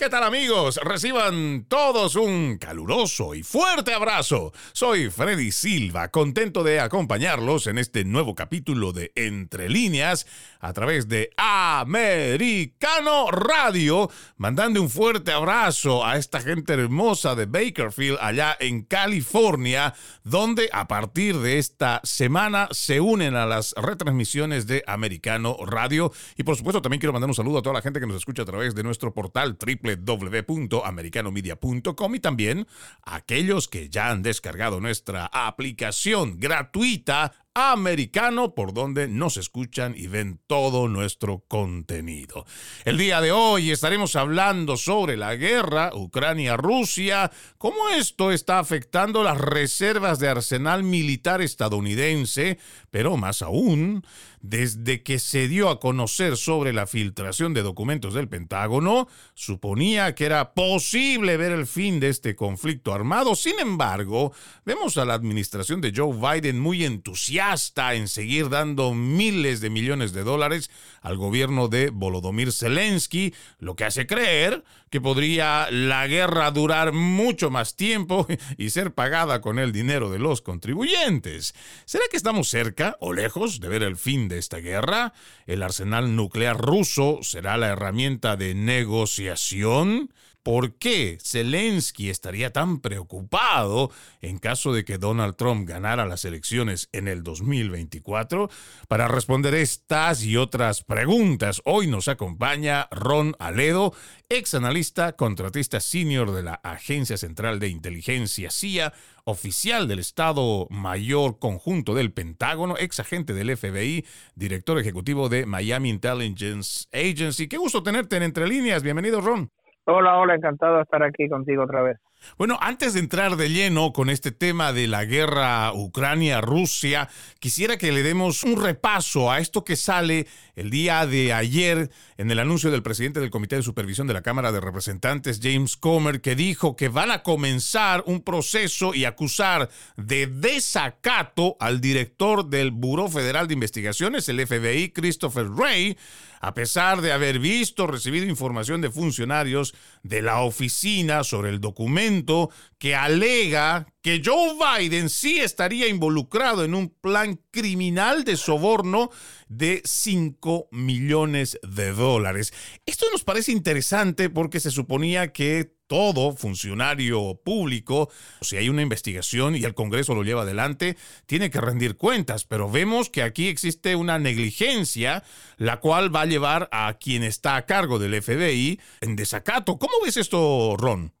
¿Qué 0.00 0.08
tal 0.08 0.24
amigos? 0.24 0.80
Reciban 0.82 1.66
todos 1.68 2.16
un 2.16 2.56
caluroso 2.56 3.34
y 3.34 3.42
fuerte 3.42 3.92
abrazo. 3.92 4.50
Soy 4.72 5.10
Freddy 5.10 5.52
Silva, 5.52 6.08
contento 6.08 6.64
de 6.64 6.80
acompañarlos 6.80 7.66
en 7.66 7.76
este 7.76 8.06
nuevo 8.06 8.34
capítulo 8.34 8.94
de 8.94 9.12
Entre 9.14 9.68
líneas 9.68 10.26
a 10.58 10.72
través 10.72 11.06
de 11.08 11.28
Americano 11.36 13.30
Radio, 13.30 14.10
mandando 14.38 14.80
un 14.80 14.88
fuerte 14.88 15.32
abrazo 15.32 16.06
a 16.06 16.16
esta 16.16 16.40
gente 16.40 16.72
hermosa 16.72 17.34
de 17.34 17.44
Bakerfield 17.44 18.16
allá 18.22 18.56
en 18.58 18.84
California, 18.84 19.92
donde 20.24 20.70
a 20.72 20.88
partir 20.88 21.36
de 21.40 21.58
esta 21.58 22.00
semana 22.04 22.68
se 22.70 23.02
unen 23.02 23.36
a 23.36 23.44
las 23.44 23.74
retransmisiones 23.76 24.66
de 24.66 24.82
Americano 24.86 25.58
Radio 25.66 26.10
y 26.38 26.42
por 26.42 26.56
supuesto 26.56 26.80
también 26.80 27.00
quiero 27.00 27.12
mandar 27.12 27.28
un 27.28 27.34
saludo 27.34 27.58
a 27.58 27.62
toda 27.62 27.74
la 27.74 27.82
gente 27.82 28.00
que 28.00 28.06
nos 28.06 28.16
escucha 28.16 28.42
a 28.42 28.46
través 28.46 28.74
de 28.74 28.82
nuestro 28.82 29.12
portal 29.12 29.58
triple 29.58 29.89
www.americanomedia.com 29.96 32.14
y 32.14 32.20
también 32.20 32.66
aquellos 33.02 33.68
que 33.68 33.88
ya 33.88 34.10
han 34.10 34.22
descargado 34.22 34.80
nuestra 34.80 35.30
aplicación 35.32 36.38
gratuita 36.38 37.32
americano 37.54 38.54
por 38.54 38.72
donde 38.72 39.08
nos 39.08 39.36
escuchan 39.36 39.94
y 39.96 40.06
ven 40.06 40.40
todo 40.46 40.88
nuestro 40.88 41.44
contenido. 41.48 42.46
El 42.84 42.96
día 42.96 43.20
de 43.20 43.32
hoy 43.32 43.70
estaremos 43.70 44.14
hablando 44.14 44.76
sobre 44.76 45.16
la 45.16 45.34
guerra 45.34 45.90
Ucrania-Rusia, 45.94 47.30
cómo 47.58 47.88
esto 47.90 48.30
está 48.30 48.60
afectando 48.60 49.24
las 49.24 49.38
reservas 49.38 50.20
de 50.20 50.28
arsenal 50.28 50.84
militar 50.84 51.42
estadounidense, 51.42 52.58
pero 52.90 53.16
más 53.16 53.42
aún, 53.42 54.04
desde 54.40 55.02
que 55.02 55.18
se 55.18 55.48
dio 55.48 55.68
a 55.68 55.80
conocer 55.80 56.36
sobre 56.36 56.72
la 56.72 56.86
filtración 56.86 57.52
de 57.54 57.62
documentos 57.62 58.14
del 58.14 58.28
Pentágono, 58.28 59.08
suponía 59.34 60.14
que 60.14 60.26
era 60.26 60.54
posible 60.54 61.36
ver 61.36 61.52
el 61.52 61.66
fin 61.66 62.00
de 62.00 62.08
este 62.08 62.34
conflicto 62.34 62.94
armado. 62.94 63.34
Sin 63.34 63.58
embargo, 63.60 64.32
vemos 64.64 64.96
a 64.96 65.04
la 65.04 65.14
administración 65.14 65.80
de 65.80 65.92
Joe 65.94 66.16
Biden 66.16 66.58
muy 66.58 66.84
entusiasta 66.84 67.94
en 67.94 68.08
seguir 68.08 68.48
dando 68.48 68.94
miles 68.94 69.60
de 69.60 69.70
millones 69.70 70.12
de 70.12 70.24
dólares 70.24 70.70
al 71.02 71.16
gobierno 71.16 71.68
de 71.68 71.90
Volodymyr 71.90 72.52
Zelensky, 72.52 73.34
lo 73.58 73.76
que 73.76 73.84
hace 73.84 74.06
creer 74.06 74.64
que 74.90 75.00
podría 75.00 75.70
la 75.70 76.06
guerra 76.08 76.50
durar 76.50 76.92
mucho 76.92 77.48
más 77.50 77.76
tiempo 77.76 78.26
y 78.58 78.70
ser 78.70 78.92
pagada 78.92 79.40
con 79.40 79.58
el 79.58 79.72
dinero 79.72 80.10
de 80.10 80.18
los 80.18 80.42
contribuyentes. 80.42 81.54
¿Será 81.84 82.04
que 82.10 82.16
estamos 82.16 82.48
cerca 82.48 82.96
o 83.00 83.12
lejos 83.12 83.60
de 83.60 83.68
ver 83.68 83.84
el 83.84 83.96
fin 83.96 84.28
de 84.28 84.38
esta 84.38 84.58
guerra? 84.58 85.12
¿El 85.46 85.62
arsenal 85.62 86.16
nuclear 86.16 86.58
ruso 86.58 87.20
será 87.22 87.56
la 87.56 87.68
herramienta 87.68 88.36
de 88.36 88.54
negociación? 88.54 90.12
¿Por 90.42 90.78
qué 90.78 91.18
Zelensky 91.22 92.08
estaría 92.08 92.50
tan 92.50 92.80
preocupado 92.80 93.90
en 94.22 94.38
caso 94.38 94.72
de 94.72 94.86
que 94.86 94.96
Donald 94.96 95.36
Trump 95.36 95.68
ganara 95.68 96.06
las 96.06 96.24
elecciones 96.24 96.88
en 96.92 97.08
el 97.08 97.22
2024? 97.22 98.48
Para 98.88 99.06
responder 99.06 99.54
estas 99.54 100.24
y 100.24 100.38
otras 100.38 100.82
preguntas, 100.82 101.60
hoy 101.66 101.88
nos 101.88 102.08
acompaña 102.08 102.88
Ron 102.90 103.36
Aledo, 103.38 103.92
ex 104.30 104.54
analista, 104.54 105.12
contratista 105.12 105.78
senior 105.78 106.32
de 106.32 106.42
la 106.42 106.54
Agencia 106.54 107.18
Central 107.18 107.60
de 107.60 107.68
Inteligencia 107.68 108.50
CIA, 108.50 108.94
oficial 109.24 109.88
del 109.88 109.98
Estado 109.98 110.66
Mayor 110.70 111.38
Conjunto 111.38 111.94
del 111.94 112.12
Pentágono, 112.12 112.76
ex 112.78 112.98
agente 112.98 113.34
del 113.34 113.54
FBI, 113.58 114.06
director 114.36 114.78
ejecutivo 114.78 115.28
de 115.28 115.44
Miami 115.44 115.90
Intelligence 115.90 116.86
Agency. 116.92 117.46
Qué 117.46 117.58
gusto 117.58 117.82
tenerte 117.82 118.16
en 118.16 118.22
Entre 118.22 118.48
Líneas. 118.48 118.82
Bienvenido, 118.82 119.20
Ron. 119.20 119.50
Hola, 119.84 120.18
hola, 120.18 120.34
encantado 120.34 120.76
de 120.76 120.82
estar 120.82 121.02
aquí 121.02 121.28
contigo 121.28 121.64
otra 121.64 121.82
vez. 121.82 121.96
Bueno, 122.36 122.58
antes 122.60 122.94
de 122.94 123.00
entrar 123.00 123.36
de 123.36 123.48
lleno 123.48 123.92
con 123.92 124.10
este 124.10 124.30
tema 124.30 124.72
de 124.72 124.86
la 124.86 125.04
guerra 125.04 125.72
Ucrania-Rusia, 125.72 127.08
quisiera 127.38 127.78
que 127.78 127.92
le 127.92 128.02
demos 128.02 128.44
un 128.44 128.62
repaso 128.62 129.30
a 129.30 129.38
esto 129.38 129.64
que 129.64 129.76
sale 129.76 130.26
el 130.60 130.68
día 130.68 131.06
de 131.06 131.32
ayer 131.32 131.90
en 132.18 132.30
el 132.30 132.38
anuncio 132.38 132.70
del 132.70 132.82
presidente 132.82 133.18
del 133.18 133.30
Comité 133.30 133.56
de 133.56 133.62
Supervisión 133.62 134.06
de 134.06 134.12
la 134.12 134.20
Cámara 134.20 134.52
de 134.52 134.60
Representantes, 134.60 135.40
James 135.42 135.78
Comer, 135.78 136.20
que 136.20 136.36
dijo 136.36 136.76
que 136.76 136.88
van 136.88 137.10
a 137.10 137.22
comenzar 137.22 138.04
un 138.06 138.20
proceso 138.20 138.94
y 138.94 139.06
acusar 139.06 139.70
de 139.96 140.26
desacato 140.26 141.56
al 141.60 141.80
director 141.80 142.50
del 142.50 142.72
Buró 142.72 143.08
Federal 143.08 143.48
de 143.48 143.54
Investigaciones, 143.54 144.28
el 144.28 144.46
FBI, 144.46 144.90
Christopher 144.90 145.46
Wray, 145.48 145.96
a 146.42 146.52
pesar 146.52 147.00
de 147.00 147.12
haber 147.12 147.38
visto, 147.38 147.86
recibido 147.86 148.26
información 148.26 148.82
de 148.82 148.90
funcionarios 148.90 149.74
de 150.02 150.20
la 150.20 150.40
oficina 150.40 151.24
sobre 151.24 151.50
el 151.50 151.60
documento 151.60 152.50
que 152.78 152.94
alega 152.94 153.86
que 154.02 154.22
Joe 154.24 154.54
Biden 154.54 155.10
sí 155.10 155.40
estaría 155.40 155.88
involucrado 155.88 156.64
en 156.64 156.74
un 156.74 156.88
plan 156.88 157.38
criminal 157.50 158.24
de 158.24 158.38
soborno 158.38 159.10
de 159.50 159.82
5 159.84 160.68
millones 160.70 161.58
de 161.62 161.92
dólares. 161.92 162.54
Esto 162.86 163.06
nos 163.12 163.24
parece 163.24 163.52
interesante 163.52 164.30
porque 164.30 164.60
se 164.60 164.70
suponía 164.70 165.32
que 165.32 165.74
todo 165.88 166.36
funcionario 166.36 167.40
público, 167.44 168.10
si 168.40 168.56
hay 168.56 168.68
una 168.68 168.82
investigación 168.82 169.56
y 169.56 169.64
el 169.64 169.74
Congreso 169.74 170.14
lo 170.14 170.22
lleva 170.22 170.42
adelante, 170.42 170.96
tiene 171.26 171.50
que 171.50 171.60
rendir 171.60 171.96
cuentas, 171.96 172.44
pero 172.44 172.70
vemos 172.70 173.10
que 173.10 173.24
aquí 173.24 173.48
existe 173.48 173.96
una 173.96 174.20
negligencia, 174.20 175.24
la 175.56 175.80
cual 175.80 176.14
va 176.14 176.22
a 176.22 176.26
llevar 176.26 176.68
a 176.70 176.96
quien 177.00 177.24
está 177.24 177.56
a 177.56 177.66
cargo 177.66 177.98
del 177.98 178.22
FBI 178.22 178.80
en 179.00 179.16
desacato. 179.16 179.80
¿Cómo 179.80 179.94
ves 180.04 180.16
esto, 180.16 180.76
Ron? 180.78 181.12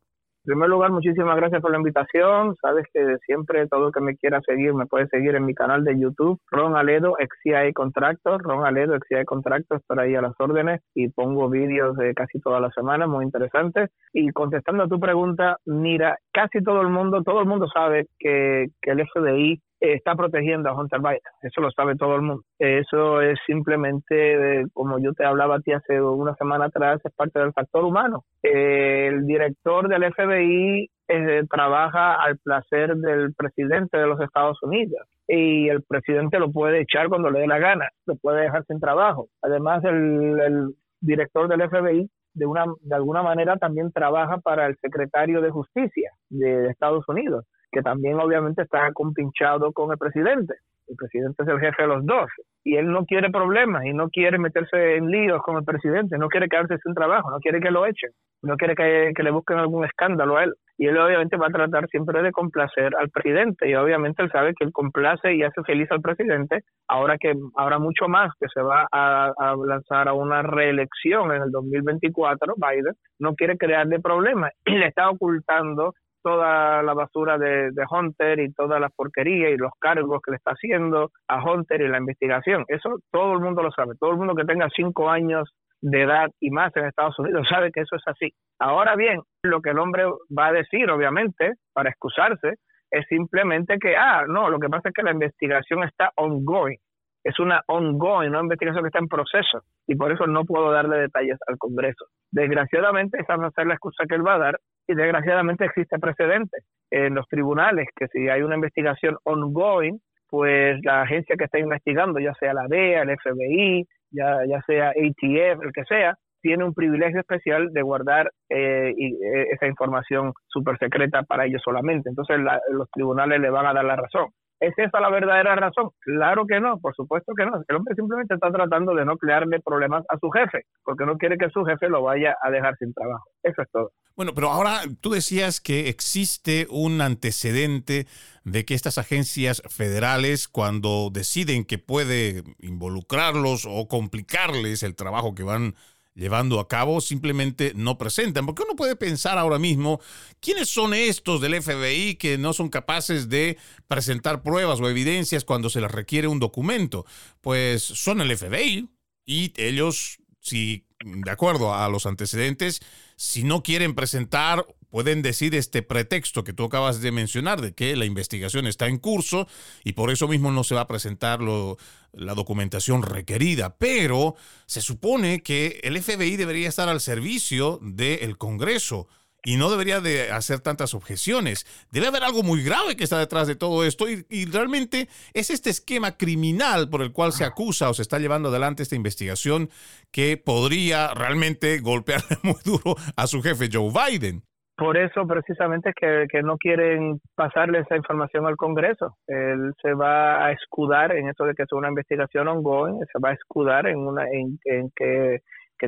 En 0.42 0.52
primer 0.54 0.70
lugar, 0.70 0.90
muchísimas 0.90 1.36
gracias 1.36 1.60
por 1.60 1.70
la 1.70 1.76
invitación. 1.76 2.56
Sabes 2.62 2.86
que 2.94 3.18
siempre 3.26 3.68
todo 3.68 3.92
que 3.92 4.00
me 4.00 4.16
quiera 4.16 4.40
seguir 4.40 4.72
me 4.72 4.86
puede 4.86 5.06
seguir 5.08 5.34
en 5.34 5.44
mi 5.44 5.54
canal 5.54 5.84
de 5.84 6.00
YouTube, 6.00 6.40
Ron 6.50 6.76
Aledo, 6.76 7.14
XCI 7.18 7.74
Contractor, 7.74 8.42
Ron 8.42 8.64
Aledo, 8.64 8.96
XCI 8.98 9.26
Contractor, 9.26 9.82
ahí 9.98 10.14
a 10.14 10.22
las 10.22 10.32
órdenes 10.38 10.80
y 10.94 11.10
pongo 11.10 11.50
vídeos 11.50 11.94
de 11.98 12.14
casi 12.14 12.40
toda 12.40 12.58
la 12.58 12.70
semana, 12.70 13.06
muy 13.06 13.26
interesantes. 13.26 13.90
Y 14.14 14.30
contestando 14.30 14.84
a 14.84 14.88
tu 14.88 14.98
pregunta, 14.98 15.58
mira, 15.66 16.16
casi 16.32 16.62
todo 16.62 16.80
el 16.80 16.88
mundo, 16.88 17.22
todo 17.22 17.40
el 17.42 17.46
mundo 17.46 17.68
sabe 17.68 18.06
que, 18.18 18.68
que 18.80 18.92
el 18.92 19.06
FBI 19.06 19.60
está 19.80 20.14
protegiendo 20.14 20.68
a 20.68 20.74
Hunter 20.74 21.00
Biden. 21.00 21.20
Eso 21.42 21.60
lo 21.60 21.70
sabe 21.70 21.96
todo 21.96 22.16
el 22.16 22.22
mundo. 22.22 22.42
Eso 22.58 23.20
es 23.22 23.38
simplemente, 23.46 24.64
como 24.72 24.98
yo 24.98 25.12
te 25.14 25.24
hablaba 25.24 25.56
a 25.56 25.60
ti 25.60 25.72
hace 25.72 26.00
una 26.00 26.34
semana 26.34 26.66
atrás, 26.66 27.00
es 27.04 27.12
parte 27.14 27.38
del 27.38 27.52
factor 27.52 27.84
humano. 27.84 28.24
el 28.42 29.26
director 29.26 29.88
del 29.88 30.12
FBI 30.12 30.90
eh, 31.08 31.42
trabaja 31.50 32.14
al 32.22 32.38
placer 32.38 32.94
del 32.96 33.34
presidente 33.34 33.98
de 33.98 34.06
los 34.06 34.20
Estados 34.20 34.62
Unidos 34.62 35.08
y 35.26 35.68
el 35.68 35.82
presidente 35.82 36.38
lo 36.38 36.52
puede 36.52 36.82
echar 36.82 37.08
cuando 37.08 37.30
le 37.30 37.40
dé 37.40 37.46
la 37.46 37.58
gana, 37.58 37.88
lo 38.06 38.16
puede 38.16 38.42
dejar 38.42 38.64
sin 38.66 38.80
trabajo. 38.80 39.28
Además, 39.42 39.82
el, 39.84 40.40
el 40.40 40.74
director 41.00 41.48
del 41.48 41.68
FBI 41.68 42.08
de 42.34 42.46
una 42.46 42.64
de 42.80 42.94
alguna 42.94 43.22
manera 43.22 43.56
también 43.56 43.90
trabaja 43.92 44.38
para 44.38 44.66
el 44.66 44.76
secretario 44.76 45.40
de 45.40 45.50
Justicia 45.50 46.12
de 46.28 46.68
Estados 46.68 47.04
Unidos 47.08 47.44
que 47.70 47.82
también 47.82 48.18
obviamente 48.18 48.62
está 48.62 48.92
compinchado 48.92 49.72
con 49.72 49.92
el 49.92 49.98
presidente. 49.98 50.54
El 50.88 50.96
presidente 50.96 51.42
es 51.44 51.48
el 51.48 51.60
jefe 51.60 51.82
de 51.82 51.88
los 51.88 52.04
dos 52.04 52.28
y 52.64 52.76
él 52.76 52.90
no 52.90 53.04
quiere 53.06 53.30
problemas 53.30 53.84
y 53.84 53.92
no 53.92 54.08
quiere 54.08 54.38
meterse 54.38 54.96
en 54.96 55.08
líos 55.08 55.40
con 55.42 55.56
el 55.56 55.64
presidente, 55.64 56.18
no 56.18 56.28
quiere 56.28 56.48
quedarse 56.48 56.78
sin 56.78 56.94
trabajo, 56.94 57.30
no 57.30 57.38
quiere 57.38 57.60
que 57.60 57.70
lo 57.70 57.86
echen, 57.86 58.10
no 58.42 58.56
quiere 58.56 58.74
que, 58.74 59.22
le 59.22 59.30
busquen 59.30 59.58
algún 59.58 59.84
escándalo 59.84 60.36
a 60.36 60.44
él. 60.44 60.54
Y 60.76 60.86
él 60.86 60.98
obviamente 60.98 61.36
va 61.36 61.46
a 61.46 61.50
tratar 61.50 61.86
siempre 61.88 62.22
de 62.22 62.32
complacer 62.32 62.90
al 62.98 63.08
presidente 63.10 63.68
y 63.68 63.74
obviamente 63.74 64.22
él 64.22 64.32
sabe 64.32 64.52
que 64.58 64.64
él 64.64 64.72
complace 64.72 65.32
y 65.34 65.42
hace 65.42 65.62
feliz 65.62 65.88
al 65.92 66.00
presidente, 66.00 66.64
ahora 66.88 67.18
que 67.18 67.34
habrá 67.56 67.78
mucho 67.78 68.08
más 68.08 68.32
que 68.40 68.46
se 68.52 68.60
va 68.60 68.88
a, 68.90 69.32
a 69.38 69.56
lanzar 69.56 70.08
a 70.08 70.14
una 70.14 70.42
reelección 70.42 71.32
en 71.32 71.42
el 71.42 71.50
2024, 71.52 72.54
Biden 72.56 72.94
no 73.20 73.34
quiere 73.34 73.56
crearle 73.56 74.00
problemas 74.00 74.52
y 74.64 74.72
le 74.72 74.88
está 74.88 75.08
ocultando 75.08 75.92
toda 76.22 76.82
la 76.82 76.94
basura 76.94 77.38
de, 77.38 77.70
Hunter 77.90 78.40
y 78.40 78.52
toda 78.52 78.78
la 78.78 78.88
porquería 78.88 79.50
y 79.50 79.56
los 79.56 79.72
cargos 79.78 80.20
que 80.22 80.32
le 80.32 80.36
está 80.36 80.52
haciendo 80.52 81.10
a 81.28 81.42
Hunter 81.42 81.80
y 81.80 81.88
la 81.88 81.98
investigación. 81.98 82.64
Eso 82.68 82.98
todo 83.10 83.34
el 83.34 83.40
mundo 83.40 83.62
lo 83.62 83.70
sabe. 83.72 83.94
Todo 83.98 84.10
el 84.10 84.16
mundo 84.16 84.34
que 84.34 84.44
tenga 84.44 84.68
cinco 84.74 85.10
años 85.10 85.50
de 85.80 86.02
edad 86.02 86.28
y 86.40 86.50
más 86.50 86.74
en 86.76 86.86
Estados 86.86 87.18
Unidos 87.18 87.46
sabe 87.50 87.72
que 87.72 87.80
eso 87.80 87.96
es 87.96 88.02
así. 88.06 88.32
Ahora 88.58 88.96
bien, 88.96 89.20
lo 89.42 89.60
que 89.60 89.70
el 89.70 89.78
hombre 89.78 90.04
va 90.36 90.48
a 90.48 90.52
decir, 90.52 90.90
obviamente, 90.90 91.54
para 91.72 91.90
excusarse, 91.90 92.56
es 92.90 93.06
simplemente 93.08 93.78
que, 93.78 93.96
ah, 93.96 94.24
no, 94.26 94.50
lo 94.50 94.58
que 94.58 94.68
pasa 94.68 94.88
es 94.88 94.94
que 94.94 95.02
la 95.02 95.12
investigación 95.12 95.84
está 95.84 96.10
ongoing. 96.16 96.78
Es 97.22 97.38
una 97.38 97.62
ongoing, 97.66 98.30
una 98.30 98.40
investigación 98.40 98.82
que 98.82 98.88
está 98.88 98.98
en 98.98 99.08
proceso 99.08 99.62
y 99.86 99.94
por 99.94 100.10
eso 100.10 100.26
no 100.26 100.44
puedo 100.44 100.70
darle 100.70 100.98
detalles 100.98 101.38
al 101.46 101.58
Congreso. 101.58 102.06
Desgraciadamente, 102.30 103.20
esa 103.20 103.36
va 103.36 103.48
a 103.48 103.50
ser 103.50 103.66
la 103.66 103.74
excusa 103.74 104.04
que 104.08 104.14
él 104.14 104.26
va 104.26 104.34
a 104.34 104.38
dar 104.38 104.60
y 104.86 104.94
desgraciadamente 104.94 105.64
existe 105.64 105.98
precedente 105.98 106.58
en 106.90 107.14
los 107.14 107.26
tribunales 107.28 107.88
que 107.94 108.08
si 108.08 108.28
hay 108.28 108.42
una 108.42 108.56
investigación 108.56 109.16
ongoing, 109.24 109.98
pues 110.28 110.78
la 110.84 111.02
agencia 111.02 111.36
que 111.36 111.44
está 111.44 111.58
investigando, 111.58 112.18
ya 112.20 112.34
sea 112.34 112.54
la 112.54 112.66
DEA, 112.68 113.02
el 113.02 113.16
FBI, 113.18 113.86
ya, 114.10 114.38
ya 114.48 114.60
sea 114.62 114.90
ATF, 114.90 115.62
el 115.62 115.72
que 115.72 115.84
sea, 115.84 116.14
tiene 116.40 116.64
un 116.64 116.74
privilegio 116.74 117.20
especial 117.20 117.72
de 117.72 117.82
guardar 117.82 118.30
eh, 118.48 118.94
eh, 118.96 119.46
esa 119.52 119.66
información 119.66 120.32
súper 120.46 120.78
secreta 120.78 121.22
para 121.22 121.46
ellos 121.46 121.60
solamente. 121.64 122.08
Entonces 122.08 122.38
los 122.70 122.90
tribunales 122.90 123.40
le 123.40 123.50
van 123.50 123.66
a 123.66 123.74
dar 123.74 123.84
la 123.84 123.96
razón. 123.96 124.30
¿Es 124.60 124.74
esa 124.76 125.00
la 125.00 125.08
verdadera 125.08 125.56
razón? 125.56 125.88
Claro 126.00 126.44
que 126.46 126.60
no, 126.60 126.78
por 126.78 126.94
supuesto 126.94 127.32
que 127.34 127.46
no. 127.46 127.62
El 127.66 127.76
hombre 127.76 127.94
simplemente 127.94 128.34
está 128.34 128.50
tratando 128.50 128.94
de 128.94 129.06
no 129.06 129.16
crearle 129.16 129.58
problemas 129.64 130.04
a 130.10 130.18
su 130.18 130.30
jefe, 130.30 130.64
porque 130.84 131.06
no 131.06 131.16
quiere 131.16 131.38
que 131.38 131.48
su 131.48 131.64
jefe 131.64 131.88
lo 131.88 132.02
vaya 132.02 132.36
a 132.42 132.50
dejar 132.50 132.76
sin 132.76 132.92
trabajo. 132.92 133.24
Eso 133.42 133.62
es 133.62 133.70
todo. 133.70 133.90
Bueno, 134.20 134.34
pero 134.34 134.50
ahora 134.50 134.82
tú 135.00 135.12
decías 135.12 135.62
que 135.62 135.88
existe 135.88 136.66
un 136.68 137.00
antecedente 137.00 138.06
de 138.44 138.66
que 138.66 138.74
estas 138.74 138.98
agencias 138.98 139.62
federales, 139.70 140.46
cuando 140.46 141.08
deciden 141.10 141.64
que 141.64 141.78
puede 141.78 142.44
involucrarlos 142.58 143.66
o 143.66 143.88
complicarles 143.88 144.82
el 144.82 144.94
trabajo 144.94 145.34
que 145.34 145.42
van 145.42 145.74
llevando 146.14 146.60
a 146.60 146.68
cabo 146.68 147.00
simplemente 147.00 147.72
no 147.74 147.96
presentan. 147.96 148.44
Porque 148.44 148.62
uno 148.62 148.76
puede 148.76 148.94
pensar 148.94 149.38
ahora 149.38 149.58
mismo, 149.58 150.02
¿quiénes 150.40 150.68
son 150.68 150.92
estos 150.92 151.40
del 151.40 151.54
FBI 151.62 152.16
que 152.16 152.36
no 152.36 152.52
son 152.52 152.68
capaces 152.68 153.30
de 153.30 153.56
presentar 153.88 154.42
pruebas 154.42 154.80
o 154.80 154.90
evidencias 154.90 155.46
cuando 155.46 155.70
se 155.70 155.80
les 155.80 155.90
requiere 155.90 156.28
un 156.28 156.40
documento? 156.40 157.06
Pues 157.40 157.82
son 157.82 158.20
el 158.20 158.36
FBI 158.36 158.86
y 159.24 159.54
ellos, 159.56 160.18
si 160.42 160.84
de 161.02 161.30
acuerdo 161.30 161.74
a 161.74 161.88
los 161.88 162.04
antecedentes, 162.04 162.82
si 163.20 163.44
no 163.44 163.62
quieren 163.62 163.94
presentar 163.94 164.64
pueden 164.88 165.20
decir 165.20 165.54
este 165.54 165.82
pretexto 165.82 166.42
que 166.42 166.54
tú 166.54 166.64
acabas 166.64 167.02
de 167.02 167.12
mencionar 167.12 167.60
de 167.60 167.74
que 167.74 167.94
la 167.94 168.06
investigación 168.06 168.66
está 168.66 168.86
en 168.86 168.96
curso 168.96 169.46
y 169.84 169.92
por 169.92 170.10
eso 170.10 170.26
mismo 170.26 170.50
no 170.50 170.64
se 170.64 170.74
va 170.74 170.80
a 170.80 170.86
presentar 170.86 171.40
la 171.42 172.34
documentación 172.34 173.02
requerida. 173.02 173.76
Pero 173.76 174.36
se 174.64 174.80
supone 174.80 175.42
que 175.42 175.80
el 175.82 176.02
FBI 176.02 176.36
debería 176.36 176.70
estar 176.70 176.88
al 176.88 177.02
servicio 177.02 177.78
del 177.82 178.38
Congreso 178.38 179.06
y 179.44 179.56
no 179.56 179.70
debería 179.70 180.00
de 180.00 180.30
hacer 180.30 180.60
tantas 180.60 180.94
objeciones. 180.94 181.66
Debe 181.90 182.08
haber 182.08 182.24
algo 182.24 182.42
muy 182.42 182.62
grave 182.62 182.96
que 182.96 183.04
está 183.04 183.18
detrás 183.18 183.46
de 183.46 183.56
todo 183.56 183.84
esto 183.84 184.08
y, 184.08 184.24
y, 184.28 184.46
realmente 184.46 185.08
es 185.34 185.50
este 185.50 185.70
esquema 185.70 186.16
criminal 186.16 186.88
por 186.88 187.02
el 187.02 187.12
cual 187.12 187.32
se 187.32 187.44
acusa 187.44 187.88
o 187.90 187.94
se 187.94 188.02
está 188.02 188.18
llevando 188.18 188.48
adelante 188.48 188.82
esta 188.82 188.96
investigación 188.96 189.70
que 190.10 190.36
podría 190.36 191.14
realmente 191.14 191.78
golpearle 191.80 192.36
muy 192.42 192.60
duro 192.64 192.96
a 193.16 193.26
su 193.26 193.42
jefe 193.42 193.68
Joe 193.72 193.90
Biden 193.90 194.42
por 194.80 194.96
eso 194.96 195.26
precisamente 195.26 195.90
es 195.90 196.26
que, 196.30 196.42
no 196.42 196.56
quieren 196.56 197.20
pasarle 197.34 197.80
esa 197.80 197.96
información 197.96 198.46
al 198.46 198.56
Congreso. 198.56 199.14
Él 199.26 199.74
se 199.82 199.92
va 199.92 200.42
a 200.42 200.52
escudar 200.52 201.14
en 201.14 201.28
eso 201.28 201.44
de 201.44 201.52
que 201.52 201.64
es 201.64 201.72
una 201.72 201.90
investigación 201.90 202.48
ongoing, 202.48 202.98
se 203.12 203.18
va 203.22 203.28
a 203.28 203.34
escudar 203.34 203.86
en 203.88 203.98
una 203.98 204.24
en, 204.30 204.58
que, 204.96 205.40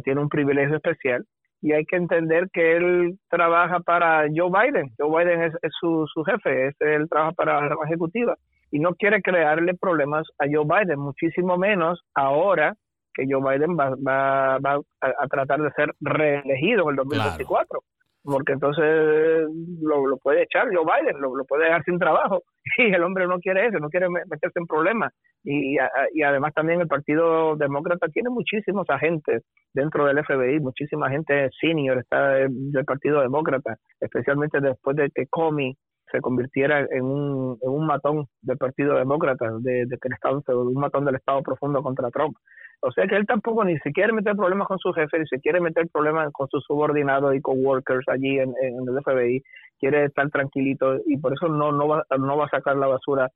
tiene 0.05 0.21
un 0.21 0.29
privilegio 0.29 0.77
especial 0.77 1.25
y 1.63 1.73
hay 1.73 1.85
que 1.85 1.97
entender 1.97 2.49
que 2.53 2.77
él 2.77 3.19
trabaja 3.31 3.81
para 3.81 4.27
Joe 4.35 4.51
Biden. 4.51 4.93
Joe 4.99 5.25
Biden 5.25 5.43
es, 5.43 5.53
su, 5.81 6.05
su 6.13 6.25
jefe, 6.25 6.67
es, 6.67 6.75
él 6.81 7.09
trabaja 7.09 7.33
para 7.33 7.61
la 7.69 7.77
ejecutiva 7.87 8.37
y 8.73 8.81
no 8.81 8.95
quiere 8.95 9.23
crearle 9.23 9.75
problemas 9.75 10.27
a 10.39 10.47
Joe 10.53 10.67
Biden, 10.67 10.99
muchísimo 10.99 11.57
menos 11.57 12.03
ahora 12.15 12.75
que 13.15 13.27
Joe 13.31 13.43
Biden 13.43 13.77
va, 13.79 13.91
va, 13.91 14.59
va 14.59 14.81
a, 15.01 15.29
tratar 15.29 15.61
de 15.61 15.71
ser 15.73 15.95
reelegido 16.01 16.85
en 16.85 16.91
el 16.91 16.97
2024 16.97 17.81
porque 18.25 18.53
entonces 18.53 19.47
lo, 19.81 20.17
puede 20.19 20.45
echar 20.45 20.69
Joe 20.73 20.85
Biden, 20.85 21.21
lo, 21.21 21.45
puede 21.45 21.65
dejar 21.65 21.83
sin 21.85 21.99
trabajo 21.99 22.43
y 22.79 22.93
el 22.93 23.03
hombre 23.03 23.27
no 23.27 23.39
quiere 23.39 23.67
eso, 23.67 23.79
no 23.79 23.89
quiere 23.89 24.09
meterse 24.09 24.59
en 24.59 24.67
problemas 24.67 25.13
y, 25.45 25.77
y 26.13 26.23
además 26.23 26.55
también 26.55 26.81
el 26.81 26.87
Partido 26.87 27.57
Demócrata 27.57 28.07
tiene 28.09 28.31
muchísimos 28.31 28.89
agentes 28.89 29.43
dentro 29.75 30.07
del 30.07 30.25
FBI, 30.25 30.61
muchísima 30.61 31.11
gente 31.11 31.51
senior 31.61 31.99
está 31.99 32.35
del 32.35 32.85
Partido 32.85 33.21
Demócrata, 33.21 33.77
especialmente 34.01 34.61
después 34.61 34.97
de 34.97 35.11
que 35.13 35.27
Comey 35.29 35.77
se 36.13 36.21
convirtiera 36.21 36.81
en 36.81 37.05
un, 37.05 37.59
en 37.61 37.71
un 37.71 37.87
matón 37.87 38.27
del 38.43 38.59
Partido 38.59 38.97
Demócrata, 38.97 39.47
de, 39.61 39.87
de 39.87 39.99
que 39.99 40.09
el 40.09 40.15
Estado, 40.15 40.43
un 40.49 40.75
matón 40.75 41.05
del 41.05 41.17
Estado 41.17 41.43
profundo 41.43 41.83
contra 41.83 42.11
Trump. 42.11 42.37
O 42.85 42.91
sea 42.91 43.07
que 43.07 43.15
él 43.15 43.27
tampoco 43.27 43.65
ni 43.65 43.75
siquiera 43.75 43.93
quiere 43.93 44.13
meter 44.13 44.35
problemas 44.35 44.67
con 44.67 44.79
su 44.79 44.93
jefe, 44.93 45.21
ni 45.21 45.27
se 45.27 45.39
quiere 45.39 45.61
meter 45.61 45.87
problemas 45.89 46.33
con 46.33 46.49
sus 46.49 46.65
subordinados 46.65 47.35
y 47.35 47.41
coworkers 47.41 48.09
allí 48.09 48.41
en, 48.41 48.55
el 48.61 49.03
FBI. 49.05 49.41
Quiere 49.79 50.07
estar 50.07 50.29
tranquilito 50.31 50.97
y 51.07 51.17
por 51.19 51.33
eso 51.33 51.49
no, 51.49 51.71
no, 51.71 51.87
va, 51.87 52.05
no 52.19 52.37
va 52.37 52.47
a 52.47 52.51
sacar 52.51 52.77
la 52.77 52.89
basura 52.89 53.29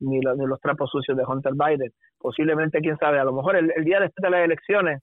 ni, 0.00 0.20
ni 0.20 0.46
los 0.46 0.60
trapos 0.60 0.90
sucios 0.90 1.18
de 1.18 1.24
Hunter 1.26 1.52
Biden. 1.52 1.92
Posiblemente, 2.18 2.80
quién 2.80 2.96
sabe, 2.96 3.18
a 3.18 3.24
lo 3.24 3.32
mejor 3.32 3.56
el, 3.56 3.84
día 3.84 4.00
después 4.00 4.22
de 4.22 4.30
las 4.30 4.44
elecciones 4.44 5.02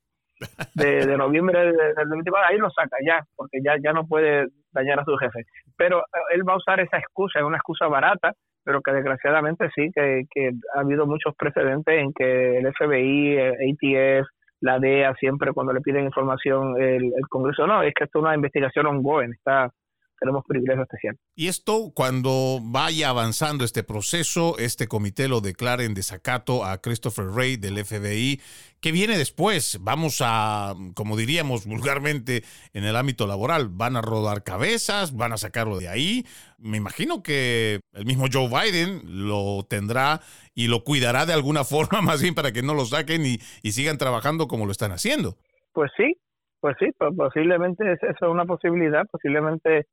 de, 0.73 1.17
noviembre 1.17 1.59
del 1.59 1.93
2024, 1.95 2.49
ahí 2.49 2.57
lo 2.57 2.71
saca 2.71 2.97
ya, 3.05 3.23
porque 3.35 3.59
ya, 3.63 3.75
ya 3.83 3.93
no 3.93 4.07
puede 4.07 4.47
dañar 4.71 4.99
a 4.99 5.05
su 5.05 5.15
jefe. 5.17 5.45
Pero 5.77 5.99
eh, 5.99 6.33
él 6.33 6.47
va 6.47 6.53
a 6.53 6.57
usar 6.57 6.79
esa 6.79 6.97
excusa, 6.97 7.37
es 7.39 7.45
una 7.45 7.57
excusa 7.57 7.87
barata, 7.87 8.33
pero 8.63 8.81
que 8.81 8.91
desgraciadamente 8.91 9.69
sí, 9.75 9.89
que, 9.93 10.23
que 10.33 10.51
ha 10.75 10.81
habido 10.81 11.05
muchos 11.05 11.35
precedentes 11.35 11.99
en 11.99 12.13
que 12.13 12.57
el 12.57 12.71
FBI, 12.73 13.37
el 13.37 14.21
ATF, 14.21 14.27
la 14.61 14.79
DEA, 14.79 15.15
siempre 15.15 15.53
cuando 15.53 15.73
le 15.73 15.81
piden 15.81 16.05
información, 16.05 16.79
el, 16.81 17.05
el 17.05 17.27
Congreso, 17.29 17.65
no, 17.65 17.81
es 17.81 17.93
que 17.93 18.03
esto 18.03 18.19
es 18.19 18.23
una 18.23 18.35
investigación 18.35 18.85
ongoing, 18.85 19.31
está 19.33 19.71
tenemos 20.21 20.45
privilegio 20.45 20.83
especial. 20.83 21.17
Y 21.35 21.47
esto, 21.47 21.91
cuando 21.95 22.59
vaya 22.61 23.09
avanzando 23.09 23.65
este 23.65 23.83
proceso, 23.83 24.55
este 24.59 24.87
comité 24.87 25.27
lo 25.27 25.41
declara 25.41 25.83
en 25.83 25.95
desacato 25.95 26.63
a 26.63 26.79
Christopher 26.79 27.25
Wray 27.25 27.57
del 27.57 27.83
FBI. 27.83 28.39
¿Qué 28.79 28.91
viene 28.91 29.17
después? 29.17 29.79
Vamos 29.81 30.21
a, 30.23 30.75
como 30.95 31.17
diríamos 31.17 31.65
vulgarmente 31.65 32.43
en 32.73 32.83
el 32.83 32.95
ámbito 32.95 33.25
laboral, 33.25 33.69
van 33.69 33.95
a 33.95 34.01
rodar 34.01 34.43
cabezas, 34.43 35.15
van 35.15 35.33
a 35.33 35.37
sacarlo 35.37 35.79
de 35.79 35.89
ahí. 35.89 36.23
Me 36.59 36.77
imagino 36.77 37.23
que 37.23 37.79
el 37.93 38.05
mismo 38.05 38.25
Joe 38.31 38.47
Biden 38.47 39.27
lo 39.27 39.65
tendrá 39.67 40.21
y 40.53 40.67
lo 40.67 40.83
cuidará 40.83 41.25
de 41.25 41.33
alguna 41.33 41.63
forma, 41.73 42.01
más 42.01 42.21
bien 42.21 42.35
para 42.35 42.51
que 42.51 42.61
no 42.61 42.75
lo 42.75 42.85
saquen 42.85 43.25
y, 43.25 43.39
y 43.63 43.71
sigan 43.71 43.97
trabajando 43.97 44.47
como 44.47 44.67
lo 44.67 44.71
están 44.71 44.91
haciendo. 44.91 45.35
Pues 45.73 45.89
sí, 45.97 46.15
pues 46.61 46.75
sí, 46.79 46.91
posiblemente 47.17 47.91
eso 47.91 48.07
es 48.07 48.21
una 48.21 48.45
posibilidad, 48.45 49.07
posiblemente 49.11 49.87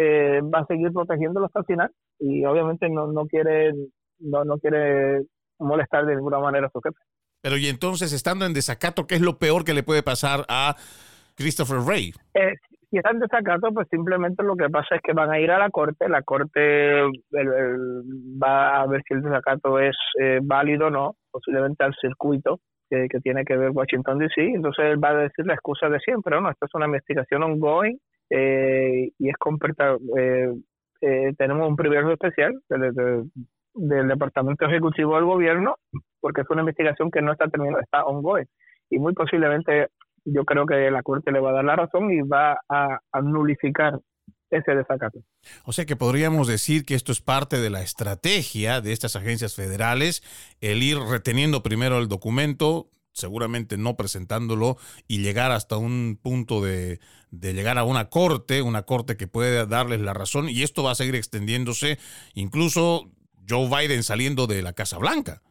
eh, 0.00 0.40
va 0.42 0.60
a 0.60 0.66
seguir 0.66 0.92
protegiéndolo 0.92 1.46
hasta 1.46 1.60
el 1.60 1.66
final 1.66 1.90
y 2.18 2.44
obviamente 2.44 2.88
no, 2.88 3.06
no 3.06 3.26
quiere 3.26 3.72
no, 4.18 4.44
no 4.44 4.58
quiere 4.58 5.22
molestar 5.58 6.06
de 6.06 6.16
ninguna 6.16 6.38
manera 6.38 6.66
a 6.66 6.70
su 6.70 6.80
jefe. 6.80 6.98
Pero 7.42 7.56
y 7.56 7.66
entonces, 7.66 8.12
estando 8.12 8.44
en 8.44 8.52
desacato, 8.52 9.06
¿qué 9.06 9.14
es 9.14 9.20
lo 9.20 9.38
peor 9.38 9.64
que 9.64 9.74
le 9.74 9.82
puede 9.82 10.02
pasar 10.02 10.44
a 10.48 10.76
Christopher 11.36 11.78
Ray? 11.86 12.12
Eh, 12.34 12.54
si 12.90 12.96
está 12.96 13.10
en 13.10 13.20
desacato, 13.20 13.72
pues 13.72 13.88
simplemente 13.88 14.42
lo 14.42 14.56
que 14.56 14.68
pasa 14.68 14.96
es 14.96 15.00
que 15.02 15.12
van 15.12 15.30
a 15.30 15.38
ir 15.38 15.50
a 15.50 15.58
la 15.58 15.70
corte, 15.70 16.08
la 16.08 16.22
corte 16.22 17.02
va 18.42 18.80
a 18.80 18.86
ver 18.86 19.02
si 19.06 19.14
el 19.14 19.22
desacato 19.22 19.78
es 19.78 19.96
eh, 20.20 20.40
válido 20.42 20.88
o 20.88 20.90
no, 20.90 21.16
posiblemente 21.30 21.84
al 21.84 21.94
circuito 22.00 22.58
que, 22.90 23.06
que, 23.08 23.20
tiene 23.20 23.44
que 23.44 23.56
ver 23.56 23.70
Washington 23.70 24.18
DC, 24.18 24.42
entonces 24.42 24.86
él 24.86 25.02
va 25.02 25.10
a 25.10 25.16
decir 25.16 25.46
la 25.46 25.54
excusa 25.54 25.88
de 25.88 26.00
siempre, 26.00 26.38
¿no? 26.40 26.50
Esto 26.50 26.66
es 26.66 26.74
una 26.74 26.86
investigación 26.86 27.44
ongoing, 27.44 27.96
eh, 28.30 29.10
y 29.18 29.28
es. 29.28 29.34
Eh, 30.16 30.54
eh, 31.02 31.32
tenemos 31.36 31.68
un 31.68 31.76
privilegio 31.76 32.12
especial 32.12 32.60
del, 32.68 33.28
Departamento 33.72 34.66
Ejecutivo 34.66 35.14
del 35.14 35.24
Gobierno 35.24 35.76
porque 36.20 36.42
es 36.42 36.50
una 36.50 36.60
investigación 36.60 37.10
que 37.10 37.22
no 37.22 37.32
está 37.32 37.48
terminada, 37.48 37.82
está 37.82 38.04
ongoing 38.04 38.46
y 38.90 38.98
muy 38.98 39.14
posiblemente 39.14 39.88
yo 40.24 40.44
creo 40.44 40.66
que 40.66 40.90
la 40.90 41.02
Corte 41.02 41.32
le 41.32 41.40
va 41.40 41.50
a 41.50 41.54
dar 41.54 41.64
la 41.64 41.76
razón 41.76 42.10
y 42.10 42.20
va 42.20 42.60
a, 42.68 42.98
a 43.12 43.20
nulificar 43.22 43.98
ese 44.50 44.74
desacato. 44.74 45.20
O 45.64 45.72
sea 45.72 45.86
que 45.86 45.96
podríamos 45.96 46.48
decir 46.48 46.84
que 46.84 46.94
esto 46.94 47.12
es 47.12 47.20
parte 47.20 47.58
de 47.58 47.70
la 47.70 47.82
estrategia 47.82 48.80
de 48.80 48.92
estas 48.92 49.16
agencias 49.16 49.54
federales, 49.54 50.22
el 50.60 50.82
ir 50.82 50.98
reteniendo 50.98 51.62
primero 51.62 51.98
el 51.98 52.08
documento, 52.08 52.88
seguramente 53.12 53.76
no 53.76 53.96
presentándolo 53.96 54.76
y 55.08 55.22
llegar 55.22 55.50
hasta 55.50 55.76
un 55.76 56.18
punto 56.22 56.62
de, 56.62 56.98
llegar 57.30 57.78
a 57.78 57.84
una 57.84 58.08
corte, 58.08 58.62
una 58.62 58.82
corte 58.82 59.16
que 59.16 59.26
puede 59.26 59.66
darles 59.66 60.00
la 60.00 60.14
razón 60.14 60.48
y 60.48 60.62
esto 60.62 60.82
va 60.82 60.92
a 60.92 60.94
seguir 60.94 61.14
extendiéndose, 61.14 61.98
incluso 62.34 63.10
Joe 63.48 63.68
Biden 63.68 64.02
saliendo 64.02 64.46
de 64.46 64.62
la 64.62 64.72
Casa 64.72 64.98
Blanca. 64.98 65.42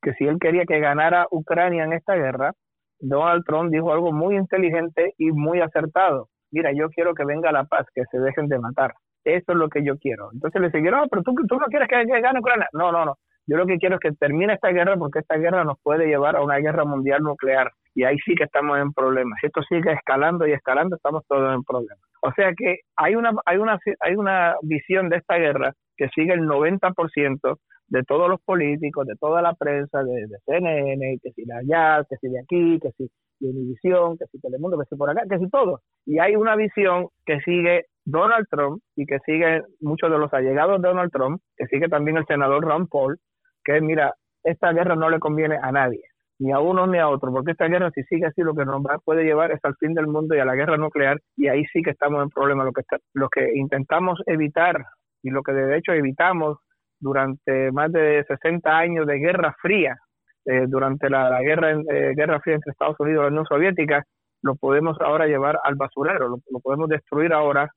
que 0.01 0.15
si 0.15 0.25
él 0.25 0.39
quería 0.41 0.65
que 0.65 0.81
ganara 0.81 1.27
Ucrania 1.31 1.85
en 1.85 1.93
esta 1.93 2.15
guerra, 2.15 2.55
Donald 2.99 3.45
Trump 3.45 3.71
dijo 3.71 3.93
algo 3.93 4.11
muy 4.11 4.37
inteligente 4.37 5.13
y 5.19 5.33
muy 5.33 5.61
acertado. 5.61 6.29
Mira, 6.51 6.73
yo 6.73 6.89
quiero 6.91 7.15
que 7.15 7.25
venga 7.25 7.53
la 7.53 7.65
paz, 7.65 7.87
que 7.95 8.03
se 8.11 8.19
dejen 8.19 8.49
de 8.49 8.59
matar. 8.59 8.95
Eso 9.25 9.53
es 9.53 9.59
lo 9.59 9.69
que 9.69 9.85
yo 9.85 9.97
quiero. 9.99 10.31
Entonces 10.33 10.61
le 10.61 10.71
siguieron, 10.71 11.09
pero 11.11 11.23
tú, 11.23 11.35
tú 11.47 11.57
no 11.57 11.67
quieres 11.67 11.89
que, 11.89 12.05
que 12.07 12.21
gane 12.21 12.41
Ucrania. 12.41 12.69
No, 12.73 12.91
no, 12.91 13.05
no. 13.05 13.17
Yo 13.47 13.57
lo 13.57 13.67
que 13.67 13.79
quiero 13.79 13.97
es 13.97 14.01
que 14.01 14.13
termine 14.13 14.55
esta 14.55 14.69
guerra 14.69 14.97
porque 14.97 15.21
esta 15.21 15.37
guerra 15.37 15.65
nos 15.65 15.79
puede 15.83 16.07
llevar 16.07 16.37
a 16.37 16.43
una 16.43 16.59
guerra 16.59 16.85
mundial 16.85 17.23
nuclear 17.23 17.71
y 17.95 18.05
ahí 18.05 18.17
sí 18.25 18.35
que 18.35 18.45
estamos 18.45 18.79
en 18.79 18.93
problemas. 18.93 19.39
Si 19.41 19.47
esto 19.47 19.63
sigue 19.63 19.93
escalando 19.93 20.47
y 20.47 20.53
escalando, 20.53 20.97
estamos 20.97 21.25
todos 21.27 21.55
en 21.55 21.65
problemas. 21.65 22.05
O 22.23 22.33
sea 22.33 22.53
que 22.57 22.81
hay 22.97 23.15
una, 23.15 23.33
hay 23.47 23.59
una, 23.59 23.79
hay 24.01 24.15
una 24.15 24.55
visión 24.63 25.09
de 25.09 25.17
esta 25.17 25.37
guerra 25.37 25.73
que 26.01 26.09
sigue 26.15 26.33
el 26.33 26.49
90% 26.49 27.59
de 27.89 28.03
todos 28.05 28.31
los 28.31 28.41
políticos, 28.41 29.07
de 29.07 29.17
toda 29.17 29.43
la 29.43 29.53
prensa, 29.53 30.03
de, 30.03 30.29
CNN, 30.47 31.19
que 31.23 31.31
si 31.33 31.45
de 31.45 31.53
allá, 31.53 32.03
que 32.09 32.17
si 32.17 32.29
de 32.29 32.41
aquí, 32.41 32.81
que 32.81 32.91
si 32.93 33.11
de 33.39 33.51
Univisión, 33.51 34.17
que 34.17 34.25
si 34.33 34.41
Telemundo, 34.41 34.79
que 34.79 34.87
si 34.89 34.97
por 34.97 35.11
acá, 35.11 35.25
que 35.29 35.39
si 35.39 35.51
todo. 35.51 35.83
Y 36.07 36.19
hay 36.19 36.37
una 36.37 36.57
visión 36.57 37.09
que 37.27 37.39
sigue 37.41 37.85
Donald 38.07 38.47
Trump 38.51 38.83
y 38.97 39.05
que 39.05 39.19
sigue 39.27 39.61
muchos 39.81 40.11
de 40.11 40.17
los 40.17 40.33
allegados 40.33 40.81
de 40.81 40.89
Donald 40.89 41.13
Trump, 41.13 41.43
que 41.55 41.67
sigue 41.67 41.89
también 41.89 42.17
el 42.17 42.25
senador 42.25 42.65
Ron 42.65 42.87
Paul, 42.87 43.19
que 43.63 43.83
mira, 43.83 44.15
esta 44.43 44.73
guerra 44.73 44.97
no 44.97 45.11
le 45.11 45.19
conviene 45.19 45.59
a 45.61 45.71
nadie, 45.71 46.01
ni 46.39 46.51
a 46.51 46.61
uno 46.61 46.87
ni 46.87 46.97
a 46.97 47.11
otro, 47.11 47.31
porque 47.31 47.51
esta 47.51 47.69
guerra 47.69 47.91
si 47.91 48.03
sigue 48.05 48.25
así 48.25 48.41
lo 48.41 48.55
que 48.55 48.65
nos 48.65 48.83
puede 49.05 49.25
llevar 49.25 49.53
es 49.53 49.61
al 49.65 49.77
fin 49.77 49.93
del 49.93 50.07
mundo 50.07 50.35
y 50.35 50.39
a 50.39 50.47
la 50.47 50.55
guerra 50.55 50.79
nuclear 50.79 51.21
y 51.37 51.49
ahí 51.49 51.67
sí 51.75 51.83
que 51.83 51.91
estamos 51.91 52.23
en 52.23 52.31
problema. 52.31 52.65
Lo 52.65 52.73
que, 52.73 52.83
lo 53.13 53.29
que 53.29 53.51
intentamos 53.55 54.19
evitar 54.25 54.83
y 55.23 55.31
lo 55.31 55.43
que 55.43 55.53
de 55.53 55.77
hecho 55.77 55.93
evitamos 55.93 56.59
durante 56.99 57.73
más 57.73 57.91
de 57.93 58.25
60 58.27 58.71
años 58.77 59.07
de 59.07 59.19
guerra 59.19 59.55
fría, 59.61 59.97
eh, 60.45 60.65
durante 60.67 61.09
la, 61.11 61.41
guerra, 61.41 61.73
eh, 61.73 62.15
guerra 62.17 62.41
fría 62.41 62.57
entre 62.57 62.73
Estados 62.73 62.99
Unidos 62.99 63.21
y 63.21 63.23
la 63.25 63.29
Unión 63.29 63.47
Soviética, 63.47 64.05
lo 64.43 64.55
podemos 64.57 64.99
ahora 65.01 65.27
llevar 65.27 65.59
al 65.63 65.75
basurero, 65.75 66.29
lo, 66.29 66.61
podemos 66.61 66.89
destruir 66.89 67.33
ahora 67.33 67.71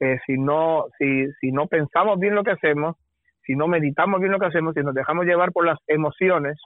eh, 0.00 0.18
si 0.26 0.38
no 0.38 0.86
si, 0.98 1.26
si 1.40 1.52
no 1.52 1.66
pensamos 1.66 2.18
bien 2.18 2.34
lo 2.34 2.44
que 2.44 2.52
hacemos 2.52 2.96
si 3.50 3.56
no 3.56 3.66
meditamos 3.66 4.20
bien 4.20 4.30
lo 4.30 4.38
que 4.38 4.46
hacemos, 4.46 4.74
si 4.74 4.80
nos 4.80 4.94
dejamos 4.94 5.26
llevar 5.26 5.50
por 5.50 5.66
las 5.66 5.78
emociones, 5.88 6.56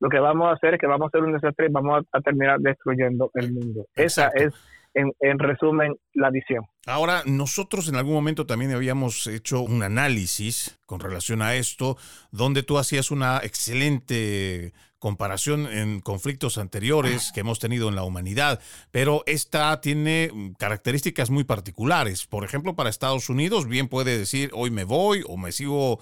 lo 0.00 0.08
que 0.08 0.18
vamos 0.18 0.48
a 0.48 0.52
hacer 0.52 0.74
es 0.74 0.80
que 0.80 0.86
vamos 0.86 1.04
a 1.04 1.08
hacer 1.08 1.22
un 1.22 1.34
desastre 1.34 1.66
y 1.66 1.70
vamos 1.70 2.02
a, 2.12 2.20
terminar 2.22 2.58
destruyendo 2.60 3.30
el 3.34 3.52
mundo. 3.52 3.84
Esa 3.94 4.28
es, 4.28 4.54
en, 4.94 5.12
en, 5.20 5.38
resumen, 5.38 5.96
la 6.14 6.30
visión. 6.30 6.64
Ahora, 6.86 7.22
nosotros 7.26 7.88
en 7.88 7.96
algún 7.96 8.14
momento 8.14 8.46
también 8.46 8.72
habíamos 8.72 9.26
hecho 9.26 9.60
un 9.60 9.82
análisis 9.82 10.78
con 10.86 11.00
relación 11.00 11.42
a 11.42 11.54
esto, 11.54 11.96
donde 12.30 12.62
tú 12.62 12.78
hacías 12.78 13.10
una 13.10 13.38
excelente 13.42 14.72
comparación 15.00 15.66
en 15.66 16.00
conflictos 16.00 16.58
anteriores 16.58 17.32
que 17.32 17.40
hemos 17.40 17.58
tenido 17.58 17.88
en 17.88 17.96
la 17.96 18.04
humanidad, 18.04 18.60
pero 18.90 19.24
esta 19.26 19.80
tiene 19.80 20.30
características 20.58 21.30
muy 21.30 21.44
particulares. 21.44 22.26
Por 22.26 22.44
ejemplo, 22.44 22.76
para 22.76 22.90
Estados 22.90 23.30
Unidos 23.30 23.66
bien 23.66 23.88
puede 23.88 24.18
decir 24.18 24.50
hoy 24.52 24.70
me 24.70 24.84
voy 24.84 25.24
o 25.26 25.38
me 25.38 25.52
sigo 25.52 26.00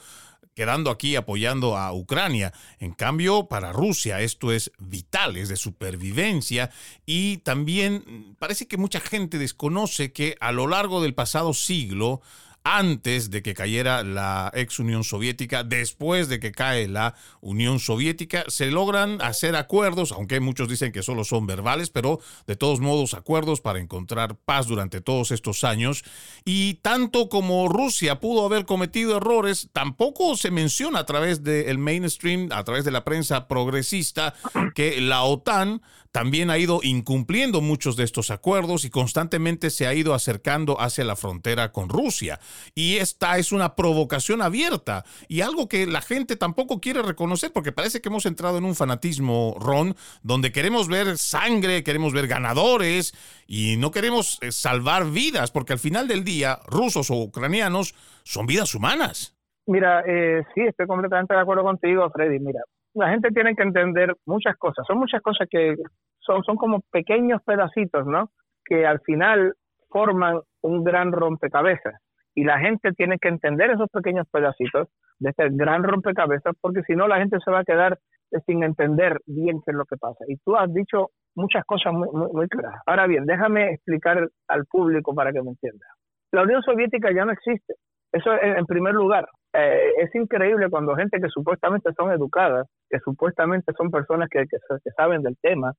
quedando 0.59 0.91
aquí 0.91 1.15
apoyando 1.15 1.77
a 1.77 1.93
Ucrania. 1.93 2.53
En 2.81 2.91
cambio, 2.91 3.47
para 3.47 3.71
Rusia 3.71 4.23
esto 4.23 4.51
es 4.51 4.73
vital, 4.81 5.37
es 5.37 5.49
de 5.49 5.55
supervivencia 5.55 6.71
y 7.07 7.37
también 7.39 8.35
parece 8.41 8.67
que 8.67 8.77
mucha 8.77 8.99
gente 8.99 9.39
desconoce 9.39 10.13
que 10.13 10.37
a 10.41 10.51
lo 10.51 10.67
largo 10.67 11.01
del 11.01 11.15
pasado 11.15 11.55
siglo 11.55 12.23
antes 12.65 13.31
de 13.31 13.43
que 13.43 13.55
cayera 13.55 14.03
la 14.03 14.51
ex 14.55 14.79
Unión 14.79 15.05
Soviética, 15.05 15.65
después 15.65 16.29
de 16.29 16.39
que 16.41 16.53
cae 16.53 16.89
la 16.89 17.15
Unión 17.41 17.79
Soviética, 17.79 18.45
se 18.49 18.71
logran 18.71 19.21
hacer 19.23 19.57
acuerdos, 19.57 20.13
aunque 20.13 20.41
muchos 20.41 20.69
dicen 20.69 20.93
que 20.93 21.03
solo 21.03 21.25
son 21.25 21.47
verbales, 21.47 21.91
pero 21.91 22.21
de 22.47 22.57
todos 22.57 22.81
modos 22.81 23.15
acuerdos 23.15 23.61
para 23.61 23.81
encontrar 23.81 24.37
paz 24.37 24.67
durante 24.67 25.01
todos 25.01 25.31
estos 25.31 25.65
años. 25.65 26.05
Y 26.45 26.75
tanto 26.75 27.29
como 27.29 27.69
Rusia 27.69 28.21
pudo 28.21 28.45
haber 28.45 28.67
cometido 28.67 29.17
errores, 29.17 29.69
tampoco 29.73 30.37
se 30.37 30.51
menciona 30.51 31.01
a 31.01 31.07
través 31.07 31.43
del 31.43 31.79
mainstream, 31.79 32.49
a 32.53 32.65
través 32.65 32.85
de 32.85 32.91
la 32.91 33.05
prensa 33.05 33.49
progresista, 33.49 34.35
que 34.75 35.01
la 35.01 35.23
OTAN 35.23 35.81
también 36.13 36.51
ha 36.51 36.59
ido 36.59 36.81
incumpliendo 36.83 37.61
muchos 37.61 37.97
de 37.97 38.05
estos 38.05 38.31
acuerdos 38.31 38.85
y 38.85 38.91
constantemente 38.91 39.71
se 39.71 39.87
ha 39.87 39.95
ido 39.95 40.15
acercando 40.15 40.81
hacia 40.81 41.05
la 41.05 41.17
frontera 41.17 41.71
con 41.71 41.89
Rusia. 41.89 42.41
Y 42.75 42.97
esta 42.97 43.39
es 43.39 43.53
una 43.53 43.75
provocación 43.75 44.43
abierta 44.43 45.05
y 45.29 45.41
algo 45.41 45.69
que 45.69 45.87
la 45.87 46.01
gente 46.01 46.37
tampoco 46.37 46.81
quiere 46.81 47.03
reconocer 47.03 47.53
porque 47.53 47.73
parece 47.73 48.01
que 48.01 48.09
hemos 48.09 48.27
entrado 48.27 48.59
en 48.59 48.65
un 48.65 48.75
fanatismo, 48.75 49.57
Ron, 49.59 49.95
donde 50.23 50.53
queremos 50.53 50.89
ver 50.89 51.19
sangre, 51.19 51.85
queremos 51.85 52.13
ver 52.13 52.27
ganadores 52.27 53.13
y 53.47 53.77
no 53.79 53.91
queremos 53.91 54.39
eh, 54.43 54.53
salvar 54.53 55.11
vidas 55.11 55.51
porque 55.51 55.73
al 55.73 55.79
final 55.79 56.09
del 56.09 56.25
día, 56.25 56.59
rusos 56.67 57.11
o 57.11 57.17
ucranianos 57.17 57.95
son 58.25 58.47
vidas 58.47 58.75
humanas. 58.75 59.35
Mira, 59.67 60.03
eh, 60.07 60.45
sí, 60.55 60.63
estoy 60.63 60.87
completamente 60.87 61.35
de 61.35 61.41
acuerdo 61.41 61.63
contigo, 61.63 62.09
Freddy. 62.11 62.39
Mira, 62.39 62.61
la 62.95 63.11
gente 63.11 63.31
tiene 63.31 63.55
que 63.55 63.63
entender 63.63 64.15
muchas 64.27 64.57
cosas. 64.57 64.87
Son 64.87 64.99
muchas 64.99 65.21
cosas 65.21 65.47
que 65.51 65.77
son, 66.21 66.43
son 66.45 66.57
como 66.57 66.81
pequeños 66.91 67.43
pedacitos, 67.43 68.07
¿no? 68.07 68.31
Que 68.65 68.87
al 68.87 69.01
final 69.01 69.55
forman 69.91 70.41
un 70.63 70.85
gran 70.85 71.13
rompecabezas. 71.13 72.01
Y 72.39 72.45
la 72.45 72.61
gente 72.61 72.93
tiene 72.93 73.19
que 73.19 73.27
entender 73.27 73.69
esos 73.69 73.89
pequeños 73.91 74.25
pedacitos 74.31 74.87
de 75.19 75.31
este 75.31 75.49
gran 75.51 75.83
rompecabezas, 75.83 76.55
porque 76.61 76.83
si 76.87 76.95
no 76.95 77.09
la 77.09 77.17
gente 77.17 77.37
se 77.45 77.51
va 77.51 77.59
a 77.59 77.65
quedar 77.65 77.99
sin 78.47 78.63
entender 78.63 79.19
bien 79.27 79.61
qué 79.67 79.73
es 79.73 79.77
lo 79.77 79.85
que 79.87 79.97
pasa. 79.97 80.25
Y 80.29 80.37
tú 80.45 80.55
has 80.55 80.73
dicho 80.73 81.09
muchas 81.35 81.65
cosas 81.65 81.93
muy, 81.93 82.09
muy, 82.13 82.31
muy 82.33 82.47
claras. 82.47 82.81
Ahora 82.87 83.09
bien, 83.09 83.27
déjame 83.27 83.73
explicar 83.73 84.29
al 84.47 84.67
público 84.67 85.17
para 85.17 85.33
que 85.33 85.43
me 85.43 85.51
entienda. 85.51 85.85
La 86.31 86.43
Unión 86.45 86.63
Soviética 86.63 87.13
ya 87.13 87.25
no 87.25 87.33
existe. 87.33 87.75
Eso 88.13 88.31
en 88.41 88.65
primer 88.67 88.95
lugar. 88.95 89.27
Eh, 89.55 89.93
es 89.99 90.15
increíble 90.15 90.69
cuando 90.69 90.95
gente 90.95 91.21
que 91.21 91.29
supuestamente 91.29 91.91
son 91.95 92.13
educadas, 92.13 92.67
que 92.91 92.99
supuestamente 93.01 93.73
son 93.77 93.91
personas 93.91 94.29
que, 94.31 94.45
que, 94.47 94.91
saben 94.97 95.23
del 95.23 95.37
tema, 95.41 95.73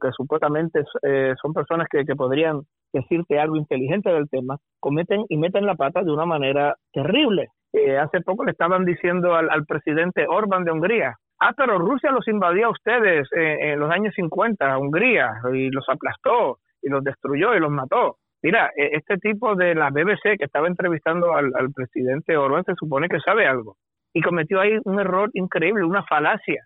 que 0.00 0.10
supuestamente 0.12 0.82
eh, 1.02 1.34
son 1.40 1.52
personas 1.52 1.86
que, 1.90 2.04
que 2.04 2.16
podrían 2.16 2.62
decirte 2.92 3.38
algo 3.38 3.56
inteligente 3.56 4.10
del 4.10 4.28
tema, 4.28 4.56
cometen 4.80 5.24
y 5.28 5.36
meten 5.36 5.66
la 5.66 5.76
pata 5.76 6.02
de 6.02 6.10
una 6.10 6.26
manera 6.26 6.74
terrible. 6.92 7.48
Eh, 7.72 7.96
hace 7.96 8.20
poco 8.22 8.44
le 8.44 8.52
estaban 8.52 8.84
diciendo 8.84 9.34
al, 9.34 9.50
al, 9.50 9.66
presidente 9.66 10.26
Orban 10.28 10.64
de 10.64 10.72
Hungría, 10.72 11.14
ah, 11.40 11.52
pero 11.56 11.78
Rusia 11.78 12.10
los 12.10 12.26
invadió 12.26 12.66
a 12.66 12.70
ustedes 12.70 13.28
en 13.32 13.78
los 13.78 13.90
años 13.90 14.14
50, 14.14 14.72
a 14.72 14.78
Hungría, 14.78 15.30
y 15.52 15.70
los 15.70 15.88
aplastó, 15.88 16.58
y 16.82 16.88
los 16.88 17.04
destruyó, 17.04 17.54
y 17.54 17.60
los 17.60 17.70
mató. 17.70 18.16
Mira, 18.46 18.70
e, 18.76 18.90
este 18.92 19.16
tipo 19.18 19.56
de 19.56 19.74
la 19.74 19.90
BBC 19.90 20.38
que 20.38 20.44
estaba 20.44 20.68
entrevistando 20.68 21.34
al, 21.34 21.72
presidente 21.74 22.36
Orban 22.36 22.62
se 22.62 22.76
supone 22.76 23.08
que 23.08 23.18
sabe 23.18 23.44
algo. 23.44 23.76
Y 24.14 24.22
cometió 24.22 24.60
ahí 24.60 24.78
un 24.84 25.00
error 25.00 25.30
increíble, 25.34 25.82
una 25.82 26.04
falacia. 26.04 26.62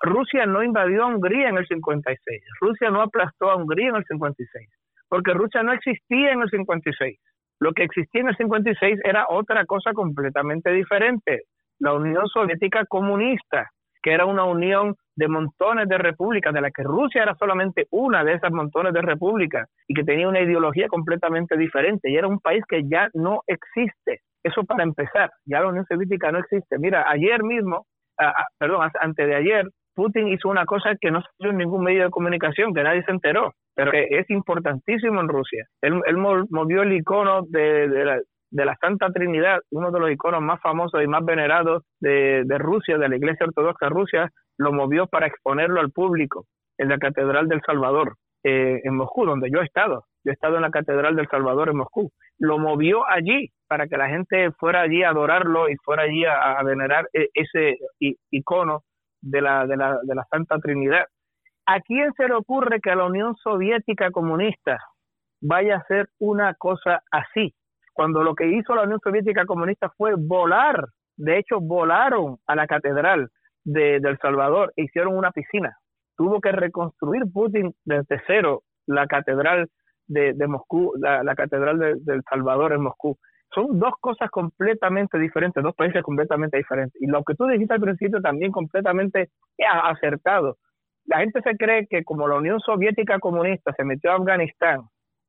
Rusia 0.00 0.46
no 0.46 0.62
invadió 0.62 1.02
a 1.02 1.08
Hungría 1.08 1.50
en 1.50 1.58
el 1.58 1.66
56, 1.66 2.42
Rusia 2.62 2.88
no 2.88 3.02
aplastó 3.02 3.50
a 3.50 3.56
Hungría 3.56 3.90
en 3.90 3.96
el 3.96 4.04
56, 4.06 4.70
porque 5.10 5.34
Rusia 5.34 5.62
no 5.62 5.74
existía 5.74 6.32
en 6.32 6.40
el 6.40 6.48
56. 6.48 7.20
Lo 7.60 7.72
que 7.74 7.84
existía 7.84 8.22
en 8.22 8.28
el 8.28 8.36
56 8.38 9.00
era 9.04 9.26
otra 9.28 9.66
cosa 9.66 9.92
completamente 9.92 10.70
diferente, 10.70 11.42
la 11.78 11.92
Unión 11.92 12.26
Soviética 12.28 12.86
comunista, 12.86 13.68
que 14.02 14.12
era 14.12 14.26
una 14.26 14.44
unión 14.44 14.94
de 15.16 15.28
montones 15.28 15.88
de 15.88 15.98
repúblicas, 15.98 16.54
de 16.54 16.60
las 16.60 16.72
que 16.72 16.82
Rusia 16.82 17.22
era 17.22 17.34
solamente 17.34 17.86
una 17.90 18.22
de 18.24 18.34
esas 18.34 18.52
montones 18.52 18.92
de 18.92 19.02
repúblicas 19.02 19.68
y 19.88 19.94
que 19.94 20.04
tenía 20.04 20.28
una 20.28 20.40
ideología 20.40 20.88
completamente 20.88 21.56
diferente 21.56 22.10
y 22.10 22.16
era 22.16 22.28
un 22.28 22.40
país 22.40 22.62
que 22.68 22.82
ya 22.88 23.08
no 23.14 23.42
existe. 23.46 24.20
Eso 24.44 24.64
para 24.64 24.84
empezar, 24.84 25.30
ya 25.44 25.60
la 25.60 25.68
Unión 25.68 25.84
Soviética 25.86 26.30
no 26.30 26.38
existe. 26.38 26.78
Mira, 26.78 27.04
ayer 27.08 27.42
mismo, 27.42 27.86
perdón, 28.58 28.88
antes 29.00 29.26
de 29.26 29.34
ayer, 29.34 29.66
Putin 29.94 30.28
hizo 30.28 30.48
una 30.48 30.64
cosa 30.64 30.94
que 31.00 31.10
no 31.10 31.20
se 31.20 31.48
en 31.48 31.56
ningún 31.56 31.82
medio 31.82 32.04
de 32.04 32.10
comunicación, 32.10 32.72
que 32.72 32.84
nadie 32.84 33.02
se 33.02 33.10
enteró, 33.10 33.52
pero 33.74 33.90
que 33.90 34.06
es 34.10 34.30
importantísimo 34.30 35.20
en 35.20 35.28
Rusia. 35.28 35.66
Él, 35.82 36.16
movió 36.16 36.82
el 36.82 36.92
icono 36.92 37.42
de, 37.48 37.88
la, 37.88 38.20
de 38.50 38.64
la 38.64 38.76
Santa 38.80 39.10
Trinidad, 39.10 39.60
uno 39.70 39.90
de 39.90 40.00
los 40.00 40.10
iconos 40.10 40.40
más 40.40 40.60
famosos 40.60 41.02
y 41.02 41.06
más 41.06 41.24
venerados 41.24 41.84
de, 42.00 42.44
Rusia, 42.58 42.98
de 42.98 43.08
la 43.08 43.16
Iglesia 43.16 43.46
Ortodoxa 43.46 43.88
Rusia, 43.88 44.30
lo 44.56 44.72
movió 44.72 45.06
para 45.06 45.26
exponerlo 45.26 45.80
al 45.80 45.90
público 45.90 46.46
en 46.78 46.88
la 46.88 46.98
Catedral 46.98 47.48
del 47.48 47.60
Salvador, 47.62 48.16
eh, 48.44 48.80
en 48.84 48.96
Moscú, 48.96 49.26
donde 49.26 49.50
yo 49.50 49.60
he 49.60 49.64
estado. 49.64 50.04
Yo 50.24 50.30
he 50.30 50.34
estado 50.34 50.56
en 50.56 50.62
la 50.62 50.70
Catedral 50.70 51.16
del 51.16 51.28
Salvador 51.28 51.68
en 51.68 51.76
Moscú. 51.76 52.10
Lo 52.38 52.58
movió 52.58 53.08
allí 53.08 53.50
para 53.68 53.86
que 53.86 53.96
la 53.96 54.08
gente 54.08 54.50
fuera 54.52 54.82
allí 54.82 55.02
a 55.02 55.10
adorarlo 55.10 55.68
y 55.68 55.76
fuera 55.76 56.04
allí 56.04 56.24
a, 56.24 56.62
venerar 56.62 57.08
e, 57.12 57.28
ese 57.34 57.76
icono 58.30 58.82
de 59.20 59.42
la, 59.42 59.66
de, 59.66 59.76
la, 59.76 59.98
de 60.02 60.14
la 60.14 60.24
Santa 60.30 60.58
Trinidad. 60.58 61.04
¿A 61.66 61.80
quién 61.80 62.12
se 62.14 62.26
le 62.26 62.34
ocurre 62.34 62.80
que 62.80 62.94
la 62.94 63.04
Unión 63.04 63.36
Soviética 63.36 64.10
comunista 64.10 64.78
vaya 65.42 65.74
a 65.74 65.78
hacer 65.78 66.08
una 66.18 66.54
cosa 66.54 67.02
así? 67.10 67.54
Cuando 67.98 68.22
lo 68.22 68.36
que 68.36 68.46
hizo 68.46 68.76
la 68.76 68.82
Unión 68.82 69.00
Soviética 69.02 69.44
comunista 69.44 69.90
fue 69.96 70.12
volar, 70.16 70.86
de 71.16 71.36
hecho 71.36 71.58
volaron 71.60 72.36
a 72.46 72.54
la 72.54 72.68
catedral, 72.68 73.28
de, 73.64 73.96
El 73.96 74.16
Salvador 74.18 74.72
e 74.76 74.84
hicieron 74.84 75.16
una 75.16 75.32
piscina. 75.32 75.76
Tuvo 76.16 76.40
que 76.40 76.52
reconstruir 76.52 77.24
Putin 77.32 77.74
desde 77.84 78.22
cero 78.24 78.62
la 78.86 79.08
catedral 79.08 79.66
de, 80.06 80.32
Moscú, 80.46 80.92
la, 80.96 81.34
catedral 81.34 81.76
de, 81.80 82.14
El 82.14 82.22
Salvador 82.30 82.72
en 82.72 82.82
Moscú. 82.82 83.18
Son 83.52 83.76
dos 83.80 83.94
cosas 84.00 84.30
completamente 84.30 85.18
diferentes, 85.18 85.60
dos 85.60 85.74
países 85.74 86.00
completamente 86.04 86.56
diferentes. 86.56 87.02
Y 87.02 87.08
lo 87.08 87.24
que 87.24 87.34
tú 87.34 87.48
dijiste 87.48 87.74
al 87.74 87.80
principio 87.80 88.20
también 88.20 88.52
completamente 88.52 89.30
acertado. 89.82 90.56
La 91.06 91.18
gente 91.18 91.42
se 91.42 91.56
cree 91.56 91.88
que 91.88 92.04
como 92.04 92.28
la 92.28 92.36
Unión 92.36 92.60
Soviética 92.60 93.18
comunista 93.18 93.72
se 93.76 93.82
metió 93.82 94.12
a 94.12 94.18
Afganistán 94.18 94.82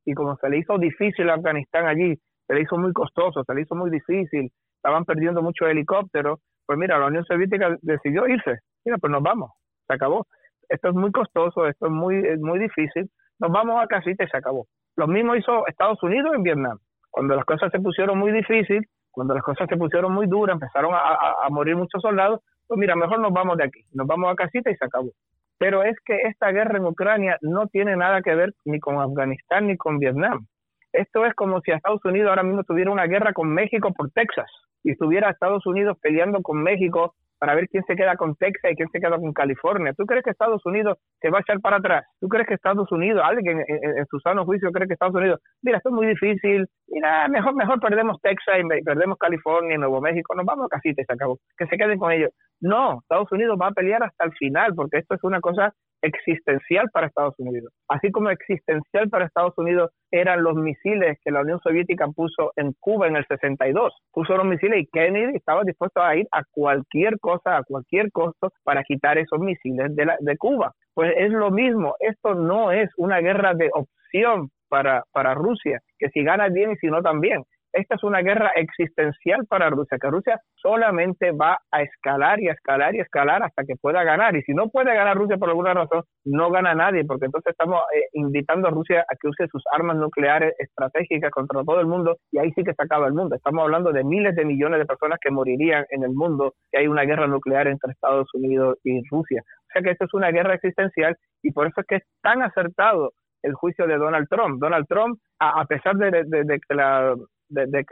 y 0.05 0.13
como 0.13 0.35
se 0.35 0.49
le 0.51 0.59
hizo 0.59 0.77
difícil 0.77 1.31
a 1.31 1.33
Afganistán 1.33 1.87
allí, 1.87 2.15
se 2.49 2.55
le 2.55 2.61
hizo 2.63 2.77
muy 2.77 2.91
costoso, 2.93 3.43
se 3.43 3.53
le 3.53 3.61
hizo 3.61 3.75
muy 3.75 3.91
difícil, 3.91 4.51
estaban 4.75 5.05
perdiendo 5.05 5.43
muchos 5.43 5.69
helicópteros, 5.69 6.39
pues 6.65 6.79
mira, 6.79 6.97
la 6.97 7.05
Unión 7.05 7.23
Soviética 7.25 7.77
decidió 7.81 8.27
irse. 8.27 8.57
Mira, 8.83 8.97
pues 8.97 9.11
nos 9.11 9.21
vamos, 9.21 9.51
se 9.87 9.93
acabó. 9.93 10.25
Esto 10.67 10.89
es 10.89 10.95
muy 10.95 11.11
costoso, 11.11 11.67
esto 11.67 11.85
es 11.85 11.91
muy, 11.91 12.23
muy 12.39 12.57
difícil. 12.57 13.07
Nos 13.37 13.51
vamos 13.51 13.79
a 13.79 13.85
casita 13.85 14.23
y 14.23 14.27
se 14.27 14.37
acabó. 14.37 14.65
Lo 14.95 15.05
mismo 15.07 15.35
hizo 15.35 15.67
Estados 15.67 16.01
Unidos 16.01 16.31
en 16.35 16.41
Vietnam. 16.41 16.79
Cuando 17.11 17.35
las 17.35 17.45
cosas 17.45 17.71
se 17.71 17.79
pusieron 17.79 18.17
muy 18.17 18.31
difíciles, 18.31 18.83
cuando 19.11 19.35
las 19.35 19.43
cosas 19.43 19.67
se 19.69 19.77
pusieron 19.77 20.11
muy 20.11 20.25
duras, 20.25 20.55
empezaron 20.55 20.93
a, 20.93 21.35
a 21.43 21.49
morir 21.51 21.75
muchos 21.75 22.01
soldados, 22.01 22.39
pues 22.67 22.79
mira, 22.79 22.95
mejor 22.95 23.19
nos 23.19 23.31
vamos 23.31 23.57
de 23.57 23.65
aquí, 23.65 23.83
nos 23.93 24.07
vamos 24.07 24.31
a 24.31 24.35
casita 24.35 24.71
y 24.71 24.75
se 24.75 24.85
acabó. 24.85 25.11
Pero 25.59 25.83
es 25.83 25.95
que 26.03 26.15
esta 26.23 26.51
guerra 26.51 26.77
en 26.77 26.85
Ucrania 26.85 27.37
no 27.41 27.67
tiene 27.67 27.95
nada 27.95 28.21
que 28.23 28.33
ver 28.33 28.53
ni 28.65 28.79
con 28.79 28.99
Afganistán 28.99 29.67
ni 29.67 29.77
con 29.77 29.99
Vietnam. 29.99 30.47
Esto 30.93 31.25
es 31.25 31.33
como 31.35 31.61
si 31.61 31.71
Estados 31.71 32.03
Unidos 32.03 32.29
ahora 32.29 32.43
mismo 32.43 32.63
tuviera 32.63 32.91
una 32.91 33.05
guerra 33.05 33.33
con 33.33 33.53
México 33.53 33.93
por 33.95 34.09
Texas 34.11 34.49
y 34.83 34.91
estuviera 34.91 35.29
Estados 35.29 35.65
Unidos 35.65 35.97
peleando 36.01 36.41
con 36.41 36.61
México 36.63 37.15
para 37.39 37.55
ver 37.55 37.67
quién 37.69 37.83
se 37.85 37.95
queda 37.95 38.15
con 38.17 38.35
Texas 38.35 38.71
y 38.71 38.75
quién 38.75 38.89
se 38.89 38.99
queda 38.99 39.17
con 39.17 39.31
California. 39.33 39.93
¿Tú 39.93 40.05
crees 40.05 40.23
que 40.23 40.31
Estados 40.31 40.65
Unidos 40.65 40.97
se 41.21 41.29
va 41.29 41.37
a 41.37 41.41
echar 41.41 41.59
para 41.61 41.77
atrás? 41.77 42.05
¿Tú 42.19 42.27
crees 42.27 42.47
que 42.47 42.53
Estados 42.55 42.91
Unidos, 42.91 43.21
alguien 43.23 43.63
en, 43.65 44.05
su 44.07 44.19
sano 44.19 44.45
juicio 44.45 44.71
cree 44.71 44.87
que 44.87 44.93
Estados 44.93 45.15
Unidos, 45.15 45.39
mira, 45.61 45.77
esto 45.77 45.89
es 45.89 45.95
muy 45.95 46.07
difícil, 46.07 46.67
mira, 46.91 47.27
mejor, 47.27 47.55
mejor 47.55 47.79
perdemos 47.79 48.21
Texas 48.21 48.57
y 48.59 48.83
perdemos 48.83 49.17
California 49.17 49.75
y 49.75 49.77
Nuevo 49.77 50.01
México, 50.01 50.35
nos 50.35 50.45
vamos 50.45 50.65
a 50.65 50.69
casita 50.69 51.01
y 51.01 51.05
se 51.05 51.13
acabó, 51.13 51.37
que 51.57 51.67
se 51.67 51.77
queden 51.77 51.99
con 51.99 52.11
ellos. 52.11 52.31
No, 52.61 52.99
Estados 53.01 53.31
Unidos 53.31 53.57
va 53.61 53.67
a 53.67 53.71
pelear 53.71 54.03
hasta 54.03 54.25
el 54.25 54.33
final 54.33 54.73
porque 54.75 54.97
esto 54.97 55.15
es 55.15 55.23
una 55.23 55.39
cosa 55.39 55.73
existencial 56.01 56.89
para 56.91 57.07
Estados 57.07 57.35
Unidos. 57.37 57.73
Así 57.87 58.11
como 58.11 58.29
existencial 58.29 59.09
para 59.09 59.25
Estados 59.25 59.53
Unidos 59.57 59.91
eran 60.11 60.43
los 60.43 60.55
misiles 60.55 61.17
que 61.23 61.31
la 61.31 61.41
Unión 61.41 61.59
Soviética 61.61 62.07
puso 62.07 62.51
en 62.55 62.73
Cuba 62.79 63.07
en 63.07 63.15
el 63.15 63.25
62. 63.27 63.93
Puso 64.11 64.37
los 64.37 64.45
misiles 64.45 64.81
y 64.81 64.87
Kennedy 64.87 65.35
estaba 65.35 65.63
dispuesto 65.63 66.01
a 66.01 66.15
ir 66.15 66.27
a 66.31 66.43
cualquier 66.51 67.19
cosa, 67.19 67.57
a 67.57 67.63
cualquier 67.63 68.11
costo, 68.11 68.51
para 68.63 68.83
quitar 68.83 69.17
esos 69.17 69.39
misiles 69.39 69.95
de, 69.95 70.05
la, 70.05 70.17
de 70.19 70.37
Cuba. 70.37 70.73
Pues 70.93 71.13
es 71.17 71.31
lo 71.31 71.51
mismo, 71.51 71.95
esto 71.99 72.35
no 72.35 72.71
es 72.71 72.89
una 72.97 73.19
guerra 73.19 73.53
de 73.53 73.69
opción 73.73 74.49
para, 74.69 75.03
para 75.11 75.33
Rusia, 75.33 75.79
que 75.97 76.09
si 76.09 76.23
gana 76.23 76.47
bien 76.49 76.71
y 76.71 76.75
si 76.77 76.87
no 76.87 77.01
también. 77.01 77.43
esta 77.71 77.95
es 77.95 78.03
una 78.03 78.21
guerra 78.21 78.51
existencial 78.55 79.45
para 79.47 79.69
Rusia, 79.69 79.97
que 80.01 80.09
Rusia 80.09 80.39
solamente 80.55 81.31
va 81.31 81.59
a 81.71 81.83
escalar 81.83 82.41
y 82.41 82.49
a 82.49 82.53
escalar 82.53 82.95
y 82.95 82.99
a 82.99 83.03
escalar 83.03 83.43
hasta 83.43 83.63
que 83.63 83.75
pueda 83.79 84.03
ganar. 84.03 84.35
Y 84.35 84.41
si 84.41 84.53
no 84.53 84.69
puede 84.69 84.93
ganar 84.95 85.15
Rusia 85.15 85.37
por 85.37 85.49
alguna 85.49 85.73
razón, 85.73 86.03
no 86.25 86.49
gana 86.49 86.73
nadie, 86.73 87.05
porque 87.05 87.25
entonces 87.25 87.51
estamos 87.51 87.79
eh, 87.95 88.05
invitando 88.13 88.67
a 88.67 88.71
Rusia 88.71 89.01
a 89.01 89.15
que 89.15 89.27
use 89.27 89.47
sus 89.51 89.63
armas 89.71 89.97
nucleares 89.97 90.55
estratégicas 90.57 91.31
contra 91.31 91.63
todo 91.63 91.79
el 91.79 91.87
mundo 91.87 92.17
y 92.31 92.39
ahí 92.39 92.51
sí 92.53 92.63
que 92.63 92.73
se 92.73 92.83
acaba 92.83 93.07
el 93.07 93.13
mundo. 93.13 93.35
Estamos 93.35 93.63
hablando 93.63 93.91
de 93.91 94.03
miles 94.03 94.35
de 94.35 94.45
millones 94.45 94.79
de 94.79 94.85
personas 94.85 95.19
que 95.21 95.31
morirían 95.31 95.85
en 95.91 96.03
el 96.03 96.11
mundo 96.11 96.53
si 96.71 96.77
hay 96.77 96.87
una 96.87 97.03
guerra 97.03 97.27
nuclear 97.27 97.67
entre 97.67 97.91
Estados 97.91 98.27
Unidos 98.33 98.77
y 98.83 98.99
Rusia. 99.11 99.43
O 99.45 99.71
sea 99.71 99.83
que 99.83 99.91
esta 99.91 100.05
es 100.05 100.13
una 100.13 100.31
guerra 100.31 100.55
existencial 100.55 101.15
y 101.43 101.51
por 101.51 101.67
eso 101.67 101.81
es 101.81 101.87
que 101.87 101.95
es 101.97 102.03
tan 102.21 102.41
acertado 102.41 103.11
el 103.43 103.53
juicio 103.53 103.87
de 103.87 103.97
Donald 103.97 104.27
Trump. 104.29 104.59
Donald 104.59 104.87
Trump, 104.87 105.19
a, 105.39 105.65
pesar 105.65 105.95
de, 105.95 106.59
que 106.67 106.75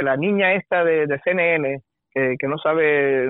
la, 0.04 0.18
niña 0.18 0.54
esta 0.54 0.84
de, 0.84 1.20
CNN, 1.24 1.82
que, 2.14 2.48
no 2.48 2.58
sabe, 2.58 3.30